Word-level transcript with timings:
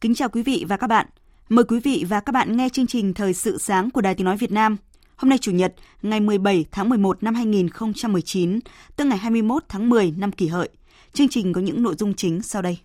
Kính 0.00 0.14
chào 0.14 0.28
quý 0.28 0.42
vị 0.42 0.64
và 0.68 0.76
các 0.76 0.86
bạn. 0.86 1.06
Mời 1.48 1.64
quý 1.64 1.80
vị 1.80 2.04
và 2.08 2.20
các 2.20 2.32
bạn 2.32 2.56
nghe 2.56 2.68
chương 2.68 2.86
trình 2.86 3.14
Thời 3.14 3.34
sự 3.34 3.58
sáng 3.58 3.90
của 3.90 4.00
Đài 4.00 4.14
Tiếng 4.14 4.24
Nói 4.24 4.36
Việt 4.36 4.52
Nam. 4.52 4.76
Hôm 5.16 5.28
nay 5.28 5.38
Chủ 5.38 5.52
nhật, 5.52 5.74
ngày 6.02 6.20
17 6.20 6.64
tháng 6.70 6.88
11 6.88 7.22
năm 7.22 7.34
2019, 7.34 8.60
tức 8.96 9.04
ngày 9.04 9.18
21 9.18 9.64
tháng 9.68 9.90
10 9.90 10.14
năm 10.16 10.32
kỷ 10.32 10.46
hợi. 10.46 10.68
Chương 11.12 11.28
trình 11.28 11.52
có 11.52 11.60
những 11.60 11.82
nội 11.82 11.94
dung 11.98 12.14
chính 12.14 12.42
sau 12.42 12.62
đây. 12.62 12.78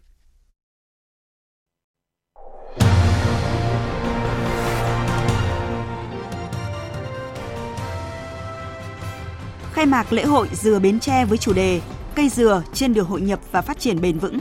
Khai 9.73 9.85
mạc 9.85 10.13
lễ 10.13 10.23
hội 10.23 10.47
dừa 10.53 10.79
Bến 10.79 10.99
Tre 10.99 11.25
với 11.25 11.37
chủ 11.37 11.53
đề 11.53 11.81
Cây 12.15 12.29
dừa 12.29 12.63
trên 12.73 12.93
đường 12.93 13.07
hội 13.07 13.21
nhập 13.21 13.39
và 13.51 13.61
phát 13.61 13.79
triển 13.79 14.01
bền 14.01 14.19
vững. 14.19 14.39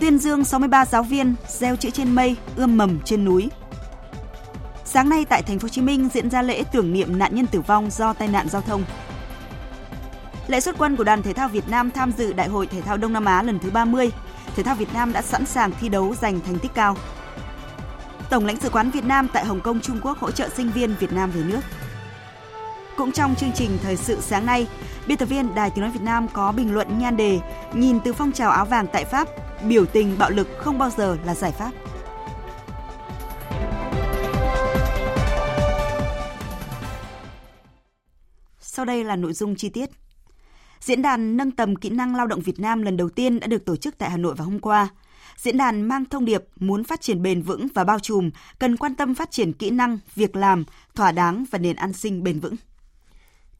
Tuyên 0.00 0.18
dương 0.18 0.44
63 0.44 0.84
giáo 0.84 1.02
viên 1.02 1.34
gieo 1.48 1.76
chữ 1.76 1.90
trên 1.90 2.14
mây, 2.14 2.36
ươm 2.56 2.76
mầm 2.76 3.00
trên 3.04 3.24
núi. 3.24 3.50
Sáng 4.84 5.08
nay 5.08 5.24
tại 5.24 5.42
thành 5.42 5.58
phố 5.58 5.64
Hồ 5.64 5.68
Chí 5.68 5.82
Minh 5.82 6.08
diễn 6.14 6.30
ra 6.30 6.42
lễ 6.42 6.64
tưởng 6.72 6.92
niệm 6.92 7.18
nạn 7.18 7.34
nhân 7.34 7.46
tử 7.46 7.60
vong 7.60 7.90
do 7.90 8.12
tai 8.12 8.28
nạn 8.28 8.48
giao 8.48 8.62
thông. 8.62 8.84
Lễ 10.46 10.60
xuất 10.60 10.78
quân 10.78 10.96
của 10.96 11.04
đoàn 11.04 11.22
thể 11.22 11.32
thao 11.32 11.48
Việt 11.48 11.68
Nam 11.68 11.90
tham 11.90 12.12
dự 12.18 12.32
Đại 12.32 12.48
hội 12.48 12.66
thể 12.66 12.80
thao 12.80 12.96
Đông 12.96 13.12
Nam 13.12 13.24
Á 13.24 13.42
lần 13.42 13.58
thứ 13.58 13.70
30. 13.70 14.10
Thể 14.56 14.62
thao 14.62 14.74
Việt 14.74 14.94
Nam 14.94 15.12
đã 15.12 15.22
sẵn 15.22 15.46
sàng 15.46 15.72
thi 15.80 15.88
đấu 15.88 16.14
giành 16.14 16.40
thành 16.40 16.58
tích 16.58 16.74
cao. 16.74 16.96
Tổng 18.30 18.46
lãnh 18.46 18.60
sự 18.60 18.68
quán 18.70 18.90
Việt 18.90 19.04
Nam 19.04 19.28
tại 19.32 19.44
Hồng 19.44 19.60
Kông 19.60 19.80
Trung 19.80 20.00
Quốc 20.02 20.18
hỗ 20.18 20.30
trợ 20.30 20.48
sinh 20.48 20.70
viên 20.70 20.94
Việt 21.00 21.12
Nam 21.12 21.30
về 21.30 21.42
nước. 21.44 21.60
Cũng 23.00 23.12
trong 23.12 23.34
chương 23.34 23.52
trình 23.54 23.78
thời 23.82 23.96
sự 23.96 24.20
sáng 24.20 24.46
nay, 24.46 24.66
biên 25.06 25.18
tập 25.18 25.26
viên 25.26 25.54
Đài 25.54 25.70
Tiếng 25.70 25.82
nói 25.84 25.92
Việt 25.92 26.02
Nam 26.02 26.26
có 26.32 26.52
bình 26.52 26.74
luận 26.74 26.98
nhan 26.98 27.16
đề 27.16 27.40
Nhìn 27.74 28.00
từ 28.04 28.12
phong 28.12 28.32
trào 28.32 28.50
áo 28.50 28.64
vàng 28.64 28.86
tại 28.92 29.04
Pháp, 29.04 29.28
biểu 29.64 29.86
tình 29.86 30.18
bạo 30.18 30.30
lực 30.30 30.48
không 30.58 30.78
bao 30.78 30.90
giờ 30.90 31.16
là 31.24 31.34
giải 31.34 31.52
pháp. 31.52 31.70
Sau 38.60 38.84
đây 38.84 39.04
là 39.04 39.16
nội 39.16 39.32
dung 39.32 39.56
chi 39.56 39.68
tiết. 39.68 39.90
Diễn 40.80 41.02
đàn 41.02 41.36
nâng 41.36 41.50
tầm 41.50 41.76
kỹ 41.76 41.90
năng 41.90 42.16
lao 42.16 42.26
động 42.26 42.40
Việt 42.40 42.60
Nam 42.60 42.82
lần 42.82 42.96
đầu 42.96 43.08
tiên 43.08 43.40
đã 43.40 43.46
được 43.46 43.64
tổ 43.64 43.76
chức 43.76 43.98
tại 43.98 44.10
Hà 44.10 44.16
Nội 44.16 44.34
vào 44.34 44.46
hôm 44.46 44.58
qua. 44.58 44.88
Diễn 45.36 45.56
đàn 45.56 45.82
mang 45.82 46.04
thông 46.04 46.24
điệp 46.24 46.44
muốn 46.56 46.84
phát 46.84 47.00
triển 47.00 47.22
bền 47.22 47.42
vững 47.42 47.66
và 47.74 47.84
bao 47.84 47.98
trùm, 47.98 48.30
cần 48.58 48.76
quan 48.76 48.94
tâm 48.94 49.14
phát 49.14 49.30
triển 49.30 49.52
kỹ 49.52 49.70
năng, 49.70 49.98
việc 50.14 50.36
làm, 50.36 50.64
thỏa 50.94 51.12
đáng 51.12 51.44
và 51.50 51.58
nền 51.58 51.76
an 51.76 51.92
sinh 51.92 52.22
bền 52.22 52.40
vững. 52.40 52.56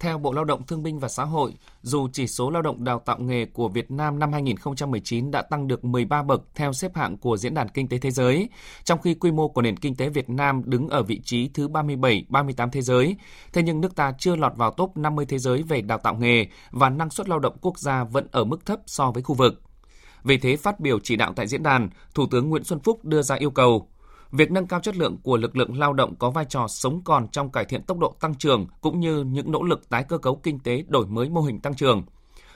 Theo 0.01 0.19
Bộ 0.19 0.33
Lao 0.33 0.45
động 0.45 0.67
Thương 0.67 0.83
binh 0.83 0.99
và 0.99 1.09
Xã 1.09 1.25
hội, 1.25 1.55
dù 1.83 2.09
chỉ 2.13 2.27
số 2.27 2.51
lao 2.51 2.63
động 2.63 2.85
đào 2.85 3.03
tạo 3.07 3.19
nghề 3.19 3.47
của 3.47 3.69
Việt 3.69 3.91
Nam 3.91 4.19
năm 4.19 4.33
2019 4.33 5.31
đã 5.31 5.43
tăng 5.43 5.69
được 5.69 5.85
13 5.85 6.23
bậc 6.23 6.43
theo 6.55 6.73
xếp 6.73 6.97
hạng 6.97 7.17
của 7.17 7.37
Diễn 7.37 7.55
đàn 7.55 7.69
Kinh 7.69 7.89
tế 7.89 7.99
Thế 7.99 8.11
giới, 8.11 8.49
trong 8.85 9.01
khi 9.01 9.15
quy 9.15 9.31
mô 9.31 9.49
của 9.49 9.63
nền 9.63 9.77
kinh 9.77 9.97
tế 9.97 10.09
Việt 10.09 10.31
Nam 10.31 10.63
đứng 10.65 10.89
ở 10.89 11.03
vị 11.03 11.21
trí 11.25 11.49
thứ 11.49 11.69
37-38 11.69 12.71
thế 12.71 12.83
giới, 12.83 13.17
thế 13.53 13.63
nhưng 13.63 13.81
nước 13.81 13.97
ta 13.97 14.13
chưa 14.19 14.37
lọt 14.37 14.57
vào 14.57 14.71
top 14.71 14.97
50 14.97 15.27
thế 15.27 15.39
giới 15.39 15.63
về 15.63 15.81
đào 15.81 15.99
tạo 15.99 16.15
nghề 16.15 16.47
và 16.71 16.91
năng 16.91 17.11
suất 17.11 17.29
lao 17.29 17.39
động 17.39 17.57
quốc 17.61 17.79
gia 17.79 18.05
vẫn 18.05 18.27
ở 18.33 18.45
mức 18.45 18.67
thấp 18.67 18.81
so 18.87 19.11
với 19.11 19.23
khu 19.23 19.35
vực. 19.35 19.63
Vì 20.25 20.39
thế, 20.39 20.57
phát 20.57 20.81
biểu 20.81 20.99
chỉ 21.03 21.17
đạo 21.17 21.33
tại 21.37 21.47
diễn 21.47 21.63
đàn, 21.63 21.89
Thủ 22.15 22.27
tướng 22.31 22.49
Nguyễn 22.49 22.65
Xuân 22.65 22.81
Phúc 22.81 23.05
đưa 23.05 23.23
ra 23.23 23.35
yêu 23.35 23.51
cầu 23.51 23.90
Việc 24.33 24.51
nâng 24.51 24.67
cao 24.67 24.81
chất 24.81 24.97
lượng 24.97 25.17
của 25.23 25.37
lực 25.37 25.57
lượng 25.57 25.79
lao 25.79 25.93
động 25.93 26.15
có 26.17 26.31
vai 26.31 26.45
trò 26.49 26.67
sống 26.69 27.01
còn 27.05 27.29
trong 27.29 27.51
cải 27.51 27.65
thiện 27.65 27.83
tốc 27.83 27.99
độ 27.99 28.15
tăng 28.21 28.35
trưởng 28.35 28.67
cũng 28.81 29.01
như 29.01 29.25
những 29.25 29.53
nỗ 29.53 29.63
lực 29.63 29.89
tái 29.89 30.05
cơ 30.09 30.19
cấu 30.19 30.37
kinh 30.37 30.59
tế 30.59 30.85
đổi 30.89 31.07
mới 31.07 31.29
mô 31.29 31.41
hình 31.41 31.61
tăng 31.61 31.75
trưởng. 31.75 32.03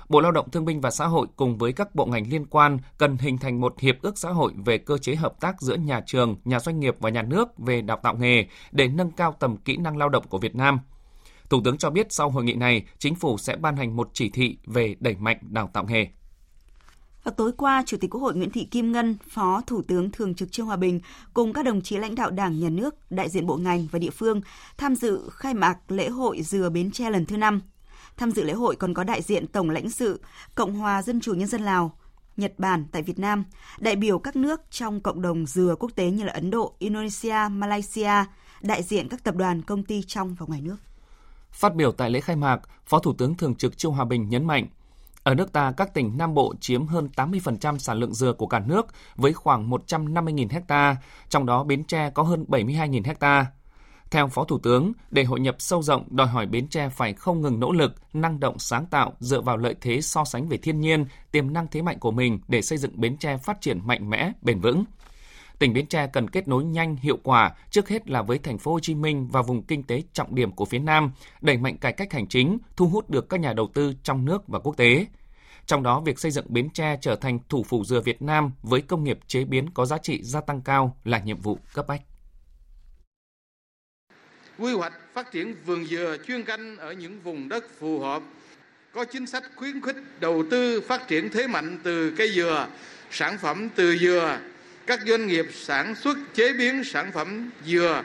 Bộ 0.09 0.21
Lao 0.21 0.33
động 0.33 0.51
Thương 0.51 0.65
binh 0.65 0.81
và 0.81 0.91
Xã 0.91 1.07
hội 1.07 1.27
cùng 1.37 1.59
với 1.59 1.73
các 1.73 1.95
bộ 1.95 2.07
ngành 2.07 2.29
liên 2.29 2.47
quan 2.47 2.79
cần 2.99 3.17
hình 3.19 3.39
thành 3.39 3.61
một 3.61 3.81
hiệp 3.81 4.03
ước 4.03 4.19
xã 4.19 4.31
hội 4.31 4.53
về 4.65 4.79
cơ 4.79 4.99
chế 4.99 5.15
hợp 5.15 5.41
tác 5.41 5.61
giữa 5.61 5.77
nhà 5.77 6.01
trường, 6.07 6.37
nhà 6.45 6.61
doanh 6.61 6.81
nghiệp 6.81 6.95
và 7.01 7.11
nhà 7.11 7.23
nước 7.23 7.59
về 7.59 7.83
đào 7.83 7.99
tạo 8.03 8.15
nghề 8.15 8.47
để 8.73 8.89
nâng 8.89 9.11
cao 9.11 9.37
tầm 9.41 9.57
kỹ 9.57 9.77
năng 9.77 9.97
lao 9.97 10.09
động 10.09 10.25
của 10.29 10.39
Việt 10.39 10.55
Nam. 10.57 10.81
Thủ 11.51 11.61
tướng 11.65 11.79
cho 11.79 11.91
biết 11.91 12.07
sau 12.11 12.31
hội 12.31 12.45
nghị 12.45 12.55
này, 12.55 12.85
chính 12.99 13.15
phủ 13.15 13.39
sẽ 13.39 13.57
ban 13.57 13.77
hành 13.77 13.97
một 13.97 14.11
chỉ 14.13 14.31
thị 14.31 14.59
về 14.67 14.95
đẩy 15.01 15.17
mạnh 15.17 15.39
đào 15.43 15.71
tạo 15.73 15.85
nghề. 15.85 16.09
Và 17.25 17.31
tối 17.31 17.53
qua, 17.57 17.83
Chủ 17.87 17.97
tịch 17.97 18.11
Quốc 18.11 18.21
hội 18.21 18.35
Nguyễn 18.35 18.51
Thị 18.51 18.65
Kim 18.65 18.93
Ngân, 18.93 19.17
Phó 19.29 19.63
Thủ 19.67 19.83
tướng 19.83 20.11
Thường 20.11 20.35
trực 20.35 20.53
Trương 20.53 20.67
Hòa 20.67 20.77
Bình 20.77 21.01
cùng 21.35 21.53
các 21.53 21.65
đồng 21.65 21.83
chí 21.83 21.99
lãnh 21.99 22.15
đạo 22.15 22.31
Đảng, 22.31 22.61
Nhà 22.61 22.69
nước, 22.69 22.95
đại 23.11 23.29
diện 23.29 23.47
bộ 23.47 23.57
ngành 23.57 23.87
và 23.91 23.99
địa 23.99 24.11
phương 24.11 24.41
tham 24.77 24.97
dự 24.97 25.29
khai 25.31 25.55
mạc 25.55 25.79
lễ 25.89 26.09
hội 26.09 26.43
dừa 26.43 26.71
Bến 26.71 26.91
Tre 26.91 27.11
lần 27.11 27.27
thứ 27.27 27.37
năm 27.37 27.61
Tham 28.17 28.31
dự 28.31 28.43
lễ 28.43 28.53
hội 28.53 28.77
còn 28.77 28.95
có 28.95 29.05
đại 29.05 29.23
diện 29.23 29.47
Tổng 29.47 29.71
lãnh 29.71 29.91
sự 29.91 30.21
Cộng 30.55 30.75
hòa 30.75 31.03
Dân 31.03 31.21
chủ 31.21 31.35
Nhân 31.35 31.49
dân 31.49 31.63
Lào, 31.63 31.99
Nhật 32.37 32.53
Bản 32.59 32.87
tại 32.93 33.03
Việt 33.03 33.19
Nam, 33.19 33.45
đại 33.79 33.97
biểu 33.97 34.19
các 34.19 34.37
nước 34.37 34.61
trong 34.71 35.01
cộng 35.01 35.23
đồng 35.23 35.47
dừa 35.47 35.75
quốc 35.79 35.91
tế 35.95 36.11
như 36.11 36.25
là 36.25 36.33
Ấn 36.33 36.51
Độ, 36.51 36.75
Indonesia, 36.79 37.49
Malaysia, 37.51 38.25
đại 38.63 38.83
diện 38.83 39.09
các 39.09 39.25
tập 39.25 39.37
đoàn 39.37 39.63
công 39.63 39.83
ty 39.83 40.03
trong 40.07 40.35
và 40.35 40.47
ngoài 40.47 40.61
nước. 40.61 40.77
Phát 41.51 41.75
biểu 41.75 41.93
tại 41.93 42.11
lễ 42.11 42.21
khai 42.21 42.37
mạc, 42.37 42.61
Phó 42.87 42.99
Thủ 42.99 43.13
tướng 43.13 43.35
Thường 43.35 43.55
trực 43.55 43.79
Trương 43.79 43.93
Hòa 43.93 44.05
Bình 44.05 44.29
nhấn 44.29 44.45
mạnh, 44.45 44.67
ở 45.25 45.35
nước 45.35 45.53
ta, 45.53 45.73
các 45.77 45.95
tỉnh 45.95 46.19
Nam 46.19 46.35
Bộ 46.35 46.55
chiếm 46.61 46.87
hơn 46.87 47.09
80% 47.17 47.79
sản 47.79 47.99
lượng 47.99 48.15
dừa 48.15 48.33
của 48.33 48.47
cả 48.47 48.59
nước 48.59 48.87
với 49.17 49.33
khoảng 49.33 49.71
150.000 49.71 50.63
ha, 50.69 50.97
trong 51.29 51.47
đó 51.47 51.65
Bến 51.65 51.85
Tre 51.85 52.11
có 52.11 52.23
hơn 52.23 52.45
72.000 52.49 53.15
ha. 53.21 53.47
Theo 54.11 54.29
Phó 54.29 54.45
Thủ 54.45 54.59
tướng, 54.59 54.93
để 55.11 55.25
hội 55.25 55.41
nhập 55.41 55.57
sâu 55.59 55.83
rộng 55.83 56.05
đòi 56.11 56.27
hỏi 56.27 56.47
Bến 56.47 56.69
Tre 56.69 56.89
phải 56.89 57.13
không 57.13 57.41
ngừng 57.41 57.61
nỗ 57.61 57.73
lực, 57.73 57.95
năng 58.13 58.41
động 58.41 58.59
sáng 58.59 58.87
tạo 58.87 59.13
dựa 59.19 59.41
vào 59.41 59.57
lợi 59.57 59.75
thế 59.81 60.01
so 60.01 60.25
sánh 60.25 60.49
về 60.49 60.57
thiên 60.57 60.81
nhiên, 60.81 61.07
tiềm 61.31 61.53
năng 61.53 61.67
thế 61.71 61.83
mạnh 61.83 61.99
của 61.99 62.11
mình 62.11 62.41
để 62.49 62.63
xây 62.63 62.79
dựng 62.79 63.01
Bến 63.01 63.17
Tre 63.17 63.37
phát 63.37 63.61
triển 63.61 63.87
mạnh 63.87 64.11
mẽ, 64.11 64.33
bền 64.43 64.61
vững. 64.61 64.85
Tỉnh 65.59 65.73
Bến 65.73 65.87
Tre 65.87 66.07
cần 66.07 66.31
kết 66.31 66.49
nối 66.49 66.65
nhanh, 66.65 66.97
hiệu 66.97 67.19
quả, 67.23 67.55
trước 67.71 67.89
hết 67.89 68.11
là 68.11 68.23
với 68.23 68.39
thành 68.39 68.59
phố 68.59 68.73
Hồ 68.73 68.81
Chí 68.81 68.95
Minh 68.95 69.29
và 69.29 69.43
vùng 69.43 69.63
kinh 69.63 69.83
tế 69.83 70.03
trọng 70.13 70.35
điểm 70.35 70.53
của 70.53 70.65
phía 70.65 70.79
Nam, 70.79 71.13
đẩy 71.41 71.57
mạnh 71.57 71.79
cải 71.79 71.93
cách 71.93 72.13
hành 72.13 72.27
chính, 72.27 72.59
thu 72.77 72.89
hút 72.89 73.11
được 73.11 73.29
các 73.29 73.41
nhà 73.41 73.53
đầu 73.53 73.71
tư 73.75 73.95
trong 74.03 74.25
nước 74.25 74.49
và 74.49 74.59
quốc 74.59 74.77
tế. 74.77 75.07
Trong 75.67 75.83
đó, 75.83 76.01
việc 76.01 76.19
xây 76.19 76.31
dựng 76.31 76.47
Bến 76.49 76.71
Tre 76.71 76.99
trở 77.01 77.17
thành 77.17 77.39
thủ 77.49 77.63
phủ 77.63 77.85
dừa 77.85 78.01
Việt 78.01 78.23
Nam 78.23 78.51
với 78.63 78.81
công 78.81 79.05
nghiệp 79.05 79.19
chế 79.27 79.45
biến 79.45 79.71
có 79.71 79.87
giá 79.87 79.99
trị 79.99 80.23
gia 80.23 80.41
tăng 80.41 80.61
cao 80.63 80.97
là 81.05 81.19
nhiệm 81.19 81.41
vụ 81.41 81.59
cấp 81.75 81.87
bách. 81.89 82.03
Quy 84.59 84.73
hoạch 84.73 84.93
phát 85.13 85.33
triển 85.33 85.55
vườn 85.67 85.85
dừa 85.87 86.17
chuyên 86.27 86.45
canh 86.45 86.77
ở 86.77 86.93
những 86.93 87.21
vùng 87.21 87.49
đất 87.49 87.65
phù 87.79 88.01
hợp, 88.01 88.23
có 88.93 89.05
chính 89.13 89.27
sách 89.27 89.45
khuyến 89.57 89.81
khích 89.83 89.97
đầu 90.21 90.45
tư 90.51 90.81
phát 90.81 91.09
triển 91.09 91.29
thế 91.33 91.47
mạnh 91.47 91.79
từ 91.83 92.15
cây 92.19 92.33
dừa, 92.33 92.69
sản 93.11 93.39
phẩm 93.39 93.69
từ 93.77 93.99
dừa, 93.99 94.39
các 94.87 95.01
doanh 95.07 95.27
nghiệp 95.27 95.47
sản 95.53 95.95
xuất 95.95 96.19
chế 96.35 96.53
biến 96.53 96.85
sản 96.85 97.11
phẩm 97.15 97.51
dừa 97.67 98.03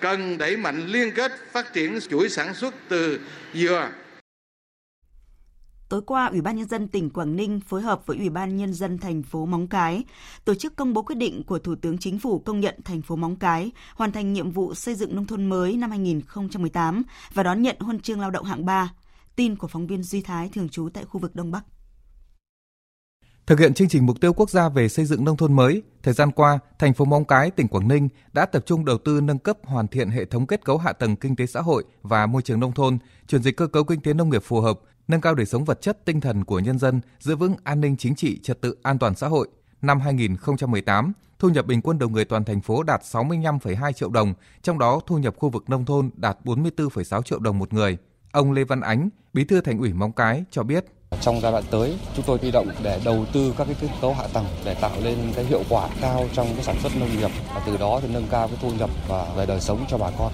cần 0.00 0.38
đẩy 0.38 0.56
mạnh 0.56 0.86
liên 0.86 1.12
kết 1.14 1.32
phát 1.52 1.72
triển 1.72 1.98
chuỗi 2.10 2.28
sản 2.28 2.54
xuất 2.54 2.74
từ 2.88 3.20
dừa 3.54 3.90
Tối 5.88 6.02
qua, 6.06 6.26
Ủy 6.26 6.40
ban 6.40 6.56
Nhân 6.56 6.68
dân 6.68 6.88
tỉnh 6.88 7.10
Quảng 7.10 7.36
Ninh 7.36 7.60
phối 7.60 7.82
hợp 7.82 8.06
với 8.06 8.16
Ủy 8.16 8.30
ban 8.30 8.56
Nhân 8.56 8.74
dân 8.74 8.98
thành 8.98 9.22
phố 9.22 9.46
Móng 9.46 9.68
Cái 9.68 10.04
tổ 10.44 10.54
chức 10.54 10.76
công 10.76 10.92
bố 10.92 11.02
quyết 11.02 11.14
định 11.14 11.42
của 11.46 11.58
Thủ 11.58 11.74
tướng 11.74 11.98
Chính 11.98 12.18
phủ 12.18 12.38
công 12.38 12.60
nhận 12.60 12.74
thành 12.84 13.02
phố 13.02 13.16
Móng 13.16 13.36
Cái 13.36 13.70
hoàn 13.94 14.12
thành 14.12 14.32
nhiệm 14.32 14.50
vụ 14.50 14.74
xây 14.74 14.94
dựng 14.94 15.14
nông 15.14 15.26
thôn 15.26 15.46
mới 15.48 15.76
năm 15.76 15.90
2018 15.90 17.02
và 17.34 17.42
đón 17.42 17.62
nhận 17.62 17.76
huân 17.80 18.00
chương 18.00 18.20
lao 18.20 18.30
động 18.30 18.44
hạng 18.44 18.64
3. 18.64 18.92
Tin 19.36 19.56
của 19.56 19.68
phóng 19.68 19.86
viên 19.86 20.02
Duy 20.02 20.22
Thái 20.22 20.48
thường 20.48 20.68
trú 20.68 20.88
tại 20.94 21.04
khu 21.04 21.20
vực 21.20 21.34
Đông 21.34 21.50
Bắc. 21.50 21.64
Thực 23.50 23.60
hiện 23.60 23.74
chương 23.74 23.88
trình 23.88 24.06
mục 24.06 24.20
tiêu 24.20 24.32
quốc 24.32 24.50
gia 24.50 24.68
về 24.68 24.88
xây 24.88 25.04
dựng 25.04 25.24
nông 25.24 25.36
thôn 25.36 25.52
mới, 25.52 25.82
thời 26.02 26.14
gian 26.14 26.30
qua, 26.32 26.58
thành 26.78 26.94
phố 26.94 27.04
Móng 27.04 27.24
Cái, 27.24 27.50
tỉnh 27.50 27.68
Quảng 27.68 27.88
Ninh 27.88 28.08
đã 28.32 28.46
tập 28.46 28.62
trung 28.66 28.84
đầu 28.84 28.98
tư 28.98 29.20
nâng 29.20 29.38
cấp 29.38 29.56
hoàn 29.64 29.88
thiện 29.88 30.10
hệ 30.10 30.24
thống 30.24 30.46
kết 30.46 30.64
cấu 30.64 30.78
hạ 30.78 30.92
tầng 30.92 31.16
kinh 31.16 31.36
tế 31.36 31.46
xã 31.46 31.60
hội 31.60 31.84
và 32.02 32.26
môi 32.26 32.42
trường 32.42 32.60
nông 32.60 32.72
thôn, 32.72 32.98
chuyển 33.26 33.42
dịch 33.42 33.56
cơ 33.56 33.66
cấu 33.66 33.84
kinh 33.84 34.00
tế 34.00 34.14
nông 34.14 34.30
nghiệp 34.30 34.42
phù 34.44 34.60
hợp, 34.60 34.80
nâng 35.08 35.20
cao 35.20 35.34
đời 35.34 35.46
sống 35.46 35.64
vật 35.64 35.80
chất 35.80 36.04
tinh 36.04 36.20
thần 36.20 36.44
của 36.44 36.58
nhân 36.58 36.78
dân, 36.78 37.00
giữ 37.20 37.36
vững 37.36 37.54
an 37.64 37.80
ninh 37.80 37.96
chính 37.96 38.14
trị, 38.14 38.40
trật 38.42 38.60
tự 38.60 38.76
an 38.82 38.98
toàn 38.98 39.14
xã 39.14 39.28
hội. 39.28 39.48
Năm 39.82 40.00
2018, 40.00 41.12
thu 41.38 41.48
nhập 41.48 41.66
bình 41.66 41.82
quân 41.82 41.98
đầu 41.98 42.08
người 42.08 42.24
toàn 42.24 42.44
thành 42.44 42.60
phố 42.60 42.82
đạt 42.82 43.02
65,2 43.02 43.92
triệu 43.92 44.10
đồng, 44.10 44.34
trong 44.62 44.78
đó 44.78 45.00
thu 45.06 45.18
nhập 45.18 45.34
khu 45.38 45.48
vực 45.48 45.70
nông 45.70 45.84
thôn 45.84 46.10
đạt 46.14 46.38
44,6 46.44 47.22
triệu 47.22 47.38
đồng 47.38 47.58
một 47.58 47.72
người. 47.72 47.98
Ông 48.32 48.52
Lê 48.52 48.64
Văn 48.64 48.80
Ánh, 48.80 49.08
Bí 49.32 49.44
thư 49.44 49.60
Thành 49.60 49.78
ủy 49.78 49.92
Móng 49.92 50.12
Cái 50.12 50.44
cho 50.50 50.62
biết 50.62 50.84
trong 51.20 51.40
giai 51.40 51.52
đoạn 51.52 51.64
tới, 51.70 51.98
chúng 52.16 52.24
tôi 52.24 52.38
huy 52.38 52.50
động 52.50 52.68
để 52.82 53.00
đầu 53.04 53.26
tư 53.32 53.54
các 53.58 53.64
cái 53.64 53.76
kết 53.80 53.88
cấu 54.00 54.14
hạ 54.14 54.26
tầng 54.32 54.46
để 54.64 54.74
tạo 54.74 54.92
lên 55.02 55.32
cái 55.34 55.44
hiệu 55.44 55.62
quả 55.68 55.88
cao 56.00 56.28
trong 56.32 56.46
cái 56.54 56.64
sản 56.64 56.76
xuất 56.82 56.92
nông 57.00 57.16
nghiệp 57.18 57.30
và 57.54 57.62
từ 57.66 57.76
đó 57.76 58.00
thì 58.02 58.08
nâng 58.12 58.26
cao 58.30 58.48
cái 58.48 58.56
thu 58.62 58.70
nhập 58.78 58.90
và 59.08 59.34
về 59.36 59.46
đời 59.46 59.60
sống 59.60 59.84
cho 59.88 59.98
bà 59.98 60.10
con. 60.18 60.32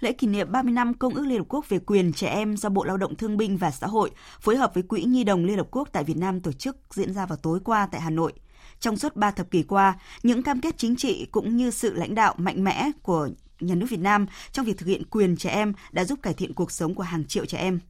Lễ 0.00 0.12
kỷ 0.12 0.26
niệm 0.26 0.52
30 0.52 0.72
năm 0.72 0.94
Công 0.94 1.14
ước 1.14 1.26
Liên 1.26 1.38
Hợp 1.38 1.44
Quốc 1.48 1.68
về 1.68 1.78
quyền 1.78 2.12
trẻ 2.12 2.28
em 2.28 2.56
do 2.56 2.68
Bộ 2.68 2.84
Lao 2.84 2.96
động 2.96 3.16
Thương 3.16 3.36
binh 3.36 3.56
và 3.56 3.70
Xã 3.70 3.86
hội 3.86 4.10
phối 4.40 4.56
hợp 4.56 4.74
với 4.74 4.82
Quỹ 4.82 5.04
Nhi 5.04 5.24
đồng 5.24 5.44
Liên 5.44 5.56
Hợp 5.56 5.66
Quốc 5.70 5.88
tại 5.92 6.04
Việt 6.04 6.16
Nam 6.16 6.40
tổ 6.40 6.52
chức 6.52 6.76
diễn 6.90 7.14
ra 7.14 7.26
vào 7.26 7.38
tối 7.42 7.60
qua 7.64 7.88
tại 7.92 8.00
Hà 8.00 8.10
Nội. 8.10 8.32
Trong 8.80 8.96
suốt 8.96 9.16
3 9.16 9.30
thập 9.30 9.50
kỷ 9.50 9.62
qua, 9.62 9.98
những 10.22 10.42
cam 10.42 10.60
kết 10.60 10.74
chính 10.78 10.96
trị 10.96 11.26
cũng 11.30 11.56
như 11.56 11.70
sự 11.70 11.94
lãnh 11.94 12.14
đạo 12.14 12.34
mạnh 12.38 12.64
mẽ 12.64 12.90
của 13.02 13.28
nhà 13.60 13.74
nước 13.74 13.86
Việt 13.90 14.00
Nam 14.00 14.26
trong 14.52 14.66
việc 14.66 14.78
thực 14.78 14.86
hiện 14.86 15.02
quyền 15.10 15.36
trẻ 15.36 15.50
em 15.50 15.72
đã 15.92 16.04
giúp 16.04 16.18
cải 16.22 16.34
thiện 16.34 16.54
cuộc 16.54 16.72
sống 16.72 16.94
của 16.94 17.02
hàng 17.02 17.24
triệu 17.24 17.46
trẻ 17.46 17.58
em. 17.58 17.80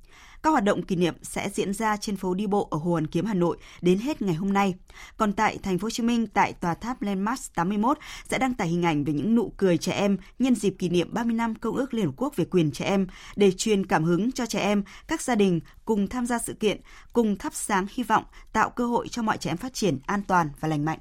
Các 0.43 0.51
hoạt 0.51 0.65
động 0.65 0.83
kỷ 0.83 0.97
niệm 0.97 1.15
sẽ 1.23 1.51
diễn 1.55 1.73
ra 1.75 1.97
trên 1.97 2.17
phố 2.17 2.35
đi 2.35 2.47
bộ 2.47 2.69
ở 2.71 2.79
Hồ 2.79 2.91
Hoàn 2.91 3.07
Kiếm 3.07 3.25
Hà 3.25 3.35
Nội 3.35 3.57
đến 3.81 3.99
hết 3.99 4.23
ngày 4.23 4.35
hôm 4.35 4.53
nay. 4.53 4.75
Còn 5.17 5.33
tại 5.33 5.59
thành 5.63 5.79
phố 5.79 5.87
Hồ 5.87 5.91
Chí 5.91 6.03
Minh 6.03 6.27
tại 6.27 6.53
tòa 6.53 6.75
tháp 6.75 7.03
Landmark 7.03 7.55
81 7.55 7.99
sẽ 8.31 8.39
đăng 8.39 8.55
tải 8.55 8.69
hình 8.69 8.83
ảnh 8.83 9.05
về 9.05 9.13
những 9.13 9.35
nụ 9.35 9.53
cười 9.57 9.79
trẻ 9.79 9.93
em 9.93 10.17
nhân 10.39 10.55
dịp 10.55 10.75
kỷ 10.79 10.89
niệm 10.89 11.09
30 11.13 11.35
năm 11.35 11.55
Công 11.55 11.77
ước 11.77 11.95
Liên 11.95 12.07
Hợp 12.07 12.13
Quốc 12.17 12.37
về 12.37 12.45
quyền 12.45 12.73
trẻ 12.73 12.85
em 12.85 13.07
để 13.37 13.53
truyền 13.53 13.87
cảm 13.87 14.05
hứng 14.05 14.33
cho 14.33 14.47
trẻ 14.47 14.61
em, 14.61 14.83
các 15.09 15.23
gia 15.23 15.35
đình 15.35 15.61
cùng 15.85 16.09
tham 16.09 16.27
gia 16.27 16.39
sự 16.39 16.55
kiện, 16.55 16.81
cùng 17.13 17.37
thắp 17.37 17.55
sáng 17.55 17.87
hy 17.95 18.03
vọng, 18.03 18.25
tạo 18.53 18.71
cơ 18.71 18.87
hội 18.87 19.09
cho 19.09 19.23
mọi 19.23 19.39
trẻ 19.39 19.51
em 19.51 19.57
phát 19.57 19.75
triển 19.75 19.99
an 20.07 20.23
toàn 20.23 20.51
và 20.61 20.69
lành 20.69 20.85
mạnh. 20.85 20.99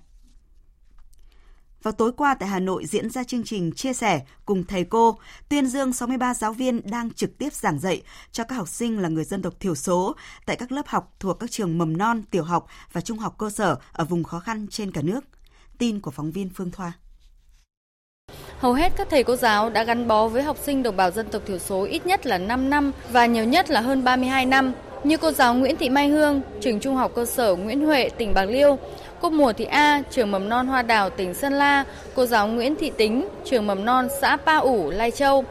Vào 1.87 1.91
tối 1.91 2.11
qua 2.17 2.35
tại 2.39 2.49
Hà 2.49 2.59
Nội 2.59 2.85
diễn 2.85 3.09
ra 3.09 3.23
chương 3.23 3.43
trình 3.43 3.71
chia 3.71 3.93
sẻ 3.93 4.21
cùng 4.45 4.63
thầy 4.63 4.83
cô, 4.83 5.17
tuyên 5.49 5.67
dương 5.67 5.93
63 5.93 6.33
giáo 6.33 6.53
viên 6.53 6.81
đang 6.91 7.11
trực 7.11 7.37
tiếp 7.37 7.53
giảng 7.53 7.79
dạy 7.79 8.01
cho 8.31 8.43
các 8.43 8.55
học 8.55 8.67
sinh 8.67 8.99
là 8.99 9.09
người 9.09 9.23
dân 9.23 9.41
tộc 9.41 9.53
thiểu 9.59 9.75
số 9.75 10.15
tại 10.45 10.55
các 10.55 10.71
lớp 10.71 10.87
học 10.87 11.13
thuộc 11.19 11.39
các 11.39 11.51
trường 11.51 11.77
mầm 11.77 11.97
non, 11.97 12.21
tiểu 12.31 12.43
học 12.43 12.67
và 12.91 13.01
trung 13.01 13.17
học 13.17 13.35
cơ 13.37 13.49
sở 13.49 13.75
ở 13.91 14.05
vùng 14.05 14.23
khó 14.23 14.39
khăn 14.39 14.67
trên 14.71 14.91
cả 14.91 15.01
nước. 15.01 15.19
Tin 15.77 15.99
của 15.99 16.11
phóng 16.11 16.31
viên 16.31 16.49
Phương 16.49 16.71
Thoa. 16.71 16.91
Hầu 18.59 18.73
hết 18.73 18.93
các 18.97 19.07
thầy 19.09 19.23
cô 19.23 19.35
giáo 19.35 19.69
đã 19.69 19.83
gắn 19.83 20.07
bó 20.07 20.27
với 20.27 20.43
học 20.43 20.57
sinh 20.63 20.83
đồng 20.83 20.97
bào 20.97 21.11
dân 21.11 21.27
tộc 21.31 21.41
thiểu 21.45 21.59
số 21.59 21.83
ít 21.83 22.05
nhất 22.05 22.25
là 22.25 22.37
5 22.37 22.69
năm 22.69 22.91
và 23.11 23.25
nhiều 23.25 23.45
nhất 23.45 23.69
là 23.69 23.81
hơn 23.81 24.03
32 24.03 24.45
năm, 24.45 24.73
như 25.03 25.17
cô 25.17 25.31
giáo 25.31 25.53
Nguyễn 25.53 25.77
Thị 25.77 25.89
Mai 25.89 26.07
Hương, 26.07 26.41
trường 26.61 26.79
trung 26.79 26.95
học 26.95 27.11
cơ 27.15 27.25
sở 27.25 27.55
Nguyễn 27.55 27.85
Huệ, 27.85 28.09
tỉnh 28.09 28.33
Bạc 28.33 28.45
Liêu, 28.45 28.77
cô 29.21 29.29
Mùa 29.29 29.53
Thị 29.53 29.65
A, 29.65 30.01
trường 30.11 30.31
mầm 30.31 30.49
non 30.49 30.67
Hoa 30.67 30.81
Đào, 30.81 31.09
tỉnh 31.09 31.33
Sơn 31.33 31.53
La, 31.53 31.83
cô 32.15 32.25
giáo 32.25 32.47
Nguyễn 32.47 32.75
Thị 32.75 32.91
Tính, 32.97 33.27
trường 33.45 33.67
mầm 33.67 33.85
non 33.85 34.07
xã 34.21 34.37
Pa 34.37 34.57
ủ, 34.57 34.89
Lai 34.89 35.11
Châu. 35.11 35.45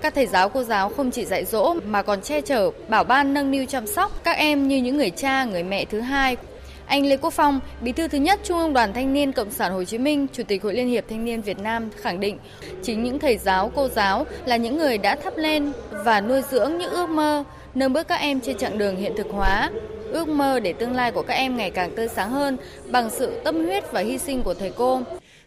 Các 0.00 0.14
thầy 0.14 0.26
giáo 0.26 0.48
cô 0.48 0.62
giáo 0.62 0.88
không 0.88 1.10
chỉ 1.10 1.24
dạy 1.24 1.44
dỗ 1.44 1.74
mà 1.86 2.02
còn 2.02 2.20
che 2.20 2.40
chở, 2.40 2.70
bảo 2.88 3.04
ban 3.04 3.34
nâng 3.34 3.50
niu 3.50 3.64
chăm 3.66 3.86
sóc 3.86 4.12
các 4.24 4.36
em 4.36 4.68
như 4.68 4.76
những 4.76 4.96
người 4.96 5.10
cha, 5.10 5.44
người 5.44 5.62
mẹ 5.62 5.84
thứ 5.84 6.00
hai. 6.00 6.36
Anh 6.86 7.06
Lê 7.06 7.16
Quốc 7.16 7.32
Phong, 7.32 7.60
bí 7.80 7.92
thư 7.92 8.08
thứ 8.08 8.18
nhất 8.18 8.40
Trung 8.44 8.58
ương 8.58 8.72
Đoàn 8.72 8.92
Thanh 8.92 9.12
niên 9.12 9.32
Cộng 9.32 9.50
sản 9.50 9.72
Hồ 9.72 9.84
Chí 9.84 9.98
Minh, 9.98 10.26
Chủ 10.32 10.42
tịch 10.42 10.62
Hội 10.62 10.74
Liên 10.74 10.88
hiệp 10.88 11.04
Thanh 11.08 11.24
niên 11.24 11.42
Việt 11.42 11.58
Nam 11.58 11.90
khẳng 12.00 12.20
định, 12.20 12.38
chính 12.82 13.02
những 13.02 13.18
thầy 13.18 13.36
giáo, 13.36 13.72
cô 13.74 13.88
giáo 13.88 14.26
là 14.44 14.56
những 14.56 14.78
người 14.78 14.98
đã 14.98 15.16
thắp 15.16 15.36
lên 15.36 15.72
và 15.90 16.20
nuôi 16.20 16.42
dưỡng 16.50 16.78
những 16.78 16.90
ước 16.90 17.08
mơ, 17.08 17.44
nâng 17.74 17.92
bước 17.92 18.08
các 18.08 18.16
em 18.16 18.40
trên 18.40 18.58
chặng 18.58 18.78
đường 18.78 18.96
hiện 18.96 19.12
thực 19.16 19.26
hóa, 19.30 19.70
ước 20.12 20.28
mơ 20.28 20.60
để 20.60 20.72
tương 20.72 20.94
lai 20.94 21.12
của 21.12 21.22
các 21.22 21.34
em 21.34 21.56
ngày 21.56 21.70
càng 21.70 21.94
tươi 21.96 22.08
sáng 22.08 22.30
hơn 22.30 22.56
bằng 22.90 23.10
sự 23.10 23.40
tâm 23.44 23.64
huyết 23.64 23.92
và 23.92 24.00
hy 24.00 24.18
sinh 24.18 24.42
của 24.42 24.54
thầy 24.54 24.72
cô. 24.76 25.00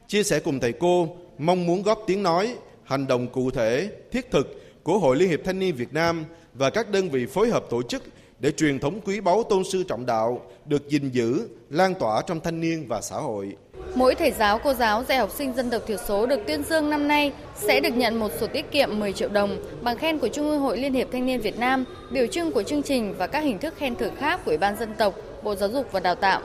Chia 0.07 0.23
sẻ 0.23 0.39
cùng 0.39 0.59
thầy 0.59 0.71
cô, 0.71 1.17
mong 1.37 1.65
muốn 1.65 1.83
góp 1.83 2.03
tiếng 2.07 2.23
nói, 2.23 2.55
hành 2.83 3.07
động 3.07 3.27
cụ 3.27 3.51
thể, 3.51 3.89
thiết 4.11 4.31
thực 4.31 4.61
của 4.83 4.99
Hội 4.99 5.15
Liên 5.15 5.29
hiệp 5.29 5.39
Thanh 5.45 5.59
niên 5.59 5.75
Việt 5.75 5.93
Nam 5.93 6.25
và 6.53 6.69
các 6.69 6.91
đơn 6.91 7.09
vị 7.09 7.25
phối 7.25 7.49
hợp 7.49 7.65
tổ 7.69 7.81
chức 7.81 8.03
để 8.39 8.51
truyền 8.51 8.79
thống 8.79 9.01
quý 9.05 9.19
báu 9.19 9.43
tôn 9.43 9.63
sư 9.63 9.83
trọng 9.87 10.05
đạo 10.05 10.41
được 10.65 10.89
gìn 10.89 11.09
giữ, 11.09 11.47
lan 11.69 11.93
tỏa 11.99 12.21
trong 12.27 12.39
thanh 12.39 12.61
niên 12.61 12.87
và 12.87 13.01
xã 13.01 13.15
hội. 13.15 13.55
Mỗi 13.95 14.15
thầy 14.15 14.31
giáo, 14.31 14.59
cô 14.63 14.73
giáo 14.73 15.03
dạy 15.03 15.17
học 15.17 15.29
sinh 15.31 15.53
dân 15.53 15.69
tộc 15.69 15.81
thiểu 15.87 15.97
số 15.97 16.25
được 16.25 16.39
tuyên 16.47 16.63
dương 16.63 16.89
năm 16.89 17.07
nay 17.07 17.33
sẽ 17.55 17.79
được 17.79 17.95
nhận 17.95 18.19
một 18.19 18.31
sổ 18.39 18.47
tiết 18.47 18.71
kiệm 18.71 18.99
10 18.99 19.13
triệu 19.13 19.29
đồng, 19.29 19.57
bằng 19.81 19.97
khen 19.97 20.19
của 20.19 20.27
Trung 20.27 20.49
ương 20.49 20.61
Hội 20.61 20.77
Liên 20.77 20.93
hiệp 20.93 21.07
Thanh 21.11 21.25
niên 21.25 21.41
Việt 21.41 21.59
Nam, 21.59 21.85
biểu 22.11 22.27
trưng 22.27 22.51
của 22.51 22.63
chương 22.63 22.83
trình 22.83 23.15
và 23.17 23.27
các 23.27 23.39
hình 23.39 23.59
thức 23.59 23.73
khen 23.77 23.95
thưởng 23.95 24.15
khác 24.15 24.39
của 24.45 24.51
Ủy 24.51 24.57
ban 24.57 24.77
dân 24.77 24.95
tộc, 24.97 25.15
Bộ 25.43 25.55
Giáo 25.55 25.69
dục 25.69 25.87
và 25.91 25.99
Đào 25.99 26.15
tạo. 26.15 26.41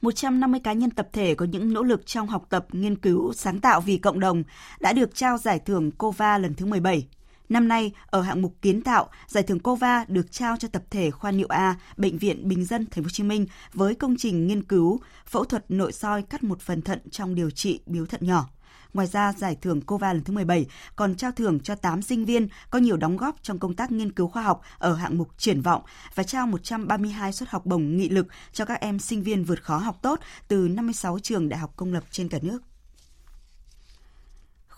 150 0.00 0.60
cá 0.64 0.72
nhân 0.72 0.90
tập 0.90 1.08
thể 1.12 1.34
có 1.34 1.46
những 1.46 1.72
nỗ 1.72 1.82
lực 1.82 2.06
trong 2.06 2.26
học 2.26 2.46
tập, 2.48 2.66
nghiên 2.72 2.96
cứu, 2.96 3.32
sáng 3.32 3.60
tạo 3.60 3.80
vì 3.80 3.98
cộng 3.98 4.20
đồng 4.20 4.42
đã 4.80 4.92
được 4.92 5.14
trao 5.14 5.38
giải 5.38 5.58
thưởng 5.58 5.90
COVA 5.90 6.38
lần 6.38 6.54
thứ 6.54 6.66
17. 6.66 7.06
Năm 7.48 7.68
nay, 7.68 7.92
ở 8.06 8.20
hạng 8.20 8.42
mục 8.42 8.54
kiến 8.62 8.82
tạo, 8.82 9.08
giải 9.26 9.42
thưởng 9.42 9.60
COVA 9.60 10.04
được 10.08 10.32
trao 10.32 10.56
cho 10.56 10.68
tập 10.68 10.82
thể 10.90 11.10
khoa 11.10 11.30
niệu 11.30 11.48
A, 11.48 11.76
Bệnh 11.96 12.18
viện 12.18 12.48
Bình 12.48 12.64
dân 12.64 12.86
Thành 12.90 13.04
phố 13.04 13.06
Hồ 13.06 13.10
Chí 13.12 13.22
Minh 13.22 13.46
với 13.72 13.94
công 13.94 14.16
trình 14.18 14.46
nghiên 14.46 14.62
cứu 14.62 15.00
phẫu 15.26 15.44
thuật 15.44 15.64
nội 15.68 15.92
soi 15.92 16.22
cắt 16.22 16.44
một 16.44 16.60
phần 16.60 16.82
thận 16.82 16.98
trong 17.10 17.34
điều 17.34 17.50
trị 17.50 17.80
biếu 17.86 18.06
thận 18.06 18.20
nhỏ. 18.24 18.48
Ngoài 18.94 19.06
ra, 19.06 19.32
giải 19.32 19.56
thưởng 19.60 19.80
COVA 19.80 20.12
lần 20.12 20.24
thứ 20.24 20.32
17 20.32 20.66
còn 20.96 21.14
trao 21.14 21.32
thưởng 21.32 21.60
cho 21.60 21.74
8 21.74 22.02
sinh 22.02 22.24
viên 22.24 22.48
có 22.70 22.78
nhiều 22.78 22.96
đóng 22.96 23.16
góp 23.16 23.36
trong 23.42 23.58
công 23.58 23.74
tác 23.74 23.92
nghiên 23.92 24.12
cứu 24.12 24.28
khoa 24.28 24.42
học 24.42 24.60
ở 24.78 24.94
hạng 24.94 25.18
mục 25.18 25.28
triển 25.38 25.60
vọng 25.60 25.82
và 26.14 26.22
trao 26.22 26.46
132 26.46 27.32
suất 27.32 27.48
học 27.48 27.66
bổng 27.66 27.96
nghị 27.96 28.08
lực 28.08 28.26
cho 28.52 28.64
các 28.64 28.80
em 28.80 28.98
sinh 28.98 29.22
viên 29.22 29.44
vượt 29.44 29.62
khó 29.62 29.78
học 29.78 29.98
tốt 30.02 30.20
từ 30.48 30.68
56 30.68 31.18
trường 31.18 31.48
đại 31.48 31.60
học 31.60 31.72
công 31.76 31.92
lập 31.92 32.04
trên 32.10 32.28
cả 32.28 32.38
nước 32.42 32.62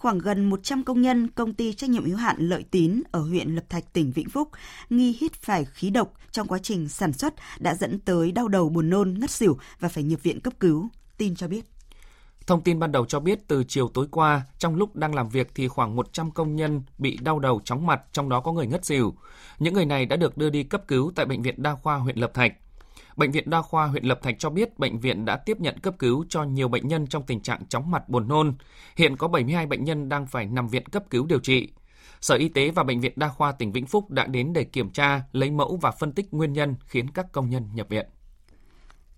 khoảng 0.07 0.19
gần 0.19 0.45
100 0.45 0.85
công 0.85 1.03
nhân 1.03 1.29
công 1.29 1.55
ty 1.55 1.73
trách 1.73 1.91
nhiệm 1.91 2.05
hữu 2.05 2.17
hạn 2.17 2.37
Lợi 2.39 2.65
Tín 2.71 3.03
ở 3.11 3.21
huyện 3.21 3.55
Lập 3.55 3.65
Thạch, 3.69 3.93
tỉnh 3.93 4.13
Vĩnh 4.13 4.29
Phúc 4.29 4.49
nghi 4.91 5.17
hít 5.21 5.33
phải 5.33 5.65
khí 5.65 5.91
độc 5.91 6.13
trong 6.31 6.49
quá 6.49 6.59
trình 6.59 6.89
sản 6.89 7.13
xuất 7.13 7.35
đã 7.59 7.75
dẫn 7.75 7.99
tới 7.99 8.33
đau 8.33 8.49
đầu 8.49 8.69
buồn 8.69 8.91
nôn, 8.91 9.15
ngất 9.19 9.31
xỉu 9.31 9.59
và 9.81 9.89
phải 9.89 10.05
nhập 10.05 10.23
viện 10.23 10.41
cấp 10.41 10.53
cứu. 10.61 10.89
Tin 11.19 11.35
cho 11.35 11.49
biết. 11.49 11.65
Thông 12.47 12.63
tin 12.63 12.79
ban 12.79 12.93
đầu 12.93 13.07
cho 13.07 13.21
biết 13.21 13.49
từ 13.49 13.65
chiều 13.69 13.89
tối 13.89 14.07
qua, 14.11 14.43
trong 14.59 14.75
lúc 14.75 14.97
đang 14.97 15.15
làm 15.15 15.29
việc 15.29 15.51
thì 15.55 15.69
khoảng 15.69 15.97
100 15.97 16.31
công 16.31 16.57
nhân 16.57 16.83
bị 16.99 17.19
đau 17.23 17.39
đầu 17.39 17.61
chóng 17.65 17.87
mặt, 17.87 18.03
trong 18.13 18.29
đó 18.29 18.41
có 18.41 18.53
người 18.53 18.67
ngất 18.67 18.85
xỉu. 18.85 19.15
Những 19.59 19.75
người 19.75 19.87
này 19.87 20.07
đã 20.07 20.17
được 20.17 20.39
đưa 20.39 20.51
đi 20.51 20.63
cấp 20.63 20.83
cứu 20.89 21.13
tại 21.15 21.27
Bệnh 21.27 21.43
viện 21.43 21.63
Đa 21.63 21.75
khoa 21.75 21.97
huyện 21.97 22.19
Lập 22.19 22.35
Thạch. 22.35 22.53
Bệnh 23.17 23.31
viện 23.31 23.51
Đa 23.51 23.63
khoa 23.63 23.87
huyện 23.87 24.05
Lập 24.05 24.19
Thạch 24.23 24.37
cho 24.39 24.51
biết 24.51 24.79
bệnh 24.79 24.99
viện 24.99 25.25
đã 25.25 25.37
tiếp 25.37 25.61
nhận 25.61 25.79
cấp 25.79 25.95
cứu 25.99 26.25
cho 26.29 26.43
nhiều 26.45 26.69
bệnh 26.69 26.89
nhân 26.89 27.07
trong 27.07 27.27
tình 27.27 27.41
trạng 27.41 27.67
chóng 27.67 27.91
mặt 27.91 28.09
buồn 28.09 28.29
nôn. 28.29 28.55
Hiện 28.97 29.17
có 29.17 29.29
72 29.29 29.67
bệnh 29.67 29.85
nhân 29.85 30.09
đang 30.09 30.27
phải 30.27 30.47
nằm 30.47 30.69
viện 30.69 30.87
cấp 30.87 31.03
cứu 31.11 31.27
điều 31.27 31.39
trị. 31.39 31.69
Sở 32.21 32.35
Y 32.35 32.49
tế 32.49 32.71
và 32.71 32.83
Bệnh 32.83 33.01
viện 33.01 33.13
Đa 33.17 33.29
khoa 33.29 33.53
tỉnh 33.53 33.73
Vĩnh 33.73 33.87
Phúc 33.87 34.11
đã 34.11 34.27
đến 34.27 34.53
để 34.53 34.65
kiểm 34.65 34.91
tra, 34.91 35.23
lấy 35.33 35.51
mẫu 35.51 35.77
và 35.77 35.91
phân 35.91 36.13
tích 36.13 36.35
nguyên 36.35 36.53
nhân 36.53 36.75
khiến 36.87 37.11
các 37.11 37.33
công 37.33 37.51
nhân 37.51 37.69
nhập 37.75 37.87
viện. 37.89 38.07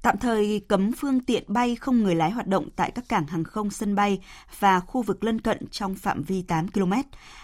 Tạm 0.03 0.19
thời 0.19 0.61
cấm 0.69 0.93
phương 0.93 1.21
tiện 1.21 1.45
bay 1.49 1.77
không 1.77 2.03
người 2.03 2.15
lái 2.15 2.31
hoạt 2.31 2.47
động 2.47 2.69
tại 2.77 2.91
các 2.91 3.05
cảng 3.09 3.27
hàng 3.27 3.45
không 3.45 3.71
sân 3.71 3.95
bay 3.95 4.19
và 4.59 4.81
khu 4.81 5.03
vực 5.03 5.25
lân 5.25 5.41
cận 5.41 5.69
trong 5.71 5.95
phạm 5.95 6.23
vi 6.23 6.43
8 6.43 6.69
km. 6.69 6.93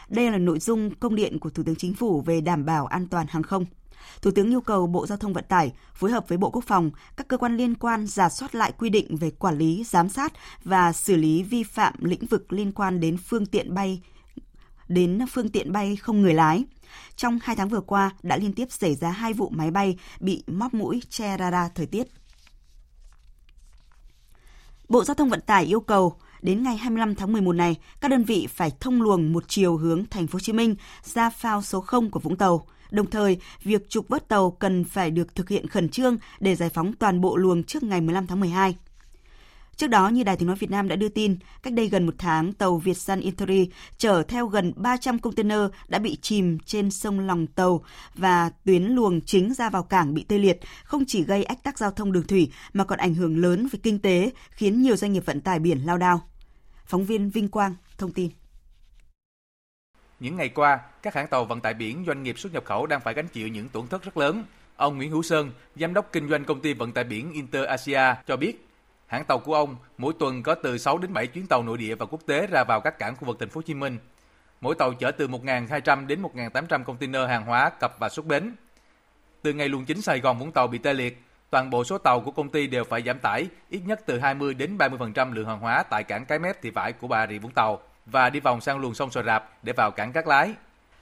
Đây 0.09 0.31
là 0.31 0.39
nội 0.39 0.59
dung 0.59 0.95
công 0.95 1.15
điện 1.15 1.39
của 1.39 1.51
Thủ 1.51 1.63
tướng 1.63 1.77
Chính 1.77 1.95
phủ 1.95 2.21
về 2.21 2.41
đảm 2.41 2.65
bảo 2.65 2.87
an 2.87 3.07
toàn 3.09 3.27
hàng 3.31 3.43
không. 3.43 3.65
Thủ 4.23 4.31
tướng 4.31 4.51
yêu 4.51 4.61
cầu 4.61 4.87
Bộ 4.87 5.07
Giao 5.07 5.19
thông 5.19 5.33
Vận 5.33 5.45
tải 5.49 5.73
phối 5.95 6.11
hợp 6.11 6.29
với 6.29 6.39
Bộ 6.39 6.51
Quốc 6.51 6.65
phòng, 6.67 6.91
các 7.17 7.29
cơ 7.29 7.37
quan 7.37 7.57
liên 7.57 7.75
quan 7.75 8.07
giả 8.07 8.29
soát 8.29 8.55
lại 8.55 8.73
quy 8.79 8.91
định 8.91 9.17
về 9.17 9.31
quản 9.31 9.59
lý, 9.59 9.85
giám 9.85 10.09
sát 10.09 10.33
và 10.65 10.93
xử 10.93 11.17
lý 11.17 11.43
vi 11.43 11.63
phạm 11.63 11.95
lĩnh 11.99 12.27
vực 12.27 12.53
liên 12.53 12.73
quan 12.73 13.01
đến 13.01 13.17
phương 13.17 13.47
tiện 13.47 13.75
bay 13.75 14.03
đến 14.89 15.19
phương 15.33 15.49
tiện 15.49 15.73
bay 15.73 15.97
không 15.97 16.23
người 16.23 16.35
lái. 16.35 16.65
Trong 17.17 17.39
hai 17.43 17.57
tháng 17.57 17.69
vừa 17.69 17.81
qua 17.81 18.11
đã 18.23 18.37
liên 18.37 18.53
tiếp 18.53 18.67
xảy 18.71 18.95
ra 18.95 19.11
hai 19.11 19.33
vụ 19.33 19.49
máy 19.49 19.71
bay 19.71 19.99
bị 20.21 20.45
móc 20.47 20.75
mũi 20.75 21.03
che 21.11 21.37
radar 21.39 21.71
thời 21.75 21.87
tiết. 21.87 22.07
Bộ 24.89 25.05
Giao 25.05 25.15
thông 25.15 25.29
Vận 25.29 25.41
tải 25.41 25.65
yêu 25.65 25.81
cầu 25.81 26.17
đến 26.43 26.63
ngày 26.63 26.77
25 26.77 27.15
tháng 27.15 27.33
11 27.33 27.53
này, 27.53 27.77
các 28.01 28.11
đơn 28.11 28.25
vị 28.25 28.47
phải 28.51 28.73
thông 28.81 29.03
luồng 29.03 29.33
một 29.33 29.45
chiều 29.49 29.77
hướng 29.77 30.05
thành 30.11 30.27
phố 30.27 30.37
Hồ 30.37 30.41
Chí 30.41 30.53
Minh 30.53 30.77
ra 31.03 31.31
phao 31.31 31.63
số 31.63 31.81
0 31.81 32.11
của 32.11 32.21
Vũng 32.21 32.37
Tàu. 32.37 32.67
Đồng 32.95 33.11
thời, 33.11 33.39
việc 33.63 33.91
trục 33.91 34.09
vớt 34.09 34.29
tàu 34.29 34.51
cần 34.51 34.85
phải 34.85 35.11
được 35.11 35.35
thực 35.35 35.49
hiện 35.49 35.69
khẩn 35.69 35.89
trương 35.89 36.17
để 36.41 36.55
giải 36.55 36.69
phóng 36.69 36.93
toàn 36.93 37.21
bộ 37.21 37.37
luồng 37.37 37.65
trước 37.65 37.83
ngày 37.83 38.01
15 38.01 38.27
tháng 38.27 38.41
12. 38.41 38.77
Trước 39.77 39.87
đó, 39.87 40.09
như 40.09 40.23
Đài 40.23 40.37
tiếng 40.37 40.47
nói 40.47 40.57
Việt 40.57 40.71
Nam 40.71 40.89
đã 40.89 40.97
đưa 40.97 41.09
tin, 41.09 41.37
cách 41.63 41.73
đây 41.73 41.89
gần 41.89 42.07
một 42.07 42.15
tháng, 42.19 42.53
tàu 42.53 42.77
Việt 42.77 42.97
Sun 42.97 43.21
Interi 43.21 43.69
chở 43.99 44.23
theo 44.23 44.47
gần 44.47 44.73
300 44.77 45.19
container 45.19 45.59
đã 45.89 45.99
bị 45.99 46.17
chìm 46.23 46.59
trên 46.59 46.91
sông 46.91 47.21
lòng 47.21 47.47
tàu 47.47 47.85
và 48.15 48.51
tuyến 48.65 48.83
luồng 48.83 49.21
chính 49.21 49.55
ra 49.55 49.71
vào 49.71 49.83
cảng 49.83 50.15
bị 50.15 50.25
tê 50.29 50.39
liệt, 50.39 50.61
không 50.85 51.05
chỉ 51.07 51.25
gây 51.25 51.45
ách 51.45 51.63
tắc 51.63 51.79
giao 51.79 51.91
thông 51.91 52.13
đường 52.13 52.27
thủy 52.27 52.51
mà 52.73 52.85
còn 52.85 52.99
ảnh 52.99 53.15
hưởng 53.15 53.37
lớn 53.37 53.69
về 53.73 53.79
kinh 53.83 53.99
tế, 53.99 54.31
khiến 54.51 54.83
nhiều 54.83 54.97
doanh 54.97 55.13
nghiệp 55.13 55.27
vận 55.27 55.41
tải 55.41 55.59
biển 55.59 55.79
lao 55.79 55.99
đao. 55.99 56.21
Phóng 56.87 57.05
viên 57.05 57.31
Vinh 57.31 57.49
Quang 57.49 57.75
thông 57.99 58.13
tin. 58.13 58.31
Những 60.21 60.37
ngày 60.37 60.49
qua, 60.49 60.81
các 61.03 61.15
hãng 61.15 61.27
tàu 61.27 61.45
vận 61.45 61.61
tải 61.61 61.75
biển 61.75 62.05
doanh 62.07 62.23
nghiệp 62.23 62.39
xuất 62.39 62.53
nhập 62.53 62.65
khẩu 62.65 62.87
đang 62.87 63.01
phải 63.01 63.15
gánh 63.15 63.29
chịu 63.29 63.49
những 63.49 63.69
tổn 63.69 63.87
thất 63.87 64.03
rất 64.03 64.17
lớn. 64.17 64.45
Ông 64.77 64.97
Nguyễn 64.97 65.11
Hữu 65.11 65.23
Sơn, 65.23 65.51
giám 65.77 65.95
đốc 65.95 66.13
kinh 66.13 66.29
doanh 66.29 66.45
công 66.45 66.61
ty 66.61 66.75
vận 66.75 66.93
tải 66.93 67.05
biển 67.05 67.33
Inter 67.33 67.65
Asia 67.65 68.15
cho 68.27 68.37
biết, 68.37 68.69
hãng 69.07 69.25
tàu 69.25 69.39
của 69.39 69.55
ông 69.55 69.77
mỗi 69.99 70.13
tuần 70.19 70.43
có 70.43 70.55
từ 70.55 70.79
6 70.79 70.99
đến 70.99 71.13
7 71.13 71.27
chuyến 71.27 71.47
tàu 71.47 71.63
nội 71.63 71.79
địa 71.79 71.95
và 71.95 72.07
quốc 72.07 72.21
tế 72.27 72.47
ra 72.47 72.65
vào 72.65 72.81
các 72.81 72.99
cảng 72.99 73.17
khu 73.17 73.25
vực 73.25 73.37
thành 73.41 73.49
phố 73.49 73.59
Hồ 73.59 73.63
Chí 73.63 73.75
Minh. 73.75 73.99
Mỗi 74.61 74.75
tàu 74.75 74.93
chở 74.93 75.11
từ 75.11 75.29
1.200 75.29 76.07
đến 76.07 76.23
1.800 76.23 76.85
container 76.85 77.29
hàng 77.29 77.45
hóa 77.45 77.71
cập 77.71 77.97
và 77.99 78.09
xuất 78.09 78.27
bến. 78.27 78.55
Từ 79.43 79.53
ngày 79.53 79.69
luồng 79.69 79.85
chính 79.85 80.03
Sài 80.03 80.21
Gòn 80.21 80.39
Vũng 80.39 80.53
Tàu 80.53 80.67
bị 80.67 80.79
tê 80.79 80.95
liệt, 80.95 81.23
toàn 81.51 81.71
bộ 81.71 81.85
số 81.85 81.99
tàu 81.99 82.21
của 82.21 82.31
công 82.31 82.49
ty 82.49 82.67
đều 82.67 82.85
phải 82.85 83.03
giảm 83.03 83.19
tải 83.19 83.47
ít 83.71 83.81
nhất 83.87 84.01
từ 84.07 84.19
20 84.19 84.55
đến 84.55 84.77
30% 84.79 85.33
lượng 85.33 85.47
hàng 85.47 85.61
hóa 85.61 85.83
tại 85.83 86.05
cảng 86.05 86.25
Cái 86.25 86.39
Mép 86.39 86.63
Thị 86.63 86.71
Vải 86.71 86.93
của 86.93 87.09
Bà 87.09 87.27
Rịa 87.27 87.39
Vũng 87.39 87.53
Tàu 87.53 87.81
và 88.07 88.31
đi 88.31 88.41
vòng 88.41 88.61
sang 88.61 88.79
luồng 88.79 88.95
sông 88.95 89.11
Sò 89.11 89.23
Rạp 89.23 89.45
để 89.63 89.73
vào 89.77 89.91
cảng 89.91 90.13
Cát 90.13 90.27
Lái. 90.27 90.55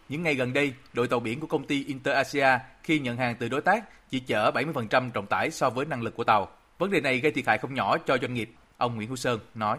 Những 0.08 0.22
ngày 0.22 0.34
gần 0.34 0.52
đây, 0.52 0.72
đội 0.92 1.08
tàu 1.08 1.20
biển 1.20 1.40
của 1.40 1.46
công 1.46 1.66
ty 1.66 1.84
Interasia 1.84 2.58
khi 2.82 2.98
nhận 2.98 3.16
hàng 3.16 3.34
từ 3.38 3.48
đối 3.48 3.60
tác 3.60 3.84
chỉ 4.10 4.20
chở 4.20 4.50
70% 4.50 5.10
trọng 5.10 5.26
tải 5.26 5.50
so 5.50 5.70
với 5.70 5.86
năng 5.86 6.02
lực 6.02 6.16
của 6.16 6.24
tàu. 6.24 6.48
Vấn 6.78 6.90
đề 6.90 7.00
này 7.00 7.18
gây 7.18 7.32
thiệt 7.32 7.46
hại 7.46 7.58
không 7.58 7.74
nhỏ 7.74 7.98
cho 7.98 8.18
doanh 8.18 8.34
nghiệp, 8.34 8.50
ông 8.76 8.96
Nguyễn 8.96 9.08
Hữu 9.08 9.16
Sơn 9.16 9.40
nói. 9.54 9.78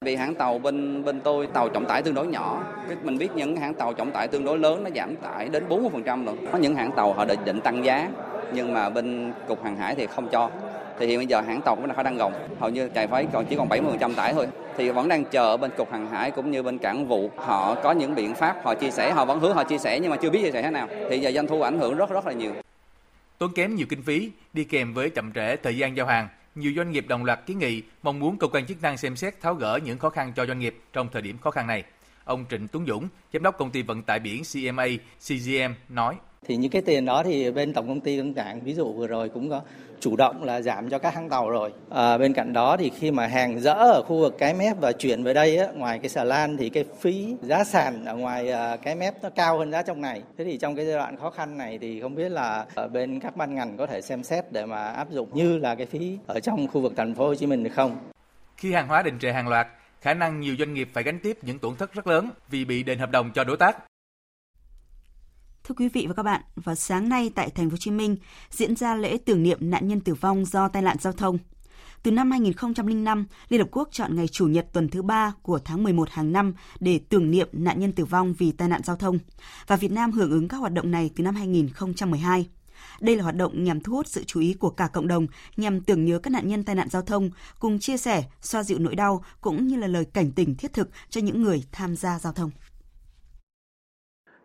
Vì 0.00 0.16
hãng 0.16 0.34
tàu 0.34 0.58
bên 0.58 1.04
bên 1.04 1.20
tôi 1.20 1.46
tàu 1.46 1.68
trọng 1.68 1.86
tải 1.86 2.02
tương 2.02 2.14
đối 2.14 2.26
nhỏ, 2.26 2.64
mình 3.02 3.18
biết 3.18 3.28
những 3.34 3.56
hãng 3.56 3.74
tàu 3.74 3.94
trọng 3.94 4.10
tải 4.10 4.28
tương 4.28 4.44
đối 4.44 4.58
lớn 4.58 4.84
nó 4.84 4.90
giảm 4.96 5.16
tải 5.16 5.48
đến 5.48 5.68
40% 5.68 6.24
rồi. 6.24 6.38
Có 6.52 6.58
những 6.58 6.74
hãng 6.74 6.90
tàu 6.96 7.12
họ 7.12 7.24
định 7.24 7.60
tăng 7.60 7.84
giá 7.84 8.10
nhưng 8.54 8.74
mà 8.74 8.90
bên 8.90 9.32
cục 9.48 9.64
hàng 9.64 9.76
hải 9.76 9.94
thì 9.94 10.06
không 10.06 10.28
cho. 10.32 10.50
Thì 11.02 11.08
hiện 11.08 11.18
bây 11.18 11.26
giờ 11.26 11.40
hãng 11.40 11.60
tàu 11.62 11.76
cũng 11.76 11.88
đã 11.88 12.02
đang 12.02 12.16
gồng, 12.16 12.32
hầu 12.60 12.70
như 12.70 12.88
chạy 12.88 13.06
phải 13.06 13.26
còn 13.32 13.46
chỉ 13.46 13.56
còn 13.56 13.68
70% 13.68 14.14
tải 14.14 14.32
thôi. 14.32 14.46
Thì 14.76 14.90
vẫn 14.90 15.08
đang 15.08 15.24
chờ 15.24 15.56
bên 15.56 15.70
cục 15.76 15.92
hàng 15.92 16.10
hải 16.10 16.30
cũng 16.30 16.50
như 16.50 16.62
bên 16.62 16.78
cảng 16.78 17.08
vụ 17.08 17.30
họ 17.36 17.74
có 17.74 17.92
những 17.92 18.14
biện 18.14 18.34
pháp 18.34 18.56
họ 18.64 18.74
chia 18.74 18.90
sẻ, 18.90 19.12
họ 19.12 19.24
vẫn 19.24 19.40
hứa 19.40 19.52
họ 19.52 19.64
chia 19.64 19.78
sẻ 19.78 20.00
nhưng 20.00 20.10
mà 20.10 20.16
chưa 20.16 20.30
biết 20.30 20.40
chia 20.42 20.50
sẻ 20.52 20.62
thế 20.62 20.70
nào. 20.70 20.88
Thì 21.10 21.18
giờ 21.18 21.32
doanh 21.32 21.46
thu 21.46 21.62
ảnh 21.62 21.78
hưởng 21.78 21.96
rất 21.96 22.10
rất 22.10 22.26
là 22.26 22.32
nhiều. 22.32 22.52
Tốn 23.38 23.52
kém 23.54 23.74
nhiều 23.74 23.86
kinh 23.88 24.02
phí 24.02 24.30
đi 24.52 24.64
kèm 24.64 24.94
với 24.94 25.10
chậm 25.10 25.32
trễ 25.32 25.56
thời 25.56 25.76
gian 25.76 25.96
giao 25.96 26.06
hàng 26.06 26.28
nhiều 26.54 26.72
doanh 26.76 26.90
nghiệp 26.90 27.04
đồng 27.08 27.24
loạt 27.24 27.40
kiến 27.46 27.58
nghị 27.58 27.82
mong 28.02 28.20
muốn 28.20 28.38
cơ 28.38 28.46
quan 28.46 28.66
chức 28.66 28.82
năng 28.82 28.96
xem 28.96 29.16
xét 29.16 29.40
tháo 29.40 29.54
gỡ 29.54 29.78
những 29.84 29.98
khó 29.98 30.10
khăn 30.10 30.32
cho 30.36 30.46
doanh 30.46 30.58
nghiệp 30.58 30.78
trong 30.92 31.08
thời 31.12 31.22
điểm 31.22 31.38
khó 31.38 31.50
khăn 31.50 31.66
này. 31.66 31.84
Ông 32.24 32.44
Trịnh 32.50 32.68
Tuấn 32.68 32.84
Dũng, 32.86 33.08
giám 33.32 33.42
đốc 33.42 33.58
công 33.58 33.70
ty 33.70 33.82
vận 33.82 34.02
tải 34.02 34.18
biển 34.18 34.42
CMA 34.52 34.86
CGM 35.18 35.72
nói: 35.88 36.14
thì 36.46 36.56
những 36.56 36.70
cái 36.70 36.82
tiền 36.82 37.04
đó 37.04 37.22
thì 37.22 37.50
bên 37.50 37.72
tổng 37.72 37.88
công 37.88 38.00
ty 38.00 38.18
Tân 38.18 38.34
Cảng 38.34 38.60
ví 38.60 38.74
dụ 38.74 38.92
vừa 38.92 39.06
rồi 39.06 39.28
cũng 39.28 39.50
có 39.50 39.62
chủ 40.00 40.16
động 40.16 40.44
là 40.44 40.60
giảm 40.60 40.88
cho 40.88 40.98
các 40.98 41.14
hãng 41.14 41.28
tàu 41.28 41.50
rồi. 41.50 41.72
À, 41.90 42.18
bên 42.18 42.32
cạnh 42.32 42.52
đó 42.52 42.76
thì 42.76 42.90
khi 42.90 43.10
mà 43.10 43.26
hàng 43.26 43.60
dỡ 43.60 43.72
ở 43.72 44.02
khu 44.06 44.20
vực 44.20 44.34
cái 44.38 44.54
mép 44.54 44.80
và 44.80 44.92
chuyển 44.92 45.22
về 45.22 45.34
đây 45.34 45.56
á, 45.56 45.66
ngoài 45.74 45.98
cái 45.98 46.08
xà 46.08 46.24
lan 46.24 46.56
thì 46.56 46.68
cái 46.68 46.84
phí 47.00 47.36
giá 47.42 47.64
sàn 47.64 48.04
ở 48.04 48.16
ngoài 48.16 48.50
à, 48.50 48.76
cái 48.76 48.96
mép 48.96 49.22
nó 49.22 49.30
cao 49.30 49.58
hơn 49.58 49.72
giá 49.72 49.82
trong 49.82 50.00
này. 50.00 50.22
Thế 50.38 50.44
thì 50.44 50.56
trong 50.56 50.76
cái 50.76 50.86
giai 50.86 50.94
đoạn 50.94 51.16
khó 51.16 51.30
khăn 51.30 51.58
này 51.58 51.78
thì 51.80 52.00
không 52.00 52.14
biết 52.14 52.28
là 52.28 52.66
ở 52.74 52.88
bên 52.88 53.20
các 53.20 53.36
ban 53.36 53.54
ngành 53.54 53.76
có 53.76 53.86
thể 53.86 54.00
xem 54.00 54.22
xét 54.22 54.52
để 54.52 54.66
mà 54.66 54.84
áp 54.84 55.10
dụng 55.10 55.28
như 55.34 55.58
là 55.58 55.74
cái 55.74 55.86
phí 55.86 56.18
ở 56.26 56.40
trong 56.40 56.68
khu 56.68 56.80
vực 56.80 56.92
thành 56.96 57.14
phố 57.14 57.26
Hồ 57.26 57.34
Chí 57.34 57.46
Minh 57.46 57.64
được 57.64 57.72
không? 57.74 57.96
Khi 58.56 58.72
hàng 58.72 58.88
hóa 58.88 59.02
đình 59.02 59.18
trệ 59.18 59.32
hàng 59.32 59.48
loạt, 59.48 59.66
khả 60.00 60.14
năng 60.14 60.40
nhiều 60.40 60.54
doanh 60.58 60.74
nghiệp 60.74 60.88
phải 60.92 61.04
gánh 61.04 61.18
tiếp 61.22 61.38
những 61.42 61.58
tổn 61.58 61.76
thất 61.76 61.94
rất 61.94 62.06
lớn 62.06 62.30
vì 62.50 62.64
bị 62.64 62.82
đền 62.82 62.98
hợp 62.98 63.10
đồng 63.10 63.30
cho 63.34 63.44
đối 63.44 63.56
tác. 63.56 63.76
Thưa 65.72 65.76
quý 65.84 65.88
vị 65.88 66.06
và 66.06 66.14
các 66.14 66.22
bạn, 66.22 66.42
vào 66.54 66.74
sáng 66.74 67.08
nay 67.08 67.30
tại 67.34 67.50
thành 67.50 67.70
phố 67.70 67.72
Hồ 67.72 67.76
Chí 67.76 67.90
Minh 67.90 68.16
diễn 68.50 68.76
ra 68.76 68.94
lễ 68.94 69.18
tưởng 69.24 69.42
niệm 69.42 69.58
nạn 69.60 69.88
nhân 69.88 70.00
tử 70.00 70.14
vong 70.14 70.44
do 70.44 70.68
tai 70.68 70.82
nạn 70.82 70.96
giao 71.00 71.12
thông. 71.12 71.38
Từ 72.02 72.10
năm 72.10 72.30
2005, 72.30 73.26
Liên 73.48 73.60
Hợp 73.60 73.68
Quốc 73.70 73.88
chọn 73.92 74.16
ngày 74.16 74.28
Chủ 74.28 74.46
nhật 74.46 74.66
tuần 74.72 74.88
thứ 74.88 75.02
ba 75.02 75.32
của 75.42 75.58
tháng 75.64 75.82
11 75.82 76.10
hàng 76.10 76.32
năm 76.32 76.54
để 76.80 77.00
tưởng 77.08 77.30
niệm 77.30 77.48
nạn 77.52 77.80
nhân 77.80 77.92
tử 77.92 78.04
vong 78.04 78.34
vì 78.38 78.52
tai 78.52 78.68
nạn 78.68 78.80
giao 78.84 78.96
thông. 78.96 79.18
Và 79.66 79.76
Việt 79.76 79.92
Nam 79.92 80.12
hưởng 80.12 80.30
ứng 80.30 80.48
các 80.48 80.56
hoạt 80.56 80.72
động 80.72 80.90
này 80.90 81.10
từ 81.16 81.24
năm 81.24 81.34
2012. 81.34 82.46
Đây 83.00 83.16
là 83.16 83.22
hoạt 83.22 83.36
động 83.36 83.64
nhằm 83.64 83.80
thu 83.80 83.92
hút 83.92 84.06
sự 84.06 84.24
chú 84.24 84.40
ý 84.40 84.54
của 84.54 84.70
cả 84.70 84.88
cộng 84.92 85.08
đồng, 85.08 85.26
nhằm 85.56 85.80
tưởng 85.80 86.04
nhớ 86.04 86.18
các 86.18 86.30
nạn 86.30 86.48
nhân 86.48 86.64
tai 86.64 86.74
nạn 86.74 86.88
giao 86.88 87.02
thông, 87.02 87.30
cùng 87.58 87.78
chia 87.78 87.96
sẻ, 87.96 88.24
xoa 88.40 88.62
dịu 88.62 88.78
nỗi 88.78 88.94
đau, 88.94 89.24
cũng 89.40 89.66
như 89.66 89.76
là 89.76 89.86
lời 89.86 90.04
cảnh 90.04 90.32
tỉnh 90.32 90.54
thiết 90.54 90.72
thực 90.72 90.88
cho 91.10 91.20
những 91.20 91.42
người 91.42 91.64
tham 91.72 91.96
gia 91.96 92.18
giao 92.18 92.32
thông. 92.32 92.50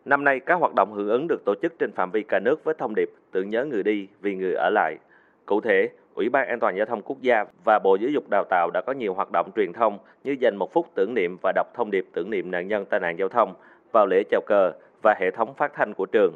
Năm 0.07 0.23
nay, 0.23 0.39
các 0.39 0.55
hoạt 0.55 0.73
động 0.75 0.93
hưởng 0.93 1.09
ứng 1.09 1.27
được 1.27 1.45
tổ 1.45 1.55
chức 1.61 1.79
trên 1.79 1.91
phạm 1.91 2.11
vi 2.11 2.23
cả 2.23 2.39
nước 2.39 2.63
với 2.63 2.75
thông 2.77 2.95
điệp 2.95 3.09
tưởng 3.31 3.49
nhớ 3.49 3.65
người 3.65 3.83
đi 3.83 4.07
vì 4.21 4.35
người 4.35 4.53
ở 4.53 4.69
lại. 4.69 4.97
Cụ 5.45 5.61
thể, 5.61 5.89
Ủy 6.13 6.29
ban 6.29 6.47
An 6.47 6.59
toàn 6.59 6.77
Giao 6.77 6.85
thông 6.85 7.01
Quốc 7.01 7.17
gia 7.21 7.45
và 7.63 7.79
Bộ 7.79 7.95
Giáo 7.95 8.09
dục 8.09 8.23
Đào 8.29 8.43
tạo 8.49 8.69
đã 8.73 8.81
có 8.81 8.93
nhiều 8.93 9.13
hoạt 9.13 9.29
động 9.33 9.51
truyền 9.55 9.73
thông 9.73 9.97
như 10.23 10.35
dành 10.39 10.55
một 10.55 10.73
phút 10.73 10.87
tưởng 10.95 11.13
niệm 11.13 11.37
và 11.43 11.51
đọc 11.55 11.67
thông 11.73 11.91
điệp 11.91 12.05
tưởng 12.13 12.29
niệm 12.29 12.51
nạn 12.51 12.67
nhân 12.67 12.85
tai 12.85 12.99
nạn 12.99 13.19
giao 13.19 13.29
thông 13.29 13.53
vào 13.91 14.05
lễ 14.05 14.23
chào 14.31 14.41
cờ 14.45 14.71
và 15.03 15.15
hệ 15.19 15.31
thống 15.31 15.53
phát 15.53 15.71
thanh 15.73 15.93
của 15.93 16.05
trường. 16.05 16.33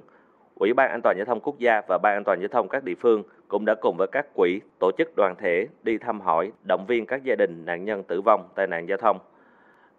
Ủy 0.55 0.73
ban 0.73 0.91
An 0.91 1.01
toàn 1.03 1.17
Giao 1.17 1.25
thông 1.25 1.39
Quốc 1.39 1.59
gia 1.59 1.81
và 1.87 1.97
Ban 1.97 2.13
An 2.13 2.23
toàn 2.23 2.39
Giao 2.39 2.47
thông 2.47 2.69
các 2.69 2.83
địa 2.83 2.95
phương 3.01 3.23
cũng 3.47 3.65
đã 3.65 3.75
cùng 3.75 3.97
với 3.97 4.07
các 4.11 4.33
quỹ, 4.33 4.61
tổ 4.79 4.91
chức 4.97 5.15
đoàn 5.15 5.35
thể 5.37 5.67
đi 5.83 5.97
thăm 5.97 6.21
hỏi, 6.21 6.51
động 6.67 6.85
viên 6.87 7.05
các 7.05 7.23
gia 7.23 7.35
đình 7.35 7.65
nạn 7.65 7.85
nhân 7.85 8.03
tử 8.03 8.21
vong 8.21 8.47
tai 8.55 8.67
nạn 8.67 8.89
giao 8.89 8.97
thông. 8.97 9.19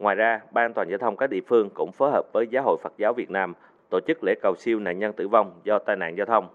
Ngoài 0.03 0.17
ra, 0.17 0.41
Ban 0.51 0.65
an 0.65 0.73
toàn 0.75 0.89
giao 0.89 0.99
thông 0.99 1.17
các 1.17 1.31
địa 1.31 1.41
phương 1.47 1.71
cũng 1.75 1.93
phối 1.93 2.11
hợp 2.11 2.23
với 2.33 2.47
Giáo 2.51 2.63
hội 2.63 2.77
Phật 2.83 2.93
giáo 2.99 3.13
Việt 3.13 3.31
Nam 3.31 3.55
tổ 3.91 4.01
chức 4.07 4.25
lễ 4.25 4.35
cầu 4.43 4.55
siêu 4.59 4.79
nạn 4.79 4.99
nhân 4.99 5.13
tử 5.13 5.29
vong 5.29 5.51
do 5.65 5.79
tai 5.79 5.97
nạn 5.97 6.17
giao 6.17 6.27
thông. 6.27 6.49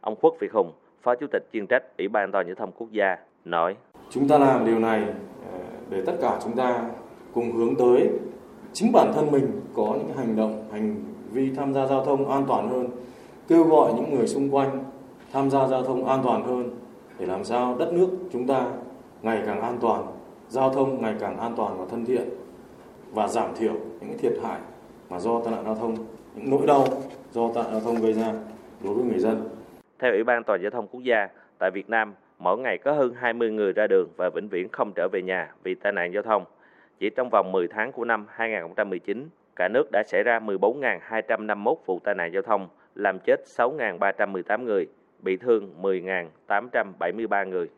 Ông 0.00 0.16
Khuất 0.20 0.32
Việt 0.40 0.52
Hùng, 0.52 0.72
Phó 1.02 1.14
Chủ 1.14 1.26
tịch 1.32 1.48
chuyên 1.52 1.66
trách 1.66 1.82
Ủy 1.98 2.08
ban 2.08 2.22
an 2.22 2.32
toàn 2.32 2.46
giao 2.46 2.54
thông 2.54 2.72
quốc 2.72 2.90
gia 2.90 3.16
nói: 3.44 3.76
Chúng 4.10 4.28
ta 4.28 4.38
làm 4.38 4.66
điều 4.66 4.78
này 4.78 5.04
ờ, 5.52 5.58
để 5.90 6.02
tất 6.06 6.12
cả 6.20 6.38
chúng 6.44 6.56
ta 6.56 6.84
cùng 7.34 7.52
hướng 7.52 7.74
tới 7.76 8.10
chính 8.72 8.92
bản 8.92 9.12
thân 9.14 9.30
mình 9.30 9.60
có 9.74 9.96
những 9.98 10.16
hành 10.16 10.36
động, 10.36 10.68
hành 10.72 10.96
vi 11.32 11.50
tham 11.56 11.74
gia 11.74 11.86
giao 11.86 12.04
thông 12.04 12.30
an 12.30 12.44
toàn 12.48 12.68
hơn, 12.68 12.88
kêu 13.48 13.64
gọi 13.64 13.92
những 13.92 14.14
người 14.14 14.26
xung 14.26 14.54
quanh 14.54 14.84
tham 15.32 15.50
gia 15.50 15.66
giao 15.66 15.82
thông 15.82 16.08
an 16.08 16.20
toàn 16.24 16.44
hơn 16.44 16.76
để 17.18 17.26
làm 17.26 17.44
sao 17.44 17.76
đất 17.78 17.92
nước 17.92 18.08
chúng 18.32 18.46
ta 18.46 18.66
ngày 19.22 19.42
càng 19.46 19.60
an 19.60 19.78
toàn, 19.80 20.06
giao 20.48 20.70
thông 20.70 21.02
ngày 21.02 21.14
càng 21.20 21.38
an 21.38 21.54
toàn 21.56 21.78
và 21.78 21.84
thân 21.90 22.04
thiện 22.04 22.41
và 23.12 23.28
giảm 23.28 23.54
thiểu 23.56 23.72
những 24.00 24.18
thiệt 24.18 24.32
hại 24.42 24.60
mà 25.10 25.20
do 25.20 25.40
tai 25.44 25.54
nạn 25.54 25.64
giao 25.64 25.74
thông, 25.74 25.96
những 26.34 26.50
nỗi 26.50 26.66
đau 26.66 26.84
do 27.30 27.50
tai 27.54 27.64
nạn 27.64 27.72
giao 27.72 27.80
thông 27.80 28.02
gây 28.02 28.12
ra 28.12 28.32
đối 28.84 28.94
với 28.94 29.04
người 29.04 29.18
dân. 29.18 29.48
Theo 29.98 30.12
Ủy 30.12 30.24
ban 30.24 30.44
Toàn 30.44 30.62
giao 30.62 30.70
thông 30.70 30.86
quốc 30.88 31.02
gia, 31.02 31.28
tại 31.58 31.70
Việt 31.74 31.90
Nam, 31.90 32.14
mỗi 32.38 32.58
ngày 32.58 32.78
có 32.78 32.92
hơn 32.92 33.14
20 33.16 33.50
người 33.50 33.72
ra 33.72 33.86
đường 33.86 34.08
và 34.16 34.30
vĩnh 34.34 34.48
viễn 34.48 34.68
không 34.72 34.92
trở 34.96 35.08
về 35.12 35.22
nhà 35.22 35.52
vì 35.62 35.74
tai 35.74 35.92
nạn 35.92 36.12
giao 36.12 36.22
thông. 36.22 36.44
Chỉ 36.98 37.10
trong 37.10 37.28
vòng 37.30 37.52
10 37.52 37.68
tháng 37.68 37.92
của 37.92 38.04
năm 38.04 38.26
2019, 38.28 39.28
cả 39.56 39.68
nước 39.68 39.88
đã 39.92 40.02
xảy 40.06 40.22
ra 40.22 40.38
14.251 40.38 41.74
vụ 41.86 41.98
tai 42.04 42.14
nạn 42.14 42.32
giao 42.32 42.42
thông, 42.42 42.68
làm 42.94 43.18
chết 43.18 43.36
6.318 43.56 44.64
người, 44.64 44.86
bị 45.22 45.36
thương 45.36 45.74
10.873 45.82 47.48
người. 47.48 47.68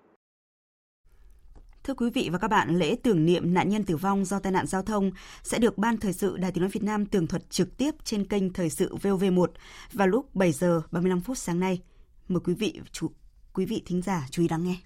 Thưa 1.85 1.95
quý 1.95 2.11
vị 2.11 2.29
và 2.33 2.39
các 2.39 2.49
bạn, 2.49 2.79
lễ 2.79 2.97
tưởng 3.03 3.27
niệm 3.27 3.55
nạn 3.55 3.69
nhân 3.69 3.85
tử 3.85 3.97
vong 3.97 4.25
do 4.25 4.39
tai 4.39 4.53
nạn 4.53 4.67
giao 4.67 4.83
thông 4.83 5.11
sẽ 5.43 5.59
được 5.59 5.79
Ban 5.79 5.97
Thời 5.97 6.13
sự 6.13 6.37
Đài 6.37 6.53
Tiếng 6.53 6.63
Nói 6.63 6.71
Việt 6.71 6.83
Nam 6.83 7.07
tường 7.07 7.27
thuật 7.27 7.51
trực 7.51 7.77
tiếp 7.77 7.95
trên 8.05 8.25
kênh 8.25 8.53
Thời 8.53 8.71
sự 8.71 8.97
VOV1 9.03 9.47
vào 9.93 10.09
lúc 10.09 10.35
7 10.35 10.53
giờ 10.53 10.83
35 10.91 11.21
phút 11.21 11.39
sáng 11.39 11.61
nay. 11.61 11.81
Mời 12.29 12.41
quý 12.45 12.55
vị 12.55 12.81
chú, 12.93 13.11
quý 13.53 13.67
vị 13.67 13.83
thính 13.87 14.03
giả 14.03 14.27
chú 14.31 14.43
ý 14.43 14.49
lắng 14.49 14.65
nghe. 14.65 14.77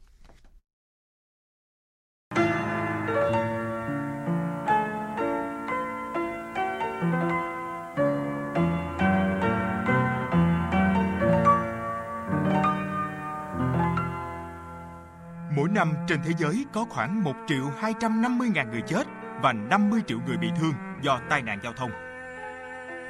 Mỗi 15.58 15.68
năm 15.68 15.92
trên 16.06 16.20
thế 16.24 16.32
giới 16.38 16.66
có 16.72 16.84
khoảng 16.90 17.24
1 17.24 17.34
triệu 17.46 17.70
250 17.80 18.48
ngàn 18.54 18.70
người 18.70 18.82
chết 18.86 19.06
và 19.42 19.52
50 19.52 20.00
triệu 20.06 20.18
người 20.26 20.36
bị 20.36 20.48
thương 20.60 20.72
do 21.02 21.20
tai 21.30 21.42
nạn 21.42 21.58
giao 21.62 21.72
thông. 21.72 21.90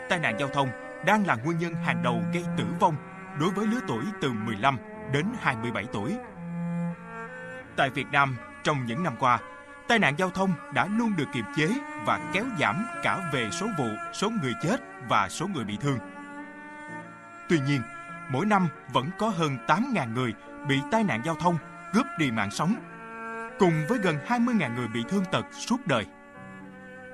Tai 0.08 0.18
nạn 0.18 0.36
giao 0.38 0.48
thông 0.48 0.68
đang 1.06 1.26
là 1.26 1.34
nguyên 1.34 1.58
nhân 1.58 1.74
hàng 1.74 2.02
đầu 2.02 2.22
gây 2.32 2.44
tử 2.58 2.64
vong 2.80 2.96
đối 3.40 3.50
với 3.50 3.66
lứa 3.66 3.80
tuổi 3.88 4.04
từ 4.20 4.32
15 4.32 4.78
đến 5.12 5.26
27 5.40 5.84
tuổi. 5.92 6.14
Tại 7.76 7.90
Việt 7.90 8.06
Nam, 8.12 8.36
trong 8.64 8.86
những 8.86 9.02
năm 9.02 9.14
qua, 9.20 9.38
tai 9.88 9.98
nạn 9.98 10.14
giao 10.18 10.30
thông 10.30 10.52
đã 10.74 10.86
luôn 10.86 11.16
được 11.16 11.26
kiềm 11.34 11.44
chế 11.56 11.68
và 12.06 12.30
kéo 12.32 12.44
giảm 12.60 12.86
cả 13.02 13.30
về 13.32 13.48
số 13.50 13.66
vụ, 13.78 13.88
số 14.12 14.30
người 14.30 14.52
chết 14.62 14.80
và 15.08 15.28
số 15.28 15.46
người 15.46 15.64
bị 15.64 15.76
thương. 15.80 15.98
Tuy 17.48 17.58
nhiên, 17.66 17.82
mỗi 18.30 18.46
năm 18.46 18.68
vẫn 18.92 19.10
có 19.18 19.28
hơn 19.28 19.56
8.000 19.66 20.14
người 20.14 20.34
bị 20.68 20.80
tai 20.90 21.04
nạn 21.04 21.22
giao 21.24 21.34
thông 21.34 21.58
cướp 21.94 22.06
đi 22.18 22.30
mạng 22.30 22.50
sống, 22.50 22.74
cùng 23.58 23.72
với 23.88 23.98
gần 23.98 24.16
20.000 24.28 24.74
người 24.74 24.88
bị 24.88 25.04
thương 25.08 25.24
tật 25.32 25.46
suốt 25.52 25.86
đời. 25.86 26.06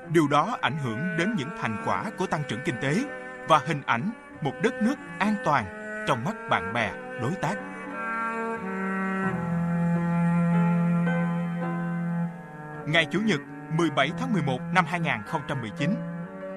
Điều 0.09 0.29
đó 0.29 0.59
ảnh 0.61 0.79
hưởng 0.79 1.17
đến 1.19 1.35
những 1.39 1.49
thành 1.61 1.83
quả 1.87 2.05
của 2.19 2.27
tăng 2.27 2.43
trưởng 2.49 2.61
kinh 2.65 2.77
tế 2.81 3.05
và 3.49 3.61
hình 3.67 3.83
ảnh 3.87 4.11
một 4.43 4.53
đất 4.63 4.75
nước 4.83 4.95
an 5.19 5.35
toàn 5.45 5.65
trong 6.09 6.25
mắt 6.25 6.35
bạn 6.51 6.73
bè, 6.73 6.93
đối 7.21 7.33
tác. 7.43 7.55
Ngày 12.87 13.07
Chủ 13.11 13.21
nhật 13.21 13.41
17 13.71 14.11
tháng 14.19 14.33
11 14.33 14.61
năm 14.75 14.85
2019, 14.89 15.95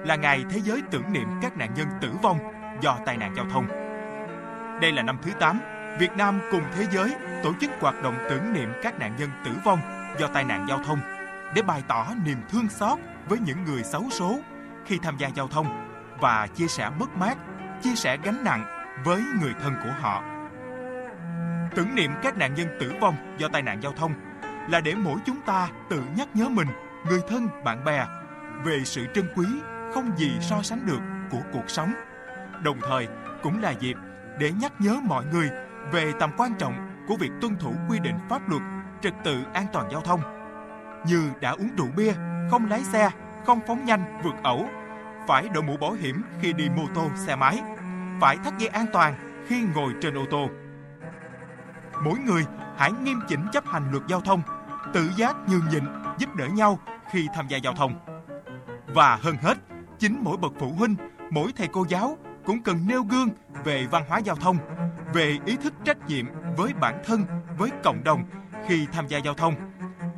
là 0.06 0.16
ngày 0.16 0.44
thế 0.50 0.60
giới 0.60 0.82
tưởng 0.90 1.12
niệm 1.12 1.28
các 1.42 1.56
nạn 1.56 1.74
nhân 1.74 1.86
tử 2.00 2.12
vong 2.22 2.38
do 2.80 2.98
tai 3.06 3.16
nạn 3.16 3.34
giao 3.36 3.46
thông. 3.50 3.66
Đây 4.80 4.92
là 4.92 5.02
năm 5.02 5.18
thứ 5.22 5.30
8, 5.40 5.60
Việt 5.98 6.16
Nam 6.16 6.40
cùng 6.50 6.62
thế 6.76 6.86
giới 6.90 7.14
tổ 7.42 7.52
chức 7.60 7.70
hoạt 7.80 8.02
động 8.02 8.18
tưởng 8.30 8.52
niệm 8.52 8.72
các 8.82 8.98
nạn 8.98 9.16
nhân 9.18 9.30
tử 9.44 9.50
vong 9.64 9.78
do 10.20 10.26
tai 10.26 10.44
nạn 10.44 10.66
giao 10.68 10.78
thông 10.84 10.98
để 11.54 11.62
bày 11.62 11.82
tỏ 11.88 12.06
niềm 12.24 12.38
thương 12.50 12.68
xót 12.68 12.98
với 13.28 13.38
những 13.38 13.64
người 13.64 13.82
xấu 13.82 14.04
số 14.10 14.40
khi 14.86 14.98
tham 15.02 15.16
gia 15.18 15.28
giao 15.28 15.48
thông 15.48 15.88
và 16.20 16.46
chia 16.46 16.66
sẻ 16.66 16.90
mất 16.98 17.16
mát, 17.16 17.38
chia 17.82 17.94
sẻ 17.94 18.16
gánh 18.22 18.44
nặng 18.44 18.64
với 19.04 19.22
người 19.40 19.54
thân 19.62 19.74
của 19.82 19.90
họ. 20.00 20.22
Tưởng 21.74 21.94
niệm 21.94 22.10
các 22.22 22.36
nạn 22.36 22.54
nhân 22.54 22.68
tử 22.80 22.92
vong 23.00 23.36
do 23.38 23.48
tai 23.48 23.62
nạn 23.62 23.82
giao 23.82 23.92
thông 23.92 24.14
là 24.70 24.80
để 24.80 24.94
mỗi 24.94 25.16
chúng 25.26 25.40
ta 25.46 25.68
tự 25.90 26.02
nhắc 26.16 26.28
nhớ 26.34 26.48
mình, 26.48 26.68
người 27.08 27.20
thân, 27.28 27.48
bạn 27.64 27.84
bè 27.84 28.06
về 28.64 28.84
sự 28.84 29.06
trân 29.14 29.28
quý 29.36 29.46
không 29.94 30.10
gì 30.16 30.30
so 30.40 30.62
sánh 30.62 30.86
được 30.86 31.00
của 31.30 31.42
cuộc 31.52 31.70
sống. 31.70 31.92
Đồng 32.62 32.78
thời 32.88 33.08
cũng 33.42 33.62
là 33.62 33.70
dịp 33.70 33.96
để 34.38 34.52
nhắc 34.52 34.72
nhớ 34.78 34.96
mọi 35.04 35.24
người 35.24 35.50
về 35.92 36.12
tầm 36.20 36.30
quan 36.36 36.54
trọng 36.58 37.04
của 37.08 37.16
việc 37.16 37.30
tuân 37.40 37.56
thủ 37.56 37.74
quy 37.88 37.98
định 37.98 38.18
pháp 38.28 38.48
luật, 38.48 38.62
trật 39.00 39.14
tự 39.24 39.44
an 39.52 39.66
toàn 39.72 39.88
giao 39.90 40.00
thông 40.00 40.20
như 41.06 41.30
đã 41.40 41.50
uống 41.50 41.70
rượu 41.76 41.88
bia, 41.96 42.12
không 42.50 42.66
lái 42.70 42.84
xe, 42.84 43.10
không 43.46 43.60
phóng 43.66 43.84
nhanh, 43.84 44.20
vượt 44.24 44.34
ẩu, 44.42 44.68
phải 45.28 45.48
đội 45.48 45.62
mũ 45.62 45.76
bảo 45.76 45.92
hiểm 45.92 46.22
khi 46.40 46.52
đi 46.52 46.68
mô 46.76 46.82
tô, 46.94 47.10
xe 47.16 47.36
máy, 47.36 47.62
phải 48.20 48.36
thắt 48.44 48.58
dây 48.58 48.68
an 48.68 48.86
toàn 48.92 49.14
khi 49.46 49.64
ngồi 49.74 49.94
trên 50.00 50.18
ô 50.18 50.24
tô. 50.30 50.48
Mỗi 52.04 52.18
người 52.18 52.46
hãy 52.76 52.92
nghiêm 52.92 53.20
chỉnh 53.28 53.46
chấp 53.52 53.66
hành 53.66 53.90
luật 53.90 54.02
giao 54.06 54.20
thông, 54.20 54.42
tự 54.92 55.10
giác 55.16 55.36
nhường 55.48 55.68
nhịn, 55.70 55.84
giúp 56.18 56.34
đỡ 56.34 56.46
nhau 56.46 56.78
khi 57.10 57.28
tham 57.34 57.48
gia 57.48 57.58
giao 57.58 57.72
thông. 57.72 57.94
Và 58.86 59.18
hơn 59.22 59.36
hết, 59.42 59.58
chính 59.98 60.18
mỗi 60.24 60.36
bậc 60.36 60.52
phụ 60.58 60.72
huynh, 60.78 60.96
mỗi 61.30 61.52
thầy 61.56 61.68
cô 61.72 61.84
giáo 61.88 62.16
cũng 62.44 62.62
cần 62.62 62.86
nêu 62.88 63.02
gương 63.02 63.28
về 63.64 63.86
văn 63.90 64.04
hóa 64.08 64.18
giao 64.18 64.36
thông, 64.36 64.56
về 65.12 65.38
ý 65.44 65.56
thức 65.56 65.72
trách 65.84 66.06
nhiệm 66.06 66.26
với 66.56 66.72
bản 66.80 67.02
thân, 67.06 67.24
với 67.58 67.70
cộng 67.84 68.04
đồng 68.04 68.24
khi 68.68 68.86
tham 68.92 69.06
gia 69.06 69.18
giao 69.18 69.34
thông 69.34 69.54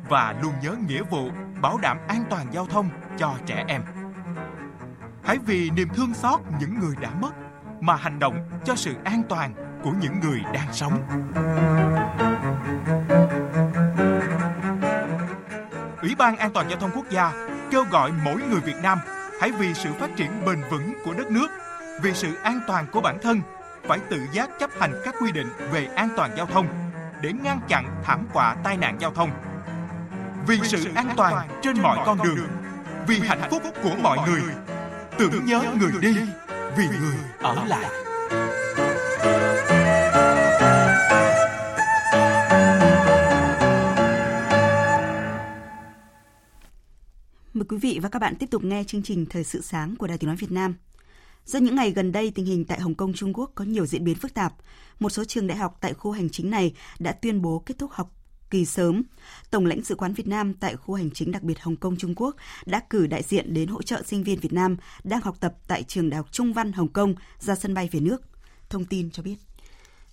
và 0.09 0.35
luôn 0.41 0.53
nhớ 0.61 0.75
nghĩa 0.87 1.03
vụ 1.03 1.29
bảo 1.61 1.77
đảm 1.77 1.97
an 2.07 2.23
toàn 2.29 2.45
giao 2.51 2.65
thông 2.65 2.89
cho 3.17 3.33
trẻ 3.45 3.65
em. 3.67 3.81
Hãy 5.23 5.37
vì 5.45 5.69
niềm 5.69 5.87
thương 5.95 6.13
xót 6.13 6.39
những 6.59 6.79
người 6.79 6.95
đã 7.01 7.09
mất 7.21 7.31
mà 7.79 7.95
hành 7.95 8.19
động 8.19 8.49
cho 8.65 8.75
sự 8.75 8.95
an 9.03 9.23
toàn 9.29 9.53
của 9.83 9.91
những 10.01 10.19
người 10.19 10.41
đang 10.53 10.73
sống. 10.73 11.01
Ủy 16.01 16.15
ban 16.15 16.37
An 16.37 16.51
toàn 16.53 16.69
giao 16.69 16.79
thông 16.79 16.91
quốc 16.95 17.09
gia 17.09 17.47
kêu 17.71 17.83
gọi 17.91 18.11
mỗi 18.25 18.41
người 18.49 18.59
Việt 18.59 18.75
Nam 18.83 18.99
hãy 19.41 19.51
vì 19.51 19.73
sự 19.73 19.89
phát 19.99 20.09
triển 20.15 20.45
bền 20.45 20.61
vững 20.71 20.93
của 21.05 21.13
đất 21.13 21.31
nước, 21.31 21.47
vì 22.01 22.13
sự 22.13 22.35
an 22.35 22.59
toàn 22.67 22.85
của 22.91 23.01
bản 23.01 23.17
thân 23.21 23.41
phải 23.83 23.99
tự 24.09 24.19
giác 24.33 24.49
chấp 24.59 24.69
hành 24.79 25.01
các 25.05 25.15
quy 25.21 25.31
định 25.31 25.47
về 25.71 25.85
an 25.85 26.09
toàn 26.15 26.31
giao 26.37 26.45
thông 26.45 26.67
để 27.21 27.31
ngăn 27.43 27.59
chặn 27.67 28.01
thảm 28.03 28.27
họa 28.33 28.55
tai 28.63 28.77
nạn 28.77 28.97
giao 28.99 29.11
thông 29.11 29.29
vì 30.47 30.59
sự 30.63 30.85
an 30.95 31.07
toàn 31.17 31.49
trên 31.61 31.81
mọi 31.81 31.99
con 32.05 32.17
đường, 32.23 32.47
vì 33.07 33.19
hạnh 33.19 33.41
phúc 33.51 33.63
của 33.83 33.95
mọi 34.01 34.29
người. 34.29 34.41
Tưởng 35.17 35.45
nhớ 35.45 35.63
người 35.79 35.91
đi, 36.01 36.15
vì 36.77 36.87
người 36.87 37.15
ở 37.39 37.65
lại. 37.65 37.89
Mời 47.53 47.65
quý 47.69 47.77
vị 47.77 47.99
và 48.01 48.09
các 48.09 48.19
bạn 48.19 48.35
tiếp 48.35 48.45
tục 48.51 48.63
nghe 48.63 48.83
chương 48.87 49.03
trình 49.03 49.25
Thời 49.29 49.43
sự 49.43 49.61
sáng 49.61 49.95
của 49.95 50.07
Đài 50.07 50.17
Tiếng 50.17 50.27
Nói 50.27 50.37
Việt 50.37 50.51
Nam. 50.51 50.75
Do 51.45 51.59
những 51.59 51.75
ngày 51.75 51.91
gần 51.91 52.11
đây, 52.11 52.31
tình 52.31 52.45
hình 52.45 52.65
tại 52.65 52.79
Hồng 52.79 52.95
Kông, 52.95 53.13
Trung 53.13 53.33
Quốc 53.33 53.51
có 53.55 53.65
nhiều 53.65 53.85
diễn 53.85 54.03
biến 54.03 54.15
phức 54.15 54.33
tạp. 54.33 54.53
Một 54.99 55.09
số 55.09 55.23
trường 55.23 55.47
đại 55.47 55.57
học 55.57 55.77
tại 55.81 55.93
khu 55.93 56.11
hành 56.11 56.29
chính 56.29 56.49
này 56.49 56.73
đã 56.99 57.11
tuyên 57.11 57.41
bố 57.41 57.63
kết 57.65 57.77
thúc 57.79 57.91
học 57.91 58.11
kỳ 58.49 58.65
sớm, 58.65 59.03
Tổng 59.51 59.65
lãnh 59.65 59.83
sự 59.83 59.95
quán 59.95 60.13
Việt 60.13 60.27
Nam 60.27 60.53
tại 60.53 60.75
khu 60.75 60.93
hành 60.93 61.11
chính 61.11 61.31
đặc 61.31 61.43
biệt 61.43 61.59
Hồng 61.59 61.75
Kông 61.75 61.97
Trung 61.97 62.15
Quốc 62.15 62.35
đã 62.65 62.79
cử 62.89 63.07
đại 63.07 63.23
diện 63.23 63.53
đến 63.53 63.67
hỗ 63.69 63.81
trợ 63.81 64.03
sinh 64.03 64.23
viên 64.23 64.39
Việt 64.39 64.53
Nam 64.53 64.77
đang 65.03 65.21
học 65.21 65.37
tập 65.39 65.55
tại 65.67 65.83
trường 65.83 66.09
Đại 66.09 66.17
học 66.17 66.27
Trung 66.31 66.53
văn 66.53 66.71
Hồng 66.71 66.87
Kông 66.87 67.15
ra 67.39 67.55
sân 67.55 67.73
bay 67.73 67.89
về 67.91 67.99
nước. 67.99 68.21
Thông 68.69 68.85
tin 68.85 69.11
cho 69.11 69.23
biết. 69.23 69.35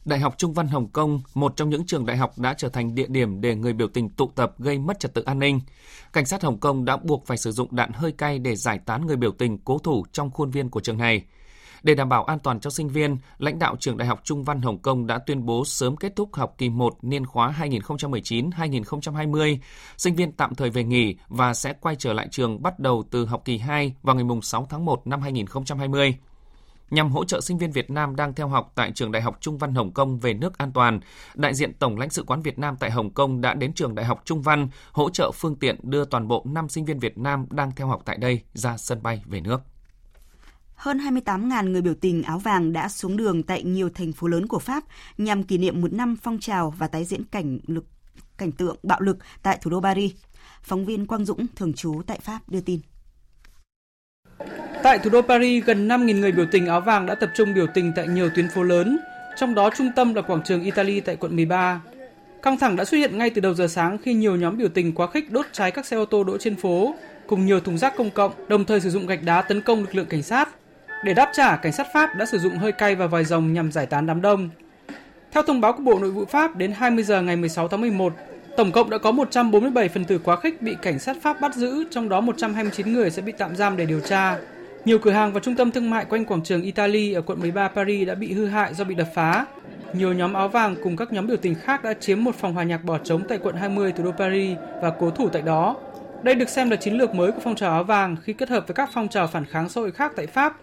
Đại 0.05 0.19
học 0.19 0.35
Trung 0.39 0.53
văn 0.53 0.69
Hồng 0.69 0.89
Kông, 0.89 1.23
một 1.35 1.57
trong 1.57 1.71
những 1.71 1.87
trường 1.87 2.07
đại 2.07 2.17
học 2.17 2.39
đã 2.39 2.55
trở 2.55 2.69
thành 2.69 2.95
địa 2.95 3.07
điểm 3.09 3.41
để 3.41 3.55
người 3.55 3.73
biểu 3.73 3.89
tình 3.89 4.09
tụ 4.09 4.31
tập 4.35 4.55
gây 4.59 4.79
mất 4.79 5.01
trật 5.01 5.15
tự 5.15 5.23
an 5.23 5.39
ninh. 5.39 5.61
Cảnh 6.13 6.27
sát 6.27 6.43
Hồng 6.43 6.61
Kông 6.61 6.85
đã 6.85 6.97
buộc 6.97 7.27
phải 7.27 7.39
sử 7.39 7.53
dụng 7.53 7.69
đạn 7.71 7.93
hơi 7.93 8.13
cay 8.13 8.39
để 8.39 8.57
giải 8.57 8.79
tán 8.87 9.07
người 9.07 9.17
biểu 9.17 9.33
tình 9.33 9.59
cố 9.59 9.79
thủ 9.79 10.05
trong 10.13 10.31
khuôn 10.31 10.51
viên 10.51 10.71
của 10.71 10.81
trường 10.81 10.99
này. 10.99 11.25
Để 11.83 11.95
đảm 11.95 12.09
bảo 12.09 12.25
an 12.25 12.39
toàn 12.39 12.61
cho 12.61 12.71
sinh 12.71 12.89
viên, 12.89 13.17
lãnh 13.39 13.59
đạo 13.59 13.77
trường 13.81 13.97
Đại 13.97 14.09
học 14.09 14.21
Trung 14.25 14.45
văn 14.45 14.63
Hồng 14.63 14.79
Kông 14.79 15.07
đã 15.07 15.19
tuyên 15.19 15.47
bố 15.47 15.65
sớm 15.65 15.97
kết 15.97 16.17
thúc 16.17 16.35
học 16.35 16.55
kỳ 16.59 16.69
1 16.69 16.99
niên 17.03 17.27
khóa 17.27 17.55
2019-2020. 17.59 19.59
Sinh 19.97 20.15
viên 20.15 20.33
tạm 20.33 20.55
thời 20.55 20.71
về 20.71 20.85
nghỉ 20.85 21.17
và 21.29 21.55
sẽ 21.55 21.73
quay 21.81 21.97
trở 21.97 22.13
lại 22.13 22.29
trường 22.31 22.63
bắt 22.63 22.79
đầu 22.79 23.05
từ 23.11 23.27
học 23.27 23.43
kỳ 23.45 23.59
2 23.59 23.95
vào 24.03 24.17
ngày 24.17 24.25
6 24.43 24.67
tháng 24.71 24.85
1 24.85 25.07
năm 25.07 25.23
2020 25.23 26.15
nhằm 26.91 27.11
hỗ 27.11 27.25
trợ 27.25 27.41
sinh 27.41 27.59
viên 27.59 27.73
Việt 27.73 27.91
Nam 27.91 28.17
đang 28.17 28.35
theo 28.35 28.49
học 28.49 28.73
tại 28.75 28.93
trường 28.95 29.13
Đại 29.13 29.23
học 29.23 29.39
Trung 29.41 29.59
văn 29.59 29.75
Hồng 29.75 29.93
Kông 29.93 30.19
về 30.19 30.35
nước 30.35 30.59
an 30.59 30.73
toàn. 30.73 31.01
Đại 31.35 31.55
diện 31.55 31.75
Tổng 31.75 31.99
lãnh 31.99 32.11
sự 32.11 32.23
quán 32.23 32.43
Việt 32.43 32.59
Nam 32.59 32.77
tại 32.81 32.91
Hồng 32.91 33.11
Kông 33.11 33.41
đã 33.41 33.55
đến 33.55 33.73
trường 33.73 33.95
Đại 33.95 34.07
học 34.07 34.23
Trung 34.25 34.43
văn 34.43 34.69
hỗ 34.93 35.11
trợ 35.11 35.31
phương 35.35 35.57
tiện 35.57 35.77
đưa 35.83 36.05
toàn 36.05 36.29
bộ 36.29 36.43
5 36.47 36.69
sinh 36.69 36.85
viên 36.85 36.99
Việt 36.99 37.19
Nam 37.19 37.47
đang 37.51 37.73
theo 37.77 37.87
học 37.87 38.03
tại 38.05 38.17
đây 38.17 38.43
ra 38.55 38.77
sân 38.77 39.03
bay 39.03 39.23
về 39.27 39.41
nước 39.41 39.61
hơn 40.79 40.99
28.000 40.99 41.71
người 41.71 41.83
biểu 41.83 41.95
tình 41.95 42.23
áo 42.23 42.39
vàng 42.39 42.73
đã 42.73 42.89
xuống 42.89 43.17
đường 43.17 43.43
tại 43.43 43.65
nhiều 43.65 43.91
thành 43.95 44.13
phố 44.13 44.27
lớn 44.27 44.47
của 44.47 44.59
Pháp 44.59 44.85
nhằm 45.19 45.43
kỷ 45.43 45.59
niệm 45.59 45.81
một 45.81 45.93
năm 45.93 46.17
phong 46.23 46.39
trào 46.39 46.71
và 46.71 46.89
tái 46.89 47.05
diễn 47.05 47.25
cảnh 47.25 47.59
lực, 47.67 47.85
cảnh 48.37 48.53
tượng 48.53 48.77
bạo 48.83 49.01
lực 49.01 49.19
tại 49.43 49.59
thủ 49.63 49.71
đô 49.71 49.81
Paris. 49.81 50.13
Phóng 50.63 50.85
viên 50.85 51.07
Quang 51.07 51.25
Dũng, 51.25 51.47
thường 51.57 51.73
trú 51.73 52.03
tại 52.07 52.19
Pháp, 52.21 52.41
đưa 52.49 52.61
tin. 52.61 52.81
Tại 54.83 54.99
thủ 54.99 55.11
đô 55.11 55.23
Paris, 55.23 55.65
gần 55.65 55.89
5.000 55.89 56.21
người 56.21 56.33
biểu 56.33 56.47
tình 56.51 56.67
áo 56.67 56.81
vàng 56.81 57.07
đã 57.07 57.15
tập 57.15 57.31
trung 57.35 57.55
biểu 57.55 57.67
tình 57.67 57.93
tại 57.97 58.09
nhiều 58.09 58.31
tuyến 58.35 58.49
phố 58.49 58.63
lớn, 58.63 58.99
trong 59.37 59.55
đó 59.55 59.71
trung 59.77 59.91
tâm 59.97 60.15
là 60.15 60.23
quảng 60.23 60.43
trường 60.45 60.63
Italy 60.63 61.01
tại 61.01 61.17
quận 61.17 61.37
13. 61.37 61.81
Căng 62.43 62.59
thẳng 62.59 62.77
đã 62.77 62.85
xuất 62.85 62.99
hiện 62.99 63.19
ngay 63.19 63.31
từ 63.31 63.41
đầu 63.41 63.55
giờ 63.55 63.69
sáng 63.69 63.99
khi 63.99 64.15
nhiều 64.15 64.37
nhóm 64.37 64.59
biểu 64.59 64.69
tình 64.69 64.93
quá 64.93 65.07
khích 65.07 65.31
đốt 65.31 65.47
cháy 65.53 65.71
các 65.71 65.87
xe 65.87 65.97
ô 65.97 66.05
tô 66.05 66.25
đỗ 66.25 66.39
trên 66.39 66.57
phố, 66.57 66.95
cùng 67.27 67.47
nhiều 67.47 67.61
thùng 67.61 67.79
rác 67.79 67.97
công 67.97 68.11
cộng, 68.11 68.33
đồng 68.49 68.65
thời 68.65 68.81
sử 68.81 68.91
dụng 68.91 69.07
gạch 69.07 69.23
đá 69.23 69.43
tấn 69.43 69.61
công 69.61 69.81
lực 69.81 69.95
lượng 69.95 70.07
cảnh 70.07 70.23
sát. 70.23 70.49
Để 71.05 71.15
đáp 71.15 71.31
trả, 71.33 71.57
cảnh 71.57 71.73
sát 71.73 71.87
Pháp 71.95 72.17
đã 72.17 72.27
sử 72.27 72.39
dụng 72.39 72.59
hơi 72.59 72.73
cay 72.73 72.95
và 72.95 73.07
vòi 73.07 73.25
rồng 73.25 73.53
nhằm 73.53 73.73
giải 73.73 73.87
tán 73.87 74.07
đám 74.07 74.23
đông. 74.23 74.49
Theo 75.33 75.43
thông 75.43 75.61
báo 75.61 75.73
của 75.73 75.83
Bộ 75.83 75.99
Nội 75.99 76.11
vụ 76.11 76.25
Pháp, 76.25 76.57
đến 76.57 76.73
20 76.73 77.05
giờ 77.05 77.23
ngày 77.23 77.37
16 77.37 77.69
tháng 77.69 77.81
11, 77.81 78.13
tổng 78.57 78.73
cộng 78.73 78.91
đã 78.91 78.99
có 78.99 79.13
147 79.13 79.89
phần 79.89 80.05
tử 80.05 80.19
quá 80.25 80.37
khích 80.37 80.63
bị 80.63 80.77
cảnh 80.83 80.99
sát 80.99 81.17
Pháp 81.23 81.41
bắt 81.41 81.55
giữ, 81.55 81.85
trong 81.91 82.09
đó 82.09 82.21
129 82.21 82.93
người 82.93 83.11
sẽ 83.11 83.23
bị 83.23 83.33
tạm 83.39 83.57
giam 83.57 83.77
để 83.77 83.87
điều 83.87 84.01
tra. 84.01 84.39
Nhiều 84.89 84.99
cửa 84.99 85.11
hàng 85.11 85.33
và 85.33 85.41
trung 85.41 85.57
tâm 85.57 85.71
thương 85.71 85.91
mại 85.91 86.05
quanh 86.05 86.25
quảng 86.25 86.43
trường 86.43 86.63
Italy 86.63 87.13
ở 87.13 87.23
quận 87.23 87.41
13 87.41 87.69
Paris 87.69 88.09
đã 88.09 88.15
bị 88.15 88.33
hư 88.33 88.47
hại 88.47 88.75
do 88.75 88.85
bị 88.85 88.95
đập 88.95 89.09
phá. 89.15 89.47
Nhiều 89.93 90.13
nhóm 90.13 90.33
áo 90.33 90.49
vàng 90.49 90.77
cùng 90.83 90.97
các 90.97 91.13
nhóm 91.13 91.27
biểu 91.27 91.37
tình 91.37 91.55
khác 91.55 91.85
đã 91.85 91.95
chiếm 91.95 92.25
một 92.25 92.35
phòng 92.35 92.55
hòa 92.55 92.65
nhạc 92.65 92.85
bỏ 92.85 92.99
trống 92.99 93.23
tại 93.29 93.39
quận 93.39 93.57
20 93.57 93.93
thủ 93.93 94.05
đô 94.05 94.13
Paris 94.13 94.59
và 94.83 94.93
cố 95.01 95.11
thủ 95.11 95.29
tại 95.29 95.43
đó. 95.43 95.77
Đây 96.23 96.35
được 96.35 96.49
xem 96.49 96.71
là 96.71 96.77
chiến 96.77 96.95
lược 96.95 97.15
mới 97.15 97.33
của 97.33 97.41
phong 97.45 97.55
trào 97.55 97.73
áo 97.73 97.85
vàng 97.85 98.17
khi 98.23 98.33
kết 98.33 98.49
hợp 98.49 98.65
với 98.67 98.75
các 98.75 98.91
phong 98.93 99.09
trào 99.09 99.27
phản 99.27 99.45
kháng 99.45 99.69
xã 99.69 99.81
hội 99.81 99.93
khác 99.93 100.13
tại 100.17 100.27
Pháp 100.27 100.57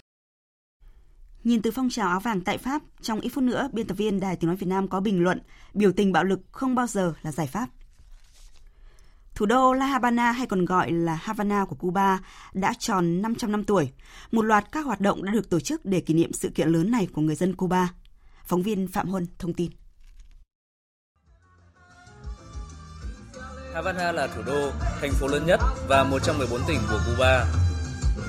Nhìn 1.43 1.61
từ 1.61 1.71
phong 1.71 1.89
trào 1.89 2.07
áo 2.07 2.19
vàng 2.19 2.41
tại 2.41 2.57
Pháp, 2.57 2.81
trong 3.01 3.19
ít 3.19 3.29
phút 3.29 3.43
nữa, 3.43 3.69
biên 3.73 3.87
tập 3.87 3.97
viên 3.97 4.19
Đài 4.19 4.35
Tiếng 4.35 4.47
Nói 4.47 4.55
Việt 4.55 4.67
Nam 4.67 4.87
có 4.87 4.99
bình 4.99 5.23
luận 5.23 5.41
biểu 5.73 5.91
tình 5.91 6.11
bạo 6.11 6.23
lực 6.23 6.39
không 6.51 6.75
bao 6.75 6.87
giờ 6.87 7.13
là 7.21 7.31
giải 7.31 7.47
pháp. 7.47 7.67
Thủ 9.35 9.45
đô 9.45 9.73
La 9.73 9.85
Habana 9.85 10.31
hay 10.31 10.47
còn 10.47 10.65
gọi 10.65 10.91
là 10.91 11.15
Havana 11.15 11.65
của 11.65 11.75
Cuba 11.75 12.19
đã 12.53 12.73
tròn 12.79 13.21
500 13.21 13.51
năm 13.51 13.63
tuổi. 13.63 13.89
Một 14.31 14.41
loạt 14.41 14.71
các 14.71 14.85
hoạt 14.85 15.01
động 15.01 15.23
đã 15.23 15.31
được 15.31 15.49
tổ 15.49 15.59
chức 15.59 15.85
để 15.85 15.99
kỷ 15.99 16.13
niệm 16.13 16.33
sự 16.33 16.49
kiện 16.49 16.69
lớn 16.69 16.91
này 16.91 17.07
của 17.13 17.21
người 17.21 17.35
dân 17.35 17.55
Cuba. 17.55 17.89
Phóng 18.45 18.61
viên 18.61 18.87
Phạm 18.87 19.07
Huân 19.07 19.27
thông 19.39 19.53
tin. 19.53 19.71
Havana 23.73 24.11
là 24.11 24.27
thủ 24.27 24.41
đô, 24.45 24.71
thành 25.01 25.11
phố 25.11 25.27
lớn 25.27 25.45
nhất 25.45 25.59
và 25.87 26.03
một 26.03 26.19
trong 26.23 26.37
14 26.37 26.61
tỉnh 26.67 26.79
của 26.89 26.99
Cuba 27.07 27.45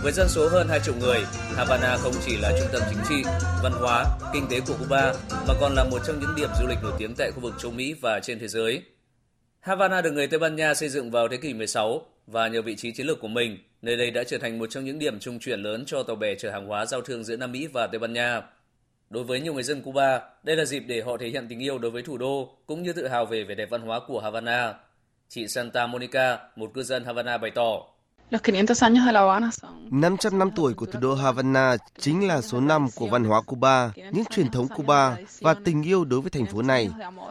với 0.03 0.13
dân 0.13 0.29
số 0.29 0.49
hơn 0.49 0.69
2 0.69 0.81
triệu 0.85 0.95
người, 1.01 1.25
Havana 1.57 1.97
không 1.97 2.15
chỉ 2.27 2.37
là 2.37 2.53
trung 2.59 2.69
tâm 2.73 2.83
chính 2.91 3.03
trị, 3.09 3.31
văn 3.63 3.73
hóa, 3.73 4.05
kinh 4.33 4.47
tế 4.51 4.61
của 4.61 4.75
Cuba 4.79 5.13
mà 5.49 5.55
còn 5.61 5.75
là 5.75 5.85
một 5.85 5.99
trong 6.07 6.21
những 6.21 6.35
điểm 6.37 6.51
du 6.61 6.67
lịch 6.67 6.79
nổi 6.83 6.93
tiếng 6.99 7.15
tại 7.15 7.31
khu 7.31 7.41
vực 7.41 7.55
châu 7.59 7.73
Mỹ 7.73 7.95
và 8.01 8.21
trên 8.23 8.39
thế 8.39 8.49
giới. 8.49 8.83
Havana 9.67 10.01
được 10.01 10.13
người 10.13 10.27
Tây 10.27 10.39
Ban 10.39 10.57
Nha 10.57 10.75
xây 10.75 10.89
dựng 10.89 11.11
vào 11.11 11.29
thế 11.29 11.37
kỷ 11.37 11.55
16 11.55 12.03
và 12.27 12.49
nhờ 12.49 12.63
vị 12.63 12.77
trí 12.77 12.93
chiến 12.93 13.07
lược 13.07 13.21
của 13.21 13.29
mình, 13.29 13.59
nơi 13.83 13.97
đây 13.97 14.11
đã 14.11 14.25
trở 14.25 14.39
thành 14.39 14.59
một 14.59 14.67
trong 14.71 14.85
những 14.85 14.99
điểm 14.99 15.19
trung 15.21 15.39
chuyển 15.39 15.61
lớn 15.61 15.85
cho 15.87 16.03
tàu 16.03 16.17
bè 16.17 16.35
chở 16.35 16.51
hàng 16.51 16.67
hóa 16.67 16.87
giao 16.87 17.01
thương 17.01 17.25
giữa 17.25 17.37
Nam 17.37 17.53
Mỹ 17.53 17.67
và 17.73 17.87
Tây 17.87 17.99
Ban 17.99 18.13
Nha. 18.13 18.43
Đối 19.11 19.25
với 19.25 19.41
nhiều 19.41 19.55
người 19.55 19.63
dân 19.63 19.83
Cuba, 19.83 20.21
đây 20.43 20.57
là 20.57 20.65
dịp 20.65 20.81
để 20.81 21.01
họ 21.01 21.17
thể 21.17 21.29
hiện 21.29 21.47
tình 21.49 21.59
yêu 21.59 21.79
đối 21.79 21.91
với 21.91 22.03
thủ 22.03 22.19
đô 22.19 22.57
cũng 22.67 22.83
như 22.83 22.93
tự 22.93 23.09
hào 23.09 23.27
về 23.27 23.45
vẻ 23.45 23.55
đẹp 23.55 23.71
văn 23.71 23.81
hóa 23.81 24.01
của 24.07 24.21
Havana. 24.21 24.75
Chị 25.29 25.49
Santa 25.49 25.87
Monica, 25.87 26.39
một 26.57 26.71
cư 26.75 26.83
dân 26.83 27.05
Havana 27.05 27.39
bày 27.39 27.51
tỏ, 27.51 27.87
500 29.91 30.39
năm 30.39 30.51
tuổi 30.57 30.75
của 30.75 30.87
thủ 30.87 31.01
đô 31.01 31.15
Havana 31.15 31.77
chính 31.99 32.29
là 32.29 32.41
số 32.41 32.61
năm 32.61 32.87
của 32.95 33.07
văn 33.07 33.25
hóa 33.25 33.43
Cuba, 33.43 33.93
những 34.13 34.25
truyền 34.25 34.51
thống 34.51 34.69
Cuba 34.69 35.17
và 35.41 35.55
tình 35.65 35.83
yêu 35.83 36.05
đối 36.05 36.21
với 36.21 36.31
thành 36.31 36.47
phố 36.47 36.63
này, 36.63 36.91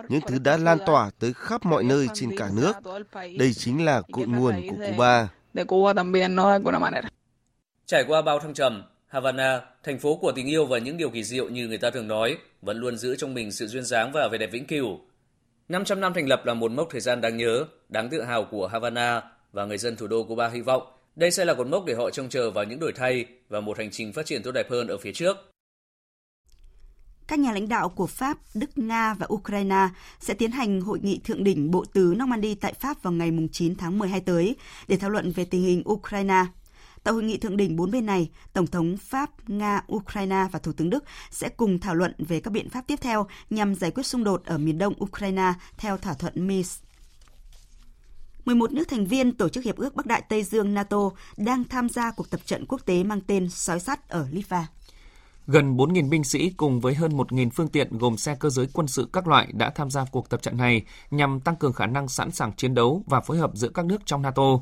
những 0.09 0.21
thứ 0.27 0.39
đã 0.39 0.57
lan 0.57 0.77
tỏa 0.85 1.09
tới 1.19 1.33
khắp 1.33 1.65
mọi 1.65 1.83
nơi 1.83 2.07
trên 2.13 2.37
cả 2.37 2.49
nước. 2.55 2.73
Đây 3.13 3.53
chính 3.53 3.85
là 3.85 4.01
cội 4.11 4.27
nguồn 4.27 4.67
của 4.69 4.75
Cuba. 4.91 5.27
Trải 7.85 8.03
qua 8.07 8.21
bao 8.21 8.39
thăng 8.39 8.53
trầm, 8.53 8.83
Havana, 9.07 9.61
thành 9.83 9.99
phố 9.99 10.15
của 10.15 10.31
tình 10.31 10.47
yêu 10.47 10.65
và 10.65 10.77
những 10.77 10.97
điều 10.97 11.09
kỳ 11.09 11.23
diệu 11.23 11.49
như 11.49 11.67
người 11.67 11.77
ta 11.77 11.89
thường 11.89 12.07
nói, 12.07 12.37
vẫn 12.61 12.77
luôn 12.77 12.97
giữ 12.97 13.15
trong 13.15 13.33
mình 13.33 13.51
sự 13.51 13.67
duyên 13.67 13.83
dáng 13.83 14.11
và 14.13 14.27
vẻ 14.31 14.37
đẹp 14.37 14.49
vĩnh 14.51 14.67
cửu. 14.67 14.99
500 15.69 15.99
năm 15.99 16.13
thành 16.13 16.27
lập 16.27 16.45
là 16.45 16.53
một 16.53 16.71
mốc 16.71 16.87
thời 16.91 17.01
gian 17.01 17.21
đáng 17.21 17.37
nhớ, 17.37 17.65
đáng 17.89 18.09
tự 18.09 18.21
hào 18.21 18.45
của 18.45 18.67
Havana 18.67 19.21
và 19.55 19.65
người 19.65 19.77
dân 19.77 19.95
thủ 19.95 20.07
đô 20.07 20.23
Cuba 20.23 20.49
hy 20.49 20.61
vọng 20.61 20.83
đây 21.15 21.31
sẽ 21.31 21.45
là 21.45 21.53
cột 21.53 21.67
mốc 21.67 21.85
để 21.85 21.93
họ 21.93 22.09
trông 22.09 22.29
chờ 22.29 22.51
vào 22.51 22.63
những 22.63 22.79
đổi 22.79 22.93
thay 22.95 23.25
và 23.49 23.59
một 23.59 23.77
hành 23.77 23.91
trình 23.91 24.13
phát 24.13 24.25
triển 24.25 24.43
tốt 24.43 24.51
đẹp 24.51 24.71
hơn 24.71 24.87
ở 24.87 24.97
phía 24.97 25.13
trước. 25.13 25.37
Các 27.27 27.39
nhà 27.39 27.51
lãnh 27.51 27.69
đạo 27.69 27.89
của 27.89 28.07
Pháp, 28.07 28.37
Đức, 28.53 28.77
Nga 28.77 29.13
và 29.13 29.27
Ukraine 29.33 29.89
sẽ 30.19 30.33
tiến 30.33 30.51
hành 30.51 30.81
hội 30.81 30.99
nghị 31.01 31.19
thượng 31.23 31.43
đỉnh 31.43 31.71
Bộ 31.71 31.85
Tứ 31.93 32.15
Normandy 32.19 32.55
tại 32.55 32.73
Pháp 32.73 33.03
vào 33.03 33.13
ngày 33.13 33.31
9 33.51 33.75
tháng 33.75 33.99
12 33.99 34.21
tới 34.21 34.55
để 34.87 34.97
thảo 34.97 35.09
luận 35.09 35.31
về 35.31 35.45
tình 35.45 35.61
hình 35.61 35.83
Ukraine. 35.89 36.45
Tại 37.03 37.13
hội 37.13 37.23
nghị 37.23 37.37
thượng 37.37 37.57
đỉnh 37.57 37.75
bốn 37.75 37.91
bên 37.91 38.05
này, 38.05 38.29
Tổng 38.53 38.67
thống 38.67 38.97
Pháp, 38.97 39.49
Nga, 39.49 39.81
Ukraine 39.93 40.47
và 40.51 40.59
Thủ 40.59 40.71
tướng 40.71 40.89
Đức 40.89 41.03
sẽ 41.31 41.49
cùng 41.49 41.79
thảo 41.79 41.95
luận 41.95 42.13
về 42.17 42.39
các 42.39 42.51
biện 42.51 42.69
pháp 42.69 42.87
tiếp 42.87 42.99
theo 43.01 43.27
nhằm 43.49 43.75
giải 43.75 43.91
quyết 43.91 44.05
xung 44.05 44.23
đột 44.23 44.45
ở 44.45 44.57
miền 44.57 44.77
đông 44.77 44.93
Ukraine 45.03 45.53
theo 45.77 45.97
thỏa 45.97 46.13
thuận 46.13 46.47
Minsk. 46.47 46.85
11 48.45 48.71
nước 48.71 48.87
thành 48.87 49.05
viên 49.05 49.31
Tổ 49.31 49.49
chức 49.49 49.63
Hiệp 49.63 49.77
ước 49.77 49.95
Bắc 49.95 50.05
Đại 50.05 50.21
Tây 50.29 50.43
Dương 50.43 50.73
NATO 50.73 51.09
đang 51.37 51.63
tham 51.63 51.89
gia 51.89 52.11
cuộc 52.11 52.29
tập 52.29 52.39
trận 52.45 52.65
quốc 52.65 52.81
tế 52.85 53.03
mang 53.03 53.21
tên 53.27 53.49
Sói 53.49 53.79
sắt 53.79 54.09
ở 54.09 54.27
Litva. 54.31 54.67
Gần 55.47 55.77
4.000 55.77 56.09
binh 56.09 56.23
sĩ 56.23 56.49
cùng 56.49 56.79
với 56.79 56.93
hơn 56.93 57.17
1.000 57.17 57.49
phương 57.49 57.67
tiện 57.67 57.97
gồm 57.97 58.17
xe 58.17 58.35
cơ 58.39 58.49
giới 58.49 58.67
quân 58.73 58.87
sự 58.87 59.09
các 59.13 59.27
loại 59.27 59.47
đã 59.53 59.69
tham 59.69 59.91
gia 59.91 60.05
cuộc 60.11 60.29
tập 60.29 60.41
trận 60.41 60.57
này 60.57 60.85
nhằm 61.11 61.39
tăng 61.39 61.55
cường 61.55 61.73
khả 61.73 61.85
năng 61.85 62.07
sẵn 62.07 62.31
sàng 62.31 62.53
chiến 62.53 62.73
đấu 62.73 63.03
và 63.07 63.21
phối 63.21 63.37
hợp 63.37 63.51
giữa 63.53 63.69
các 63.69 63.85
nước 63.85 64.05
trong 64.05 64.21
NATO. 64.21 64.59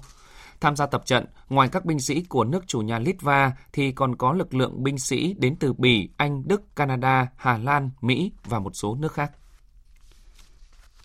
Tham 0.61 0.75
gia 0.75 0.85
tập 0.85 1.05
trận, 1.05 1.25
ngoài 1.49 1.69
các 1.71 1.85
binh 1.85 1.99
sĩ 1.99 2.21
của 2.21 2.43
nước 2.43 2.67
chủ 2.67 2.79
nhà 2.79 2.99
Litva 2.99 3.51
thì 3.73 3.91
còn 3.91 4.15
có 4.15 4.33
lực 4.33 4.53
lượng 4.53 4.83
binh 4.83 4.97
sĩ 4.97 5.35
đến 5.37 5.55
từ 5.55 5.73
Bỉ, 5.73 6.09
Anh, 6.17 6.43
Đức, 6.47 6.75
Canada, 6.75 7.27
Hà 7.35 7.57
Lan, 7.57 7.89
Mỹ 8.01 8.31
và 8.45 8.59
một 8.59 8.71
số 8.75 8.95
nước 8.95 9.13
khác. 9.13 9.31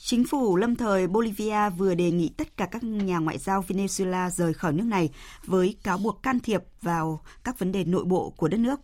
Chính 0.08 0.24
phủ 0.24 0.56
lâm 0.56 0.76
thời 0.76 1.06
Bolivia 1.06 1.70
vừa 1.70 1.94
đề 1.94 2.10
nghị 2.10 2.28
tất 2.28 2.56
cả 2.56 2.66
các 2.66 2.84
nhà 2.84 3.18
ngoại 3.18 3.38
giao 3.38 3.64
Venezuela 3.68 4.30
rời 4.30 4.54
khỏi 4.54 4.72
nước 4.72 4.84
này 4.84 5.10
với 5.46 5.76
cáo 5.82 5.98
buộc 5.98 6.22
can 6.22 6.40
thiệp 6.40 6.62
vào 6.82 7.20
các 7.44 7.58
vấn 7.58 7.72
đề 7.72 7.84
nội 7.84 8.04
bộ 8.04 8.32
của 8.36 8.48
đất 8.48 8.56
nước. 8.60 8.80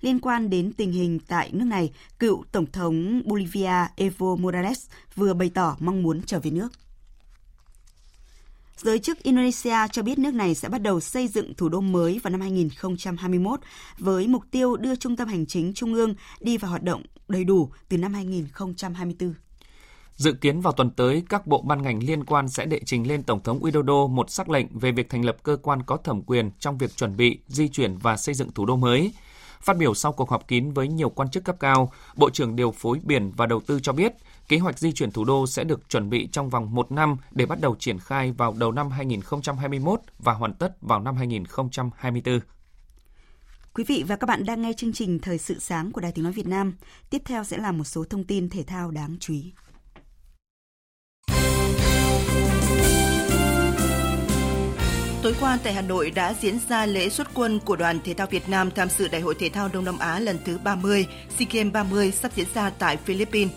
Liên 0.00 0.20
quan 0.20 0.50
đến 0.50 0.72
tình 0.72 0.92
hình 0.92 1.18
tại 1.28 1.50
nước 1.52 1.64
này, 1.64 1.92
cựu 2.18 2.44
Tổng 2.52 2.66
thống 2.66 3.22
Bolivia 3.24 3.86
Evo 3.96 4.36
Morales 4.36 4.86
vừa 5.14 5.34
bày 5.34 5.50
tỏ 5.54 5.76
mong 5.80 6.02
muốn 6.02 6.22
trở 6.22 6.40
về 6.40 6.50
nước. 6.50 6.68
Giới 8.76 8.98
chức 8.98 9.22
Indonesia 9.22 9.76
cho 9.92 10.02
biết 10.02 10.18
nước 10.18 10.34
này 10.34 10.54
sẽ 10.54 10.68
bắt 10.68 10.82
đầu 10.82 11.00
xây 11.00 11.28
dựng 11.28 11.54
thủ 11.54 11.68
đô 11.68 11.80
mới 11.80 12.20
vào 12.22 12.30
năm 12.30 12.40
2021 12.40 13.60
với 13.98 14.28
mục 14.28 14.44
tiêu 14.50 14.76
đưa 14.76 14.96
trung 14.96 15.16
tâm 15.16 15.28
hành 15.28 15.46
chính 15.46 15.74
trung 15.74 15.94
ương 15.94 16.14
đi 16.40 16.58
vào 16.58 16.70
hoạt 16.70 16.82
động 16.82 17.02
đầy 17.28 17.44
đủ 17.44 17.70
từ 17.88 17.98
năm 17.98 18.14
2024. 18.14 19.34
Dự 20.16 20.32
kiến 20.32 20.60
vào 20.60 20.72
tuần 20.72 20.90
tới, 20.90 21.22
các 21.28 21.46
bộ 21.46 21.62
ban 21.62 21.82
ngành 21.82 22.02
liên 22.02 22.24
quan 22.24 22.48
sẽ 22.48 22.66
đệ 22.66 22.80
trình 22.84 23.08
lên 23.08 23.22
Tổng 23.22 23.42
thống 23.42 23.60
Widodo 23.60 24.08
một 24.08 24.30
sắc 24.30 24.48
lệnh 24.48 24.66
về 24.78 24.92
việc 24.92 25.10
thành 25.10 25.24
lập 25.24 25.36
cơ 25.42 25.56
quan 25.62 25.82
có 25.82 25.96
thẩm 25.96 26.22
quyền 26.22 26.50
trong 26.58 26.78
việc 26.78 26.96
chuẩn 26.96 27.16
bị, 27.16 27.38
di 27.48 27.68
chuyển 27.68 27.98
và 27.98 28.16
xây 28.16 28.34
dựng 28.34 28.52
thủ 28.52 28.66
đô 28.66 28.76
mới. 28.76 29.12
Phát 29.60 29.76
biểu 29.76 29.94
sau 29.94 30.12
cuộc 30.12 30.30
họp 30.30 30.48
kín 30.48 30.72
với 30.72 30.88
nhiều 30.88 31.10
quan 31.10 31.30
chức 31.30 31.44
cấp 31.44 31.56
cao, 31.60 31.92
Bộ 32.16 32.30
trưởng 32.30 32.56
Điều 32.56 32.70
phối 32.70 33.00
Biển 33.02 33.32
và 33.36 33.46
Đầu 33.46 33.60
tư 33.60 33.80
cho 33.80 33.92
biết, 33.92 34.12
kế 34.48 34.58
hoạch 34.58 34.78
di 34.78 34.92
chuyển 34.92 35.10
thủ 35.10 35.24
đô 35.24 35.46
sẽ 35.46 35.64
được 35.64 35.88
chuẩn 35.88 36.10
bị 36.10 36.28
trong 36.32 36.50
vòng 36.50 36.74
một 36.74 36.92
năm 36.92 37.16
để 37.30 37.46
bắt 37.46 37.60
đầu 37.60 37.76
triển 37.78 37.98
khai 37.98 38.32
vào 38.32 38.54
đầu 38.58 38.72
năm 38.72 38.90
2021 38.90 40.00
và 40.18 40.32
hoàn 40.32 40.54
tất 40.54 40.76
vào 40.80 41.00
năm 41.00 41.16
2024. 41.16 42.40
Quý 43.74 43.84
vị 43.84 44.04
và 44.08 44.16
các 44.16 44.26
bạn 44.26 44.44
đang 44.44 44.62
nghe 44.62 44.72
chương 44.72 44.92
trình 44.92 45.18
Thời 45.18 45.38
sự 45.38 45.58
sáng 45.58 45.92
của 45.92 46.00
Đài 46.00 46.12
Tiếng 46.12 46.24
Nói 46.24 46.32
Việt 46.32 46.46
Nam. 46.46 46.74
Tiếp 47.10 47.22
theo 47.24 47.44
sẽ 47.44 47.58
là 47.58 47.72
một 47.72 47.84
số 47.84 48.04
thông 48.04 48.24
tin 48.24 48.48
thể 48.48 48.62
thao 48.62 48.90
đáng 48.90 49.16
chú 49.20 49.34
ý. 49.34 49.52
Tối 55.22 55.34
qua 55.40 55.58
tại 55.62 55.72
Hà 55.72 55.82
Nội 55.82 56.10
đã 56.10 56.34
diễn 56.40 56.58
ra 56.68 56.86
lễ 56.86 57.08
xuất 57.08 57.34
quân 57.34 57.60
của 57.60 57.76
đoàn 57.76 58.00
thể 58.04 58.14
thao 58.14 58.26
Việt 58.26 58.48
Nam 58.48 58.70
tham 58.70 58.88
dự 58.90 59.08
Đại 59.08 59.20
hội 59.20 59.34
thể 59.38 59.48
thao 59.48 59.68
Đông 59.68 59.84
Nam 59.84 59.98
Á 59.98 60.20
lần 60.20 60.38
thứ 60.44 60.58
30, 60.64 61.06
SEA 61.38 61.48
Games 61.52 61.72
30 61.72 62.12
sắp 62.12 62.32
diễn 62.34 62.46
ra 62.54 62.70
tại 62.78 62.96
Philippines. 62.96 63.52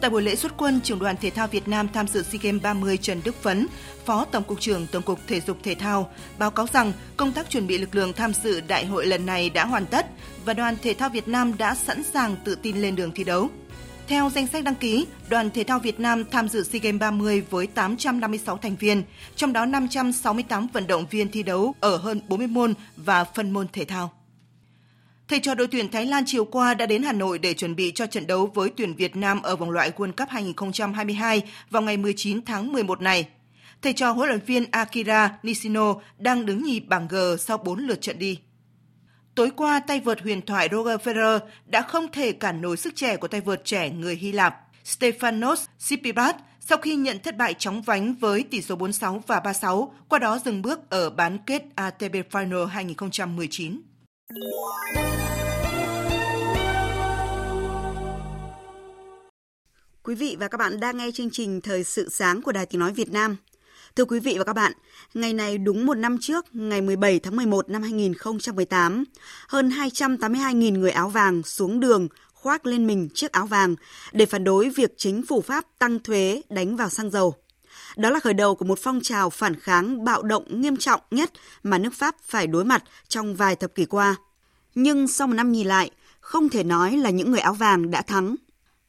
Tại 0.00 0.10
buổi 0.10 0.22
lễ 0.22 0.36
xuất 0.36 0.52
quân, 0.56 0.80
trưởng 0.80 0.98
đoàn 0.98 1.16
thể 1.20 1.30
thao 1.30 1.46
Việt 1.46 1.68
Nam 1.68 1.88
tham 1.94 2.08
dự 2.08 2.22
SEA 2.22 2.40
Games 2.42 2.62
30 2.62 2.96
Trần 2.96 3.20
Đức 3.24 3.42
Phấn, 3.42 3.66
Phó 4.04 4.24
Tổng 4.24 4.44
cục 4.44 4.60
trưởng 4.60 4.86
Tổng 4.86 5.02
cục 5.02 5.18
Thể 5.28 5.40
dục 5.40 5.56
Thể 5.62 5.74
thao, 5.74 6.10
báo 6.38 6.50
cáo 6.50 6.66
rằng 6.72 6.92
công 7.16 7.32
tác 7.32 7.50
chuẩn 7.50 7.66
bị 7.66 7.78
lực 7.78 7.94
lượng 7.94 8.12
tham 8.12 8.32
dự 8.34 8.60
đại 8.60 8.86
hội 8.86 9.06
lần 9.06 9.26
này 9.26 9.50
đã 9.50 9.64
hoàn 9.64 9.86
tất 9.86 10.06
và 10.44 10.54
đoàn 10.54 10.76
thể 10.82 10.94
thao 10.94 11.08
Việt 11.08 11.28
Nam 11.28 11.58
đã 11.58 11.74
sẵn 11.74 12.02
sàng 12.02 12.36
tự 12.44 12.54
tin 12.54 12.76
lên 12.76 12.96
đường 12.96 13.12
thi 13.14 13.24
đấu. 13.24 13.50
Theo 14.12 14.30
danh 14.30 14.46
sách 14.46 14.64
đăng 14.64 14.74
ký, 14.74 15.06
đoàn 15.28 15.50
thể 15.50 15.64
thao 15.64 15.78
Việt 15.78 16.00
Nam 16.00 16.24
tham 16.30 16.48
dự 16.48 16.62
SEA 16.62 16.80
Games 16.82 17.00
30 17.00 17.42
với 17.50 17.66
856 17.66 18.56
thành 18.56 18.76
viên, 18.76 19.02
trong 19.36 19.52
đó 19.52 19.64
568 19.64 20.66
vận 20.72 20.86
động 20.86 21.06
viên 21.10 21.30
thi 21.30 21.42
đấu 21.42 21.74
ở 21.80 21.96
hơn 21.96 22.20
40 22.28 22.46
môn 22.46 22.74
và 22.96 23.24
phân 23.24 23.50
môn 23.50 23.66
thể 23.72 23.84
thao. 23.84 24.12
Thầy 25.28 25.40
trò 25.40 25.54
đội 25.54 25.66
tuyển 25.66 25.90
Thái 25.90 26.06
Lan 26.06 26.24
chiều 26.26 26.44
qua 26.44 26.74
đã 26.74 26.86
đến 26.86 27.02
Hà 27.02 27.12
Nội 27.12 27.38
để 27.38 27.54
chuẩn 27.54 27.76
bị 27.76 27.92
cho 27.94 28.06
trận 28.06 28.26
đấu 28.26 28.46
với 28.54 28.70
tuyển 28.76 28.94
Việt 28.94 29.16
Nam 29.16 29.42
ở 29.42 29.56
vòng 29.56 29.70
loại 29.70 29.92
World 29.96 30.12
Cup 30.12 30.28
2022 30.28 31.42
vào 31.70 31.82
ngày 31.82 31.96
19 31.96 32.44
tháng 32.44 32.72
11 32.72 33.00
này. 33.00 33.28
Thầy 33.82 33.92
trò 33.92 34.10
huấn 34.10 34.28
luyện 34.28 34.40
viên 34.46 34.64
Akira 34.70 35.38
Nishino 35.42 35.94
đang 36.18 36.46
đứng 36.46 36.62
nhì 36.62 36.80
bảng 36.80 37.08
G 37.08 37.16
sau 37.38 37.58
4 37.58 37.86
lượt 37.86 38.00
trận 38.00 38.18
đi. 38.18 38.38
Tối 39.34 39.50
qua, 39.56 39.80
tay 39.80 40.00
vợt 40.00 40.20
huyền 40.20 40.42
thoại 40.42 40.68
Roger 40.72 41.00
Federer 41.00 41.40
đã 41.66 41.82
không 41.82 42.12
thể 42.12 42.32
cản 42.32 42.60
nổi 42.60 42.76
sức 42.76 42.96
trẻ 42.96 43.16
của 43.16 43.28
tay 43.28 43.40
vợt 43.40 43.64
trẻ 43.64 43.90
người 43.90 44.16
Hy 44.16 44.32
Lạp 44.32 44.54
Stefanos 44.84 45.56
Tsitsipas 45.78 46.34
sau 46.60 46.78
khi 46.78 46.96
nhận 46.96 47.18
thất 47.18 47.36
bại 47.36 47.54
chóng 47.58 47.82
vánh 47.82 48.14
với 48.14 48.44
tỷ 48.50 48.62
số 48.62 48.76
46 48.76 49.22
và 49.26 49.40
36, 49.40 49.94
qua 50.08 50.18
đó 50.18 50.38
dừng 50.44 50.62
bước 50.62 50.90
ở 50.90 51.10
bán 51.10 51.38
kết 51.46 51.62
ATP 51.74 52.14
Final 52.30 52.66
2019. 52.66 53.82
Quý 60.02 60.14
vị 60.14 60.36
và 60.40 60.48
các 60.48 60.58
bạn 60.58 60.80
đang 60.80 60.96
nghe 60.96 61.10
chương 61.14 61.30
trình 61.30 61.60
Thời 61.60 61.84
sự 61.84 62.08
sáng 62.10 62.42
của 62.42 62.52
Đài 62.52 62.66
Tiếng 62.66 62.80
Nói 62.80 62.92
Việt 62.92 63.12
Nam. 63.12 63.36
Thưa 63.96 64.04
quý 64.04 64.20
vị 64.20 64.34
và 64.38 64.44
các 64.44 64.52
bạn, 64.52 64.72
ngày 65.14 65.32
này 65.32 65.58
đúng 65.58 65.86
một 65.86 65.94
năm 65.94 66.16
trước, 66.20 66.54
ngày 66.54 66.80
17 66.80 67.18
tháng 67.18 67.36
11 67.36 67.68
năm 67.68 67.82
2018, 67.82 69.04
hơn 69.48 69.68
282.000 69.68 70.78
người 70.78 70.90
áo 70.90 71.08
vàng 71.08 71.42
xuống 71.42 71.80
đường 71.80 72.08
khoác 72.32 72.66
lên 72.66 72.86
mình 72.86 73.08
chiếc 73.14 73.32
áo 73.32 73.46
vàng 73.46 73.76
để 74.12 74.26
phản 74.26 74.44
đối 74.44 74.70
việc 74.70 74.94
chính 74.96 75.22
phủ 75.26 75.40
Pháp 75.40 75.64
tăng 75.78 75.98
thuế 75.98 76.42
đánh 76.48 76.76
vào 76.76 76.88
xăng 76.88 77.10
dầu. 77.10 77.34
Đó 77.96 78.10
là 78.10 78.20
khởi 78.20 78.34
đầu 78.34 78.54
của 78.54 78.64
một 78.64 78.78
phong 78.82 79.00
trào 79.02 79.30
phản 79.30 79.60
kháng 79.60 80.04
bạo 80.04 80.22
động 80.22 80.60
nghiêm 80.60 80.76
trọng 80.76 81.00
nhất 81.10 81.32
mà 81.62 81.78
nước 81.78 81.94
Pháp 81.94 82.16
phải 82.22 82.46
đối 82.46 82.64
mặt 82.64 82.82
trong 83.08 83.34
vài 83.34 83.56
thập 83.56 83.74
kỷ 83.74 83.84
qua. 83.84 84.16
Nhưng 84.74 85.08
sau 85.08 85.26
một 85.26 85.34
năm 85.34 85.52
nhìn 85.52 85.66
lại, 85.66 85.90
không 86.20 86.48
thể 86.48 86.64
nói 86.64 86.96
là 86.96 87.10
những 87.10 87.30
người 87.30 87.40
áo 87.40 87.54
vàng 87.54 87.90
đã 87.90 88.02
thắng 88.02 88.36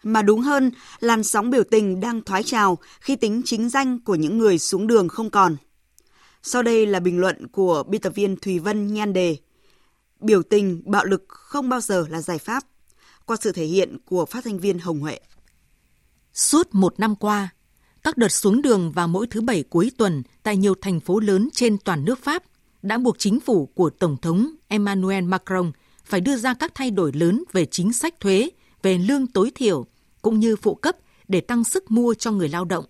mà 0.03 0.21
đúng 0.21 0.41
hơn, 0.41 0.71
làn 0.99 1.23
sóng 1.23 1.49
biểu 1.49 1.63
tình 1.71 1.99
đang 1.99 2.21
thoái 2.21 2.43
trào 2.43 2.77
khi 3.01 3.15
tính 3.15 3.41
chính 3.45 3.69
danh 3.69 3.99
của 3.99 4.15
những 4.15 4.37
người 4.37 4.59
xuống 4.59 4.87
đường 4.87 5.07
không 5.07 5.29
còn. 5.29 5.55
Sau 6.43 6.63
đây 6.63 6.85
là 6.85 6.99
bình 6.99 7.19
luận 7.19 7.47
của 7.47 7.83
biên 7.83 8.01
tập 8.01 8.13
viên 8.15 8.35
Thùy 8.35 8.59
Vân 8.59 8.93
nhan 8.93 9.13
đề 9.13 9.37
Biểu 10.19 10.43
tình, 10.43 10.81
bạo 10.85 11.05
lực 11.05 11.25
không 11.27 11.69
bao 11.69 11.81
giờ 11.81 12.05
là 12.09 12.21
giải 12.21 12.37
pháp, 12.37 12.63
qua 13.25 13.37
sự 13.41 13.51
thể 13.51 13.65
hiện 13.65 13.97
của 14.05 14.25
phát 14.25 14.43
thanh 14.43 14.59
viên 14.59 14.79
Hồng 14.79 14.99
Huệ. 14.99 15.19
Suốt 16.33 16.75
một 16.75 16.99
năm 16.99 17.15
qua, 17.15 17.49
các 18.03 18.17
đợt 18.17 18.29
xuống 18.29 18.61
đường 18.61 18.91
vào 18.91 19.07
mỗi 19.07 19.27
thứ 19.27 19.41
bảy 19.41 19.63
cuối 19.63 19.91
tuần 19.97 20.23
tại 20.43 20.57
nhiều 20.57 20.75
thành 20.81 20.99
phố 20.99 21.19
lớn 21.19 21.49
trên 21.53 21.77
toàn 21.77 22.05
nước 22.05 22.23
Pháp 22.23 22.43
đã 22.81 22.97
buộc 22.97 23.19
chính 23.19 23.39
phủ 23.39 23.65
của 23.65 23.89
Tổng 23.89 24.17
thống 24.21 24.55
Emmanuel 24.67 25.23
Macron 25.23 25.71
phải 26.05 26.21
đưa 26.21 26.35
ra 26.35 26.53
các 26.53 26.71
thay 26.75 26.91
đổi 26.91 27.11
lớn 27.13 27.43
về 27.51 27.65
chính 27.65 27.93
sách 27.93 28.19
thuế, 28.19 28.49
về 28.81 28.97
lương 28.97 29.27
tối 29.27 29.51
thiểu 29.55 29.85
cũng 30.23 30.39
như 30.39 30.55
phụ 30.55 30.75
cấp 30.75 30.95
để 31.27 31.41
tăng 31.41 31.63
sức 31.63 31.91
mua 31.91 32.13
cho 32.13 32.31
người 32.31 32.49
lao 32.49 32.65
động. 32.65 32.85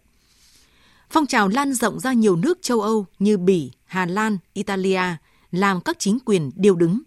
Phong 1.10 1.26
trào 1.26 1.48
lan 1.48 1.74
rộng 1.74 2.00
ra 2.00 2.14
nhiều 2.14 2.36
nước 2.36 2.58
châu 2.62 2.82
Âu 2.82 3.06
như 3.20 3.38
Bỉ, 3.38 3.72
Hà 3.86 4.06
Lan, 4.06 4.38
Italia 4.54 5.02
làm 5.52 5.82
các 5.82 6.00
chính 6.00 6.18
quyền 6.26 6.52
điều 6.56 6.76
đứng. 6.76 7.02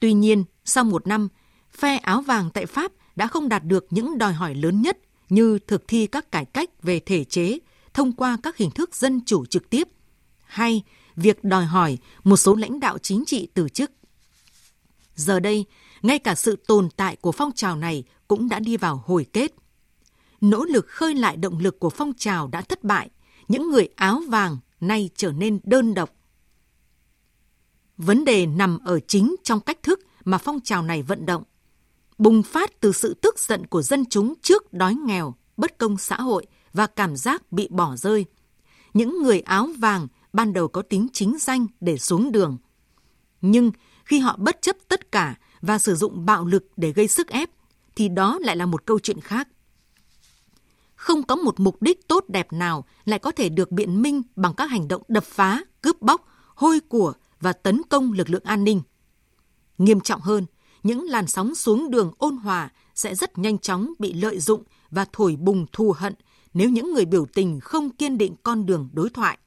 Tuy 0.00 0.12
nhiên, 0.12 0.44
sau 0.64 0.84
một 0.84 1.06
năm, 1.06 1.28
phe 1.72 1.96
áo 1.96 2.22
vàng 2.22 2.50
tại 2.50 2.66
Pháp 2.66 2.92
đã 3.16 3.26
không 3.26 3.48
đạt 3.48 3.64
được 3.64 3.86
những 3.90 4.18
đòi 4.18 4.32
hỏi 4.32 4.54
lớn 4.54 4.82
nhất 4.82 4.98
như 5.28 5.58
thực 5.58 5.88
thi 5.88 6.06
các 6.06 6.32
cải 6.32 6.44
cách 6.44 6.82
về 6.82 7.00
thể 7.00 7.24
chế 7.24 7.58
thông 7.94 8.12
qua 8.12 8.38
các 8.42 8.56
hình 8.56 8.70
thức 8.70 8.94
dân 8.94 9.20
chủ 9.26 9.46
trực 9.46 9.70
tiếp 9.70 9.88
hay 10.44 10.82
việc 11.16 11.44
đòi 11.44 11.64
hỏi 11.64 11.98
một 12.24 12.36
số 12.36 12.54
lãnh 12.54 12.80
đạo 12.80 12.98
chính 12.98 13.24
trị 13.26 13.48
từ 13.54 13.68
chức. 13.68 13.90
Giờ 15.14 15.40
đây, 15.40 15.64
ngay 16.02 16.18
cả 16.18 16.34
sự 16.34 16.56
tồn 16.66 16.88
tại 16.96 17.16
của 17.16 17.32
phong 17.32 17.52
trào 17.52 17.76
này 17.76 18.04
cũng 18.28 18.48
đã 18.48 18.58
đi 18.58 18.76
vào 18.76 19.02
hồi 19.06 19.26
kết. 19.32 19.54
Nỗ 20.40 20.64
lực 20.64 20.86
khơi 20.88 21.14
lại 21.14 21.36
động 21.36 21.58
lực 21.58 21.80
của 21.80 21.90
phong 21.90 22.12
trào 22.16 22.48
đã 22.48 22.60
thất 22.60 22.84
bại, 22.84 23.10
những 23.48 23.70
người 23.70 23.88
áo 23.96 24.22
vàng 24.28 24.56
nay 24.80 25.10
trở 25.16 25.32
nên 25.32 25.60
đơn 25.64 25.94
độc. 25.94 26.10
Vấn 27.96 28.24
đề 28.24 28.46
nằm 28.46 28.78
ở 28.78 29.00
chính 29.00 29.36
trong 29.42 29.60
cách 29.60 29.82
thức 29.82 30.00
mà 30.24 30.38
phong 30.38 30.60
trào 30.60 30.82
này 30.82 31.02
vận 31.02 31.26
động. 31.26 31.42
Bùng 32.18 32.42
phát 32.42 32.80
từ 32.80 32.92
sự 32.92 33.14
tức 33.14 33.38
giận 33.38 33.66
của 33.66 33.82
dân 33.82 34.04
chúng 34.10 34.34
trước 34.42 34.72
đói 34.72 34.94
nghèo, 34.94 35.34
bất 35.56 35.78
công 35.78 35.98
xã 35.98 36.16
hội 36.16 36.46
và 36.72 36.86
cảm 36.86 37.16
giác 37.16 37.52
bị 37.52 37.68
bỏ 37.70 37.96
rơi. 37.96 38.24
Những 38.94 39.22
người 39.22 39.40
áo 39.40 39.68
vàng 39.78 40.08
ban 40.32 40.52
đầu 40.52 40.68
có 40.68 40.82
tính 40.82 41.08
chính 41.12 41.36
danh 41.40 41.66
để 41.80 41.98
xuống 41.98 42.32
đường. 42.32 42.58
Nhưng 43.40 43.70
khi 44.04 44.18
họ 44.18 44.36
bất 44.36 44.62
chấp 44.62 44.76
tất 44.88 45.12
cả 45.12 45.34
và 45.60 45.78
sử 45.78 45.94
dụng 45.94 46.26
bạo 46.26 46.44
lực 46.44 46.66
để 46.76 46.92
gây 46.92 47.08
sức 47.08 47.28
ép, 47.28 47.50
thì 47.96 48.08
đó 48.08 48.38
lại 48.42 48.56
là 48.56 48.66
một 48.66 48.86
câu 48.86 48.98
chuyện 48.98 49.20
khác. 49.20 49.48
Không 50.94 51.22
có 51.22 51.36
một 51.36 51.60
mục 51.60 51.82
đích 51.82 52.08
tốt 52.08 52.24
đẹp 52.28 52.52
nào 52.52 52.84
lại 53.04 53.18
có 53.18 53.30
thể 53.30 53.48
được 53.48 53.70
biện 53.70 54.02
minh 54.02 54.22
bằng 54.36 54.54
các 54.54 54.70
hành 54.70 54.88
động 54.88 55.02
đập 55.08 55.24
phá, 55.24 55.60
cướp 55.82 56.02
bóc, 56.02 56.28
hôi 56.54 56.80
của 56.80 57.12
và 57.40 57.52
tấn 57.52 57.82
công 57.90 58.12
lực 58.12 58.30
lượng 58.30 58.44
an 58.44 58.64
ninh. 58.64 58.82
Nghiêm 59.78 60.00
trọng 60.00 60.20
hơn, 60.20 60.46
những 60.82 61.04
làn 61.04 61.26
sóng 61.26 61.54
xuống 61.54 61.90
đường 61.90 62.12
ôn 62.18 62.36
hòa 62.36 62.70
sẽ 62.94 63.14
rất 63.14 63.38
nhanh 63.38 63.58
chóng 63.58 63.92
bị 63.98 64.12
lợi 64.12 64.38
dụng 64.38 64.62
và 64.90 65.06
thổi 65.12 65.36
bùng 65.36 65.66
thù 65.72 65.94
hận 65.96 66.14
nếu 66.54 66.70
những 66.70 66.94
người 66.94 67.04
biểu 67.04 67.26
tình 67.34 67.60
không 67.60 67.90
kiên 67.90 68.18
định 68.18 68.34
con 68.42 68.66
đường 68.66 68.88
đối 68.92 69.10
thoại. 69.10 69.38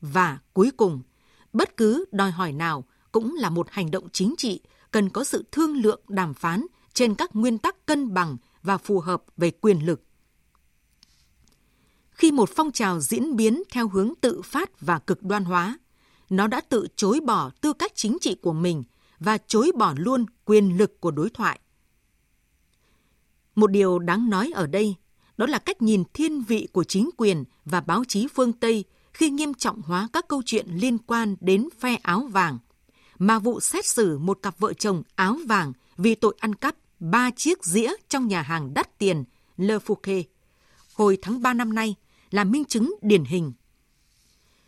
Và 0.00 0.38
cuối 0.52 0.70
cùng, 0.76 1.02
bất 1.52 1.76
cứ 1.76 2.04
đòi 2.12 2.30
hỏi 2.30 2.52
nào 2.52 2.84
cũng 3.12 3.34
là 3.34 3.50
một 3.50 3.66
hành 3.70 3.90
động 3.90 4.08
chính 4.12 4.34
trị 4.38 4.60
cần 4.90 5.10
có 5.10 5.24
sự 5.24 5.44
thương 5.52 5.76
lượng 5.76 6.00
đàm 6.08 6.34
phán 6.34 6.66
trên 6.96 7.14
các 7.14 7.36
nguyên 7.36 7.58
tắc 7.58 7.86
cân 7.86 8.14
bằng 8.14 8.36
và 8.62 8.78
phù 8.78 9.00
hợp 9.00 9.24
về 9.36 9.50
quyền 9.50 9.86
lực. 9.86 10.02
Khi 12.10 12.32
một 12.32 12.50
phong 12.56 12.72
trào 12.72 13.00
diễn 13.00 13.36
biến 13.36 13.62
theo 13.70 13.88
hướng 13.88 14.12
tự 14.20 14.42
phát 14.42 14.80
và 14.80 14.98
cực 14.98 15.22
đoan 15.22 15.44
hóa, 15.44 15.78
nó 16.30 16.46
đã 16.46 16.60
tự 16.60 16.86
chối 16.96 17.20
bỏ 17.20 17.50
tư 17.60 17.72
cách 17.72 17.92
chính 17.94 18.18
trị 18.20 18.36
của 18.42 18.52
mình 18.52 18.84
và 19.18 19.38
chối 19.38 19.72
bỏ 19.78 19.94
luôn 19.96 20.26
quyền 20.44 20.76
lực 20.76 21.00
của 21.00 21.10
đối 21.10 21.30
thoại. 21.30 21.60
Một 23.54 23.70
điều 23.70 23.98
đáng 23.98 24.30
nói 24.30 24.50
ở 24.54 24.66
đây 24.66 24.94
đó 25.36 25.46
là 25.46 25.58
cách 25.58 25.82
nhìn 25.82 26.04
thiên 26.14 26.42
vị 26.42 26.68
của 26.72 26.84
chính 26.84 27.10
quyền 27.16 27.44
và 27.64 27.80
báo 27.80 28.04
chí 28.08 28.26
phương 28.34 28.52
Tây 28.52 28.84
khi 29.12 29.30
nghiêm 29.30 29.54
trọng 29.54 29.82
hóa 29.82 30.08
các 30.12 30.28
câu 30.28 30.42
chuyện 30.46 30.66
liên 30.74 30.98
quan 30.98 31.36
đến 31.40 31.68
phe 31.78 31.96
áo 32.02 32.20
vàng, 32.20 32.58
mà 33.18 33.38
vụ 33.38 33.60
xét 33.60 33.86
xử 33.86 34.18
một 34.18 34.38
cặp 34.42 34.58
vợ 34.58 34.72
chồng 34.72 35.02
áo 35.14 35.38
vàng 35.46 35.72
vì 35.96 36.14
tội 36.14 36.34
ăn 36.38 36.54
cắp 36.54 36.76
ba 36.98 37.30
chiếc 37.30 37.64
dĩa 37.64 37.92
trong 38.08 38.28
nhà 38.28 38.42
hàng 38.42 38.74
đắt 38.74 38.98
tiền 38.98 39.24
Le 39.56 39.78
Fouquet 39.78 40.24
hồi 40.94 41.18
tháng 41.22 41.42
3 41.42 41.54
năm 41.54 41.74
nay 41.74 41.94
là 42.30 42.44
minh 42.44 42.64
chứng 42.64 42.94
điển 43.02 43.24
hình. 43.24 43.52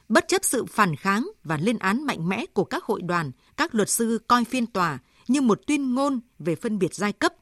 Bất 0.09 0.25
chấp 0.29 0.45
sự 0.45 0.65
phản 0.65 0.97
kháng 0.97 1.31
và 1.45 1.57
lên 1.57 1.79
án 1.79 2.07
mạnh 2.07 2.29
mẽ 2.29 2.47
của 2.47 2.65
các 2.65 2.85
hội 2.85 3.03
đoàn, 3.03 3.33
các 3.57 3.75
luật 3.75 3.91
sư 3.91 4.19
coi 4.27 4.45
phiên 4.45 4.67
tòa 4.67 4.99
như 5.29 5.41
một 5.41 5.61
tuyên 5.67 5.95
ngôn 5.95 6.21
về 6.39 6.55
phân 6.55 6.79
biệt 6.79 6.95
giai 6.95 7.13
cấp, 7.13 7.35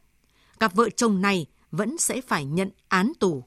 cặp 0.61 0.75
vợ 0.75 0.89
chồng 0.91 1.21
này 1.21 1.47
vẫn 1.71 1.99
sẽ 1.99 2.21
phải 2.21 2.45
nhận 2.45 2.71
án 2.89 3.13
tù. 3.21 3.45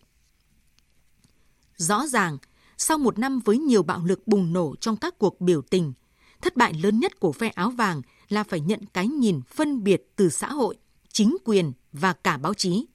Rõ 1.77 2.07
ràng, 2.07 2.37
sau 2.77 2.97
một 2.97 3.19
năm 3.19 3.39
với 3.39 3.57
nhiều 3.57 3.83
bạo 3.83 4.01
lực 4.05 4.27
bùng 4.27 4.53
nổ 4.53 4.75
trong 4.75 4.95
các 4.95 5.17
cuộc 5.17 5.41
biểu 5.41 5.61
tình, 5.61 5.93
thất 6.41 6.57
bại 6.57 6.73
lớn 6.73 6.99
nhất 6.99 7.19
của 7.19 7.31
phe 7.31 7.49
áo 7.49 7.69
vàng 7.69 8.01
là 8.29 8.43
phải 8.43 8.59
nhận 8.59 8.85
cái 8.93 9.07
nhìn 9.07 9.41
phân 9.41 9.83
biệt 9.83 10.11
từ 10.15 10.29
xã 10.29 10.51
hội, 10.51 10.77
chính 11.19 11.37
quyền 11.45 11.71
và 11.91 12.13
cả 12.13 12.37
báo 12.37 12.53
chí. 12.53 12.85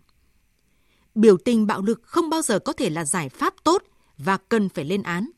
Biểu 1.14 1.36
tình 1.36 1.66
bạo 1.66 1.82
lực 1.82 2.00
không 2.04 2.30
bao 2.30 2.42
giờ 2.42 2.58
có 2.58 2.72
thể 2.72 2.90
là 2.90 3.04
giải 3.04 3.28
pháp 3.28 3.54
tốt 3.64 3.82
và 4.18 4.36
cần 4.36 4.68
phải 4.68 4.84
lên 4.84 5.02
án. 5.02 5.30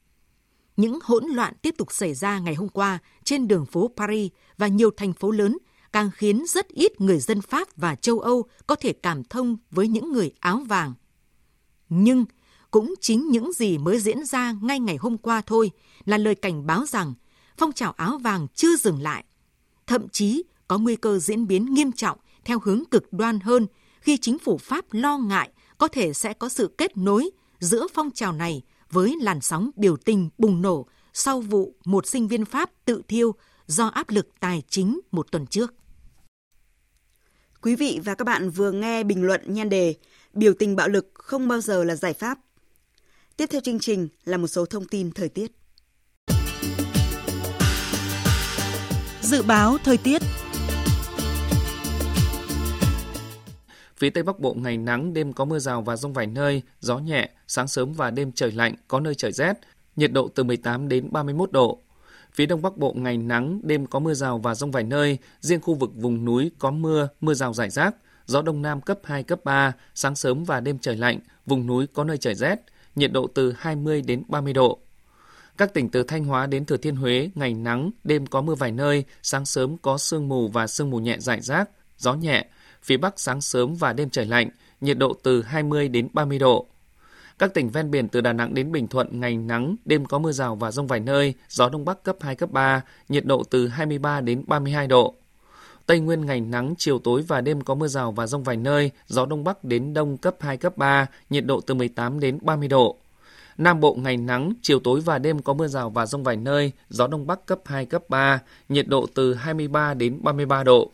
Những 0.77 0.99
hỗn 1.03 1.25
loạn 1.25 1.55
tiếp 1.63 1.75
tục 1.79 1.93
xảy 1.93 2.15
ra 2.15 2.39
ngày 2.39 2.55
hôm 2.55 2.69
qua 2.69 2.99
trên 3.25 3.49
đường 3.49 3.67
phố 3.67 3.91
Paris 3.97 4.33
và 4.59 4.67
nhiều 4.67 4.91
thành 4.97 5.13
phố 5.13 5.31
lớn 5.31 5.59
càng 5.93 6.11
khiến 6.15 6.45
rất 6.49 6.69
ít 6.69 7.01
người 7.01 7.19
dân 7.19 7.41
Pháp 7.41 7.69
và 7.77 7.95
châu 7.95 8.21
Âu 8.21 8.45
có 8.67 8.75
thể 8.75 8.93
cảm 8.93 9.25
thông 9.25 9.57
với 9.71 9.89
những 9.89 10.13
người 10.13 10.31
áo 10.41 10.59
vàng. 10.59 10.95
Nhưng 11.89 12.25
cũng 12.71 12.95
chính 13.01 13.29
những 13.29 13.53
gì 13.53 13.79
mới 13.79 14.01
diễn 14.01 14.25
ra 14.25 14.55
ngay 14.63 14.81
ngày 14.81 14.97
hôm 14.97 15.19
qua 15.19 15.43
thôi 15.47 15.71
là 16.05 16.19
lời 16.19 16.35
cảnh 16.35 16.67
báo 16.67 16.87
rằng 16.87 17.15
phong 17.57 17.73
trào 17.73 17.93
áo 17.93 18.19
vàng 18.19 18.47
chưa 18.55 18.77
dừng 18.77 19.03
lại. 19.03 19.25
Thậm 19.87 20.09
chí 20.09 20.43
có 20.69 20.79
nguy 20.79 20.97
cơ 20.97 21.19
diễn 21.19 21.47
biến 21.47 21.75
nghiêm 21.75 21.93
trọng 21.93 22.19
theo 22.47 22.59
hướng 22.65 22.83
cực 22.91 23.13
đoan 23.13 23.41
hơn 23.41 23.67
khi 24.01 24.17
chính 24.17 24.39
phủ 24.39 24.59
Pháp 24.59 24.85
lo 24.91 25.19
ngại 25.19 25.51
có 25.79 25.89
thể 25.89 26.13
sẽ 26.13 26.33
có 26.33 26.49
sự 26.49 26.75
kết 26.79 26.97
nối 26.97 27.31
giữa 27.61 27.87
phong 27.95 28.11
trào 28.11 28.33
này 28.33 28.63
với 28.91 29.17
làn 29.21 29.41
sóng 29.41 29.71
biểu 29.77 29.97
tình 29.97 30.29
bùng 30.39 30.63
nổ 30.63 30.87
sau 31.13 31.41
vụ 31.41 31.75
một 31.85 32.07
sinh 32.07 32.29
viên 32.29 32.45
Pháp 32.45 32.71
tự 32.85 33.03
thiêu 33.09 33.35
do 33.67 33.87
áp 33.87 34.11
lực 34.11 34.29
tài 34.41 34.63
chính 34.69 35.01
một 35.11 35.31
tuần 35.31 35.47
trước. 35.47 35.75
Quý 37.63 37.77
vị 37.77 38.01
và 38.05 38.15
các 38.15 38.25
bạn 38.25 38.51
vừa 38.51 38.73
nghe 38.73 39.05
bình 39.05 39.23
luận 39.23 39.41
nhan 39.47 39.69
đề 39.69 39.95
Biểu 40.33 40.55
tình 40.59 40.77
bạo 40.77 40.89
lực 40.89 41.11
không 41.15 41.49
bao 41.49 41.61
giờ 41.61 41.85
là 41.85 41.97
giải 41.97 42.13
pháp. 42.13 42.39
Tiếp 43.37 43.47
theo 43.47 43.61
chương 43.61 43.79
trình 43.79 44.09
là 44.25 44.37
một 44.37 44.47
số 44.47 44.67
thông 44.67 44.85
tin 44.85 45.11
thời 45.11 45.29
tiết. 45.29 45.53
Dự 49.23 49.43
báo 49.43 49.77
thời 49.85 49.97
tiết 49.97 50.23
Phía 53.99 54.11
Tây 54.11 54.23
Bắc 54.23 54.39
Bộ 54.39 54.55
ngày 54.55 54.77
nắng, 54.77 55.15
đêm 55.15 55.33
có 55.33 55.45
mưa 55.45 55.59
rào 55.59 55.83
và 55.83 55.97
rông 55.97 56.13
vài 56.13 56.27
nơi, 56.27 56.63
gió 56.81 56.99
nhẹ, 56.99 57.31
sáng 57.49 57.69
sớm 57.69 57.93
và 57.93 58.11
đêm 58.11 58.33
trời 58.33 58.53
lạnh, 58.53 58.75
có 58.89 59.01
nơi 59.01 59.15
trời 59.15 59.33
rét, 59.33 59.53
nhiệt 59.97 60.13
độ 60.13 60.29
từ 60.29 60.45
18 60.45 60.89
đến 60.89 61.09
31 61.13 61.53
độ. 61.53 61.83
Phía 62.33 62.47
Đông 62.47 62.63
Bắc 62.63 62.77
Bộ 62.77 62.93
ngày 62.93 63.17
nắng, 63.17 63.61
đêm 63.63 63.87
có 63.87 63.99
mưa 63.99 64.15
rào 64.15 64.39
và 64.39 64.55
rông 64.55 64.71
vài 64.71 64.83
nơi, 64.83 65.19
riêng 65.41 65.61
khu 65.61 65.75
vực 65.75 65.91
vùng 65.95 66.25
núi 66.25 66.51
có 66.59 66.71
mưa, 66.71 67.09
mưa 67.21 67.35
rào 67.35 67.53
rải 67.53 67.71
rác, 67.71 67.97
gió 68.27 68.43
Đông 68.43 68.63
Nam 68.63 68.81
cấp 68.81 68.99
2, 69.05 69.23
cấp 69.23 69.41
3, 69.45 69.73
sáng 69.95 70.17
sớm 70.17 70.45
và 70.45 70.61
đêm 70.61 70.79
trời 70.79 70.97
lạnh, 70.97 71.19
vùng 71.47 71.67
núi 71.67 71.87
có 71.87 72.05
nơi 72.05 72.19
trời 72.19 72.35
rét, 72.35 72.57
nhiệt 72.95 73.13
độ 73.13 73.27
từ 73.35 73.55
20 73.59 74.03
đến 74.03 74.23
30 74.29 74.53
độ. 74.53 74.79
Các 75.57 75.75
tỉnh 75.75 75.89
từ 75.89 76.03
Thanh 76.03 76.25
Hóa 76.25 76.47
đến 76.47 76.65
Thừa 76.65 76.77
Thiên 76.77 76.97
Huế, 76.97 77.31
ngày 77.35 77.55
nắng, 77.55 77.91
đêm 78.05 78.27
có 78.27 78.41
mưa 78.41 78.55
vài 78.55 78.73
nơi, 78.73 79.05
sáng 79.23 79.47
sớm 79.47 79.77
có 79.77 79.99
sương 79.99 80.29
mù 80.29 80.49
và 80.49 80.67
sương 80.67 80.91
mù 80.91 80.99
nhẹ 80.99 81.17
rải 81.19 81.41
rác, 81.41 81.71
gió 81.99 82.15
nhẹ, 82.15 82.47
phía 82.87 82.97
Bắc 82.97 83.21
sáng 83.21 83.41
sớm 83.41 83.75
và 83.75 83.93
đêm 83.93 84.11
trời 84.11 84.27
lạnh, 84.27 84.51
nhiệt 84.81 84.99
độ 84.99 85.13
từ 85.23 85.43
20 85.43 85.89
đến 85.89 86.09
30 86.13 86.39
độ. 86.39 86.67
Các 87.39 87.55
tỉnh 87.55 87.71
ven 87.71 87.91
biển 87.91 88.09
từ 88.09 88.21
Đà 88.21 88.33
Nẵng 88.33 88.55
đến 88.55 88.73
Bình 88.73 88.89
Thuận 88.89 89.21
ngày 89.21 89.37
nắng, 89.37 89.77
đêm 89.85 90.05
có 90.05 90.19
mưa 90.19 90.33
rào 90.33 90.57
và 90.57 90.71
rông 90.71 90.87
vài 90.87 91.01
nơi, 91.01 91.35
gió 91.49 91.69
đông 91.69 91.85
bắc 91.85 92.03
cấp 92.03 92.17
2 92.21 92.35
cấp 92.35 92.51
3, 92.51 92.83
nhiệt 93.09 93.25
độ 93.25 93.43
từ 93.51 93.69
23 93.69 94.21
đến 94.21 94.45
32 94.47 94.87
độ. 94.87 95.15
Tây 95.87 96.01
Nguyên 96.01 96.27
ngày 96.27 96.41
nắng, 96.41 96.75
chiều 96.79 96.99
tối 96.99 97.23
và 97.29 97.41
đêm 97.41 97.61
có 97.61 97.75
mưa 97.75 97.89
rào 97.89 98.13
và 98.13 98.27
rông 98.27 98.43
vài 98.43 98.57
nơi, 98.57 98.91
gió 99.07 99.27
đông 99.27 99.45
bắc 99.45 99.65
đến 99.65 99.95
đông 99.95 100.17
cấp 100.17 100.37
2 100.41 100.57
cấp 100.57 100.77
3, 100.77 101.07
nhiệt 101.31 101.45
độ 101.47 101.61
từ 101.61 101.75
18 101.75 102.21
đến 102.21 102.39
30 102.43 102.69
độ. 102.69 102.97
Nam 103.59 103.81
Bộ 103.81 103.95
ngày 103.95 104.17
nắng, 104.17 104.53
chiều 104.63 104.81
tối 104.81 105.01
và 105.01 105.19
đêm 105.19 105.43
có 105.43 105.55
mưa 105.55 105.69
rào 105.69 105.91
và 105.91 106.07
rông 106.07 106.25
vài 106.25 106.37
nơi, 106.37 106.73
gió 106.89 107.07
đông 107.07 107.27
bắc 107.27 107.47
cấp 107.47 107.59
2 107.65 107.87
cấp 107.87 108.03
3, 108.09 108.41
nhiệt 108.69 108.89
độ 108.89 109.07
từ 109.15 109.35
23 109.35 109.95
đến 109.95 110.19
33 110.23 110.65
độ. 110.65 110.91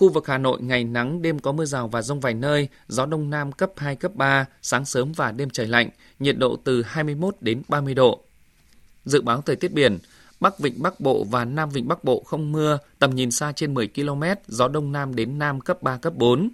Khu 0.00 0.08
vực 0.08 0.26
Hà 0.26 0.38
Nội 0.38 0.62
ngày 0.62 0.84
nắng, 0.84 1.22
đêm 1.22 1.38
có 1.38 1.52
mưa 1.52 1.64
rào 1.64 1.88
và 1.88 2.02
rông 2.02 2.20
vài 2.20 2.34
nơi, 2.34 2.68
gió 2.88 3.06
đông 3.06 3.30
nam 3.30 3.52
cấp 3.52 3.72
2, 3.76 3.96
cấp 3.96 4.14
3, 4.14 4.46
sáng 4.62 4.84
sớm 4.84 5.12
và 5.12 5.32
đêm 5.32 5.50
trời 5.50 5.66
lạnh, 5.66 5.90
nhiệt 6.18 6.38
độ 6.38 6.56
từ 6.64 6.82
21 6.82 7.36
đến 7.40 7.62
30 7.68 7.94
độ. 7.94 8.20
Dự 9.04 9.20
báo 9.20 9.42
thời 9.46 9.56
tiết 9.56 9.72
biển, 9.72 9.98
Bắc 10.40 10.58
Vịnh 10.58 10.82
Bắc 10.82 11.00
Bộ 11.00 11.24
và 11.24 11.44
Nam 11.44 11.70
Vịnh 11.70 11.88
Bắc 11.88 12.04
Bộ 12.04 12.22
không 12.26 12.52
mưa, 12.52 12.78
tầm 12.98 13.14
nhìn 13.14 13.30
xa 13.30 13.52
trên 13.52 13.74
10 13.74 13.88
km, 13.88 14.22
gió 14.46 14.68
đông 14.68 14.92
nam 14.92 15.14
đến 15.14 15.38
nam 15.38 15.60
cấp 15.60 15.82
3, 15.82 15.96
cấp 15.96 16.12
4. 16.16 16.48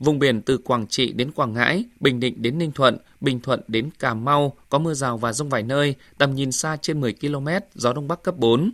Vùng 0.00 0.18
biển 0.18 0.42
từ 0.42 0.58
Quảng 0.58 0.86
Trị 0.86 1.12
đến 1.12 1.32
Quảng 1.32 1.52
Ngãi, 1.52 1.84
Bình 2.00 2.20
Định 2.20 2.42
đến 2.42 2.58
Ninh 2.58 2.72
Thuận, 2.72 2.96
Bình 3.20 3.40
Thuận 3.40 3.60
đến 3.68 3.90
Cà 3.98 4.14
Mau 4.14 4.52
có 4.68 4.78
mưa 4.78 4.94
rào 4.94 5.16
và 5.16 5.32
rông 5.32 5.48
vài 5.48 5.62
nơi, 5.62 5.94
tầm 6.18 6.34
nhìn 6.34 6.52
xa 6.52 6.76
trên 6.82 7.00
10 7.00 7.12
km, 7.12 7.48
gió 7.74 7.92
đông 7.92 8.08
bắc 8.08 8.22
cấp 8.22 8.36
4. 8.36 8.70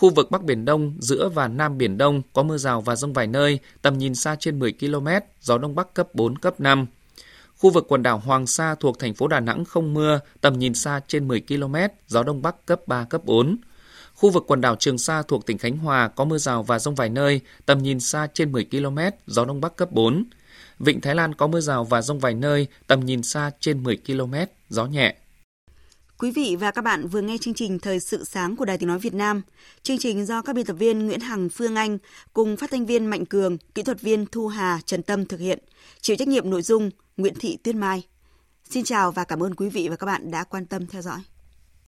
Khu 0.00 0.10
vực 0.10 0.30
Bắc 0.30 0.42
Biển 0.42 0.64
Đông, 0.64 0.94
giữa 1.00 1.28
và 1.28 1.48
Nam 1.48 1.78
Biển 1.78 1.98
Đông 1.98 2.22
có 2.32 2.42
mưa 2.42 2.58
rào 2.58 2.80
và 2.80 2.96
rông 2.96 3.12
vài 3.12 3.26
nơi, 3.26 3.58
tầm 3.82 3.98
nhìn 3.98 4.14
xa 4.14 4.36
trên 4.40 4.58
10 4.58 4.72
km, 4.72 5.08
gió 5.40 5.58
Đông 5.58 5.74
Bắc 5.74 5.94
cấp 5.94 6.14
4, 6.14 6.38
cấp 6.38 6.60
5. 6.60 6.86
Khu 7.58 7.70
vực 7.70 7.86
quần 7.88 8.02
đảo 8.02 8.18
Hoàng 8.18 8.46
Sa 8.46 8.74
thuộc 8.74 8.98
thành 8.98 9.14
phố 9.14 9.28
Đà 9.28 9.40
Nẵng 9.40 9.64
không 9.64 9.94
mưa, 9.94 10.20
tầm 10.40 10.58
nhìn 10.58 10.74
xa 10.74 11.00
trên 11.06 11.28
10 11.28 11.40
km, 11.40 11.74
gió 12.06 12.22
Đông 12.22 12.42
Bắc 12.42 12.66
cấp 12.66 12.80
3, 12.86 13.04
cấp 13.04 13.24
4. 13.24 13.56
Khu 14.14 14.30
vực 14.30 14.44
quần 14.46 14.60
đảo 14.60 14.76
Trường 14.76 14.98
Sa 14.98 15.22
thuộc 15.22 15.46
tỉnh 15.46 15.58
Khánh 15.58 15.78
Hòa 15.78 16.08
có 16.08 16.24
mưa 16.24 16.38
rào 16.38 16.62
và 16.62 16.78
rông 16.78 16.94
vài 16.94 17.08
nơi, 17.08 17.40
tầm 17.66 17.82
nhìn 17.82 18.00
xa 18.00 18.28
trên 18.34 18.52
10 18.52 18.64
km, 18.64 18.98
gió 19.26 19.44
Đông 19.44 19.60
Bắc 19.60 19.76
cấp 19.76 19.92
4. 19.92 20.24
Vịnh 20.78 21.00
Thái 21.00 21.14
Lan 21.14 21.34
có 21.34 21.46
mưa 21.46 21.60
rào 21.60 21.84
và 21.84 22.02
rông 22.02 22.18
vài 22.18 22.34
nơi, 22.34 22.66
tầm 22.86 23.00
nhìn 23.00 23.22
xa 23.22 23.50
trên 23.60 23.82
10 23.82 23.96
km, 24.06 24.34
gió 24.68 24.86
nhẹ. 24.86 25.16
Quý 26.20 26.30
vị 26.30 26.56
và 26.60 26.70
các 26.70 26.82
bạn 26.82 27.08
vừa 27.08 27.20
nghe 27.20 27.38
chương 27.38 27.54
trình 27.54 27.78
Thời 27.78 28.00
sự 28.00 28.24
sáng 28.24 28.56
của 28.56 28.64
Đài 28.64 28.78
Tiếng 28.78 28.88
Nói 28.88 28.98
Việt 28.98 29.14
Nam. 29.14 29.42
Chương 29.82 29.98
trình 29.98 30.26
do 30.26 30.42
các 30.42 30.56
biên 30.56 30.66
tập 30.66 30.74
viên 30.74 31.06
Nguyễn 31.06 31.20
Hằng, 31.20 31.48
Phương 31.48 31.74
Anh 31.74 31.98
cùng 32.32 32.56
phát 32.56 32.70
thanh 32.70 32.86
viên 32.86 33.06
Mạnh 33.06 33.26
Cường, 33.26 33.58
kỹ 33.74 33.82
thuật 33.82 34.00
viên 34.00 34.26
Thu 34.26 34.48
Hà, 34.48 34.80
Trần 34.86 35.02
Tâm 35.02 35.26
thực 35.26 35.40
hiện. 35.40 35.58
Chịu 36.00 36.16
trách 36.16 36.28
nhiệm 36.28 36.50
nội 36.50 36.62
dung 36.62 36.90
Nguyễn 37.16 37.34
Thị 37.34 37.58
Tuyết 37.62 37.74
Mai. 37.74 38.02
Xin 38.70 38.84
chào 38.84 39.12
và 39.12 39.24
cảm 39.24 39.42
ơn 39.42 39.54
quý 39.54 39.68
vị 39.68 39.88
và 39.88 39.96
các 39.96 40.06
bạn 40.06 40.30
đã 40.30 40.44
quan 40.44 40.66
tâm 40.66 40.86
theo 40.86 41.02
dõi. 41.02 41.20